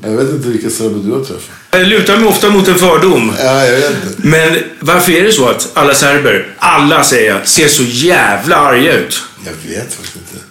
Jag 0.02 0.10
vet 0.10 0.30
inte 0.30 0.48
vilka 0.48 0.70
serber 0.70 0.98
du 1.04 1.12
har 1.12 1.20
träffat. 1.24 1.50
Jag 1.70 1.86
lutar 1.86 2.16
mig 2.16 2.28
ofta 2.28 2.50
mot 2.50 2.68
en 2.68 2.78
fördom. 2.78 3.32
Ja, 3.38 3.64
jag 3.66 3.76
vet 3.80 3.90
inte. 3.90 4.06
Men 4.28 4.58
varför 4.80 5.12
är 5.12 5.22
det 5.24 5.32
så 5.32 5.48
att 5.48 5.68
alla 5.74 5.94
serber, 5.94 6.46
alla 6.58 7.04
säger 7.04 7.30
jag, 7.30 7.48
ser 7.48 7.68
så 7.68 7.82
jävla 7.82 8.56
arga 8.56 8.92
ut? 8.98 9.22
Jag 9.44 9.70
vet 9.70 9.94
faktiskt 9.94 10.16
inte. 10.16 10.44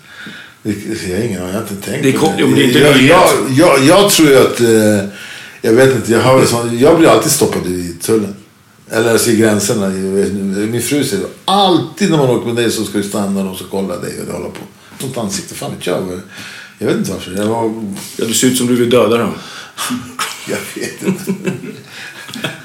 Det- 0.63 1.09
Jag 1.09 1.17
har 1.17 1.23
ingen 1.23 1.41
aning. 1.41 1.53
Jag 1.53 1.61
har 1.61 1.67
inte 1.71 1.89
tänkt 1.91 2.03
Det 2.03 2.09
är 2.09 2.13
på 2.13 2.19
kom- 2.19 2.33
jo, 2.37 2.47
men 2.47 2.55
det 2.55 2.63
är 2.63 2.67
inte 2.67 2.79
jag, 2.79 2.97
jag, 3.01 3.29
jag, 3.57 3.83
jag 3.85 4.11
tror 4.11 4.29
ju 4.29 4.37
att... 4.37 4.59
Eh, 4.61 5.09
jag 5.65 5.73
vet 5.73 5.95
inte. 5.95 6.11
Jag, 6.11 6.21
har, 6.21 6.45
sån, 6.45 6.79
jag 6.79 6.97
blir 6.97 7.09
alltid 7.09 7.31
stoppad 7.31 7.67
i 7.67 7.95
tullen. 8.01 8.35
Eller 8.91 9.11
alltså 9.11 9.31
i 9.31 9.35
gränserna. 9.35 9.89
Min 10.67 10.81
fru 10.81 11.03
säger 11.03 11.25
alltid 11.45 12.09
när 12.11 12.17
man 12.17 12.29
åker 12.29 12.45
med 12.45 12.55
dig 12.55 12.71
så 12.71 12.83
ska 12.83 12.97
du 12.97 13.03
stanna 13.03 13.49
och 13.49 13.57
så 13.57 13.63
kolla 13.71 13.97
dig 13.97 14.13
och 14.21 14.33
hålla 14.33 14.49
på. 14.49 14.59
Sånt 14.99 15.17
ansikte. 15.17 15.55
Fan 15.55 15.71
vet 15.77 15.87
jag. 15.87 16.21
Jag 16.77 16.87
vet 16.87 16.97
inte 16.97 17.11
varför. 17.11 17.31
Jag, 17.31 17.45
var, 17.45 17.83
Ja, 18.17 18.25
du 18.25 18.33
ser 18.33 18.47
ut 18.47 18.57
som 18.57 18.67
du 18.67 18.75
vill 18.75 18.89
döda 18.89 19.17
dem. 19.17 19.33
jag 20.49 20.57
vet 20.75 21.03
inte. 21.03 21.33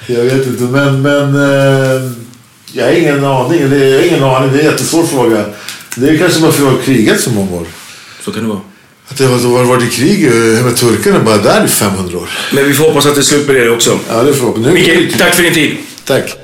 jag 0.07 0.25
vet 0.25 0.47
inte. 0.47 0.63
Men, 0.63 1.03
men 1.03 1.35
eh, 1.35 2.13
jag 2.73 2.87
har 2.87 2.93
ingen 2.93 3.25
aning. 3.25 3.71
Det 3.71 3.77
är, 3.77 3.89
jag 3.89 3.99
har 3.99 4.07
ingen 4.07 4.25
aning. 4.25 4.53
Det 4.53 4.59
är 4.59 4.61
en 4.61 4.71
jättesvår 4.71 5.03
fråga. 5.03 5.45
Det 5.97 6.09
är 6.09 6.19
kanske 6.19 6.41
bara 6.41 6.53
för 6.53 6.63
att 6.63 6.71
jag 6.71 6.77
har 6.77 6.83
krigat 6.83 7.21
så 7.21 7.31
många 7.31 7.53
år. 7.57 7.67
Så 8.25 8.33
kan 8.33 8.43
det 8.43 8.49
vara. 8.49 8.61
Att 9.11 9.17
det 9.17 9.25
har 9.25 9.65
varit 9.65 9.83
i 9.83 9.97
krig 9.97 10.27
eh, 10.27 10.65
med 10.65 10.77
turkarna 10.77 11.25
bara 11.25 11.39
där 11.39 11.65
i 11.65 11.69
500 11.69 12.19
år. 12.19 12.29
Men 12.53 12.65
vi 12.65 12.75
får 12.75 12.85
hoppas 12.85 13.07
att 13.07 13.15
det 13.15 13.21
är 13.21 13.23
slut 13.23 13.49
det 13.49 13.71
också. 13.71 13.99
Ja, 14.09 14.23
det 14.23 14.35
får. 14.35 14.59
Nu 14.59 14.73
Micke, 14.73 15.19
tack 15.19 15.35
för 15.35 15.43
din 15.43 15.55
tid. 15.55 15.77
Tack. 16.05 16.37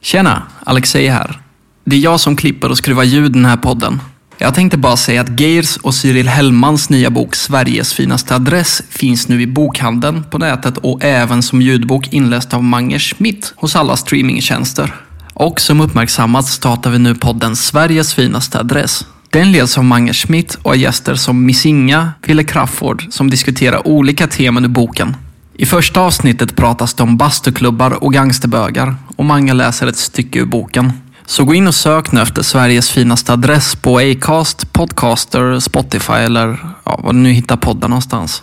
Tjena, 0.00 0.42
Alexei 0.64 1.08
här. 1.08 1.40
Det 1.84 1.96
är 1.96 2.00
jag 2.00 2.20
som 2.20 2.36
klipper 2.36 2.70
och 2.70 2.78
skruvar 2.78 3.04
ljud 3.04 3.30
i 3.30 3.32
den 3.32 3.44
här 3.44 3.56
podden. 3.56 4.00
Jag 4.38 4.54
tänkte 4.54 4.78
bara 4.78 4.96
säga 4.96 5.20
att 5.20 5.40
Geirs 5.40 5.76
och 5.76 5.94
Cyril 5.94 6.28
Hellmans 6.28 6.90
nya 6.90 7.10
bok 7.10 7.34
Sveriges 7.34 7.94
finaste 7.94 8.34
adress 8.34 8.82
finns 8.90 9.28
nu 9.28 9.42
i 9.42 9.46
bokhandeln 9.46 10.24
på 10.30 10.38
nätet 10.38 10.78
och 10.78 11.04
även 11.04 11.42
som 11.42 11.62
ljudbok 11.62 12.12
inläst 12.12 12.54
av 12.54 12.64
Mange 12.64 12.98
Schmidt 12.98 13.52
hos 13.56 13.76
alla 13.76 13.96
streamingtjänster. 13.96 14.94
Och 15.34 15.60
som 15.60 15.80
uppmärksammats 15.80 16.52
startar 16.52 16.90
vi 16.90 16.98
nu 16.98 17.14
podden 17.14 17.56
Sveriges 17.56 18.14
finaste 18.14 18.58
adress. 18.58 19.04
Den 19.30 19.52
leds 19.52 19.78
av 19.78 19.84
Mange 19.84 20.14
Schmidt 20.14 20.54
och 20.54 20.70
har 20.70 20.76
gäster 20.76 21.14
som 21.14 21.46
Miss 21.46 21.66
Inga, 21.66 22.12
Wille 22.26 22.44
Crafoord 22.44 23.06
som 23.10 23.30
diskuterar 23.30 23.88
olika 23.88 24.26
teman 24.26 24.64
ur 24.64 24.68
boken. 24.68 25.16
I 25.54 25.66
första 25.66 26.00
avsnittet 26.00 26.56
pratas 26.56 26.94
det 26.94 27.02
om 27.02 27.16
bastuklubbar 27.16 28.04
och 28.04 28.12
gangsterbögar 28.12 28.96
och 29.16 29.24
Mange 29.24 29.54
läser 29.54 29.86
ett 29.86 29.96
stycke 29.96 30.38
ur 30.38 30.44
boken. 30.44 30.92
Så 31.26 31.44
gå 31.44 31.54
in 31.54 31.66
och 31.66 31.74
sök 31.74 32.12
nu 32.12 32.20
efter 32.20 32.42
Sveriges 32.42 32.90
finaste 32.90 33.32
adress 33.32 33.76
på 33.76 33.98
Acast, 33.98 34.72
Podcaster, 34.72 35.60
Spotify 35.60 36.12
eller 36.12 36.58
ja, 36.84 37.00
var 37.02 37.12
du 37.12 37.18
nu 37.18 37.30
hittar 37.32 37.56
poddar 37.56 37.88
någonstans. 37.88 38.42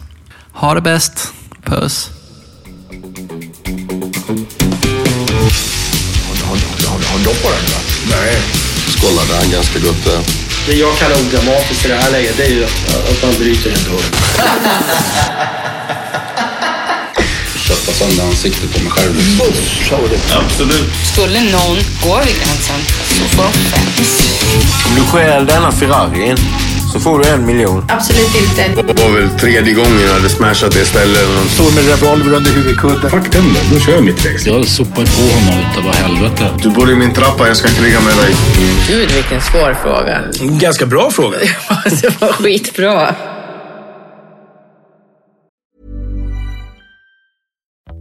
Ha 0.51 0.73
det 0.73 0.81
bäst. 0.81 1.33
Puss. 1.63 2.09
Har 7.07 7.19
du 7.19 7.25
på 7.25 7.49
den? 7.49 7.59
Nej. 8.09 8.41
Skållade 8.87 9.41
han 9.41 9.51
ganska 9.51 9.79
gott 9.79 10.05
där. 10.05 10.44
Det 10.67 10.73
jag 10.75 10.97
kallar 10.97 11.15
odramatiskt 11.15 11.85
i 11.85 11.87
det 11.87 11.95
här 11.95 12.11
läget, 12.11 12.37
det 12.37 12.43
är 12.43 12.49
ju 12.49 12.63
att, 12.63 13.09
att 13.09 13.23
man 13.23 13.33
bryter 13.39 13.69
en 13.69 13.83
dörr. 13.83 14.03
Kötta 17.67 17.91
sönder 17.91 18.23
ansiktet 18.23 18.73
på 18.73 18.79
mig 18.83 18.91
själv. 18.91 19.13
Absolut. 20.45 20.89
Skulle 21.13 21.41
någon 21.41 21.77
gå 22.03 22.15
över 22.15 22.25
gränsen 22.25 22.79
så 23.07 23.35
får 23.35 23.43
de 23.43 23.51
fem. 23.51 24.05
Om 24.89 24.95
du 24.95 25.01
stjäl 25.01 25.45
denna 25.45 25.71
Ferrarin 25.71 26.37
så 26.95 27.01
får 27.01 27.19
du 27.19 27.29
en 27.29 27.45
miljon. 27.45 27.85
Absolut 27.89 28.35
inte. 28.35 28.81
Det 28.93 29.01
var 29.01 29.09
väl 29.09 29.29
tredje 29.29 29.73
gången 29.73 30.01
jag 30.07 30.13
hade 30.13 30.29
smashat 30.29 30.71
det 30.71 30.85
stället. 30.85 31.27
Står 31.49 31.71
med 31.75 31.85
revolver 31.87 32.33
under 32.37 32.51
huvudkudden. 32.51 33.09
Fuck 33.09 33.31
den 33.31 33.43
då, 33.53 33.59
då 33.73 33.79
kör 33.79 33.93
jag 33.93 34.03
mitt 34.03 34.25
race. 34.25 34.49
Jag 34.49 34.67
sopar 34.67 35.05
på 35.05 35.21
honom 35.35 35.65
utav 35.71 35.93
helvete. 35.93 36.49
Du 36.63 36.69
bor 36.69 36.91
i 36.91 36.95
min 36.95 37.13
trappa, 37.13 37.47
jag 37.47 37.57
ska 37.57 37.67
kriga 37.67 37.99
med 38.01 38.17
dig. 38.17 38.35
Gud 38.87 39.11
vilken 39.11 39.41
svår 39.41 39.73
fråga. 39.83 40.21
Ganska 40.59 40.85
bra 40.85 41.11
fråga. 41.11 41.37
det 42.01 42.21
var 42.21 42.27
skitbra. 42.27 43.15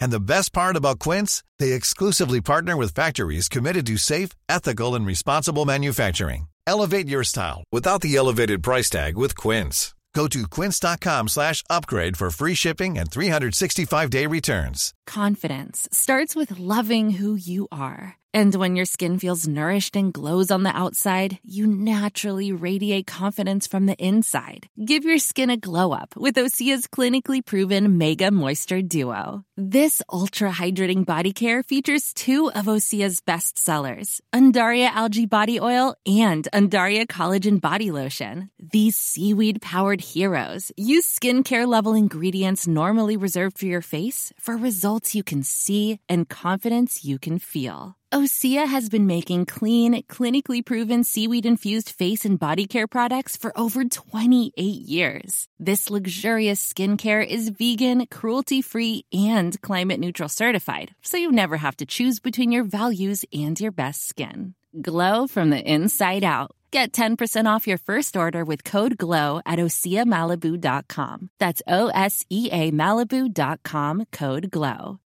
And 0.00 0.10
the 0.10 0.20
best 0.20 0.52
part 0.52 0.76
about 0.76 0.98
Quince, 0.98 1.42
they 1.58 1.72
exclusively 1.72 2.40
partner 2.40 2.76
with 2.76 2.94
factories 2.94 3.48
committed 3.48 3.86
to 3.86 3.96
safe, 3.96 4.30
ethical, 4.48 4.94
and 4.94 5.06
responsible 5.06 5.64
manufacturing. 5.64 6.48
Elevate 6.66 7.08
your 7.08 7.24
style 7.24 7.64
without 7.72 8.00
the 8.00 8.16
elevated 8.16 8.62
price 8.62 8.90
tag 8.90 9.16
with 9.16 9.36
Quince. 9.36 9.94
Go 10.16 10.26
to 10.28 10.48
quince.com 10.48 11.28
slash 11.28 11.62
upgrade 11.68 12.16
for 12.16 12.30
free 12.30 12.54
shipping 12.54 12.96
and 12.96 13.10
365-day 13.10 14.26
returns. 14.26 14.94
Confidence 15.06 15.86
starts 15.92 16.34
with 16.34 16.58
loving 16.58 17.10
who 17.10 17.34
you 17.34 17.68
are. 17.70 18.16
And 18.32 18.54
when 18.54 18.76
your 18.76 18.86
skin 18.86 19.18
feels 19.18 19.46
nourished 19.46 19.94
and 19.94 20.14
glows 20.14 20.50
on 20.50 20.62
the 20.62 20.74
outside, 20.74 21.38
you 21.44 21.66
naturally 21.66 22.50
radiate 22.50 23.06
confidence 23.06 23.66
from 23.66 23.84
the 23.84 23.96
inside. 23.96 24.68
Give 24.82 25.04
your 25.04 25.18
skin 25.18 25.50
a 25.50 25.58
glow 25.58 25.92
up 25.92 26.16
with 26.16 26.36
Osea's 26.36 26.86
clinically 26.86 27.44
proven 27.44 27.98
Mega 27.98 28.30
Moisture 28.30 28.80
Duo. 28.80 29.44
This 29.58 30.02
ultra 30.12 30.50
hydrating 30.50 31.06
body 31.06 31.32
care 31.32 31.62
features 31.62 32.12
two 32.12 32.50
of 32.50 32.66
Osea's 32.66 33.22
best 33.22 33.56
sellers, 33.56 34.20
Undaria 34.30 34.88
Algae 34.88 35.24
Body 35.24 35.58
Oil 35.58 35.94
and 36.04 36.46
Undaria 36.52 37.06
Collagen 37.06 37.58
Body 37.58 37.90
Lotion. 37.90 38.50
These 38.60 38.96
seaweed 38.96 39.62
powered 39.62 40.02
heroes 40.02 40.72
use 40.76 41.06
skincare 41.06 41.66
level 41.66 41.94
ingredients 41.94 42.66
normally 42.66 43.16
reserved 43.16 43.56
for 43.58 43.64
your 43.64 43.80
face 43.80 44.30
for 44.38 44.58
results 44.58 45.14
you 45.14 45.22
can 45.24 45.42
see 45.42 46.00
and 46.06 46.28
confidence 46.28 47.02
you 47.02 47.18
can 47.18 47.38
feel. 47.38 47.96
Osea 48.12 48.66
has 48.68 48.88
been 48.88 49.06
making 49.06 49.46
clean, 49.46 50.02
clinically 50.04 50.64
proven 50.64 51.02
seaweed 51.02 51.44
infused 51.44 51.90
face 51.90 52.24
and 52.24 52.38
body 52.38 52.66
care 52.66 52.86
products 52.86 53.36
for 53.36 53.52
over 53.58 53.84
28 53.84 54.54
years. 54.56 55.48
This 55.58 55.90
luxurious 55.90 56.72
skincare 56.72 57.26
is 57.26 57.48
vegan, 57.48 58.06
cruelty 58.06 58.62
free, 58.62 59.04
and 59.12 59.45
climate 59.62 60.00
neutral 60.00 60.28
certified, 60.28 60.94
so 61.02 61.16
you 61.16 61.30
never 61.30 61.56
have 61.58 61.76
to 61.76 61.86
choose 61.86 62.18
between 62.20 62.52
your 62.52 62.64
values 62.64 63.24
and 63.32 63.60
your 63.60 63.72
best 63.72 64.08
skin. 64.08 64.54
Glow 64.80 65.26
from 65.26 65.50
the 65.50 65.60
inside 65.60 66.24
out. 66.24 66.50
Get 66.70 66.92
10% 66.92 67.46
off 67.46 67.66
your 67.66 67.78
first 67.78 68.16
order 68.16 68.44
with 68.44 68.64
code 68.64 68.98
GLOW 68.98 69.40
at 69.46 69.58
OseaMalibu.com. 69.58 71.30
That's 71.38 71.62
O 71.66 71.88
S 71.88 72.24
E 72.28 72.48
A 72.52 72.70
Malibu.com 72.70 74.04
code 74.12 74.50
GLOW. 74.50 75.00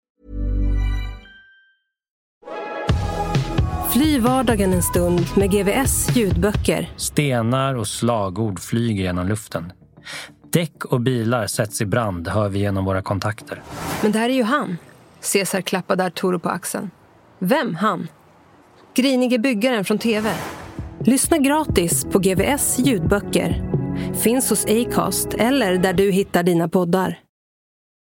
Fly 3.91 4.19
vardagen 4.19 4.73
en 4.73 4.83
stund 4.83 5.25
med 5.37 5.51
GVS 5.51 6.15
ljudböcker. 6.15 6.89
Stenar 6.97 7.75
och 7.75 7.87
slagord 7.87 8.59
flyger 8.59 9.03
genom 9.03 9.27
luften. 9.27 9.73
Däck 10.53 10.85
och 10.85 11.01
bilar 11.01 11.47
sätts 11.47 11.81
i 11.81 11.85
brand 11.85 12.27
hör 12.27 12.49
vi 12.49 12.59
genom 12.59 12.85
våra 12.85 13.01
kontakter. 13.01 13.61
Men 14.01 14.11
det 14.11 14.19
här 14.19 14.29
är 14.29 14.33
ju 14.33 14.43
han. 14.43 14.77
Caesar 15.33 15.61
klappade 15.61 16.05
Arturo 16.05 16.39
på 16.39 16.49
axeln. 16.49 16.89
Vem 17.39 17.75
han? 17.75 18.07
Grinige 18.93 19.39
byggaren 19.39 19.85
från 19.85 19.97
TV. 19.97 20.33
Lyssna 20.99 21.37
gratis 21.37 22.05
på 22.05 22.19
GVS 22.19 22.79
ljudböcker. 22.79 23.63
Finns 24.13 24.49
hos 24.49 24.65
Acast 24.65 25.33
eller 25.33 25.77
där 25.77 25.93
du 25.93 26.11
hittar 26.11 26.43
dina 26.43 26.69
poddar. 26.69 27.19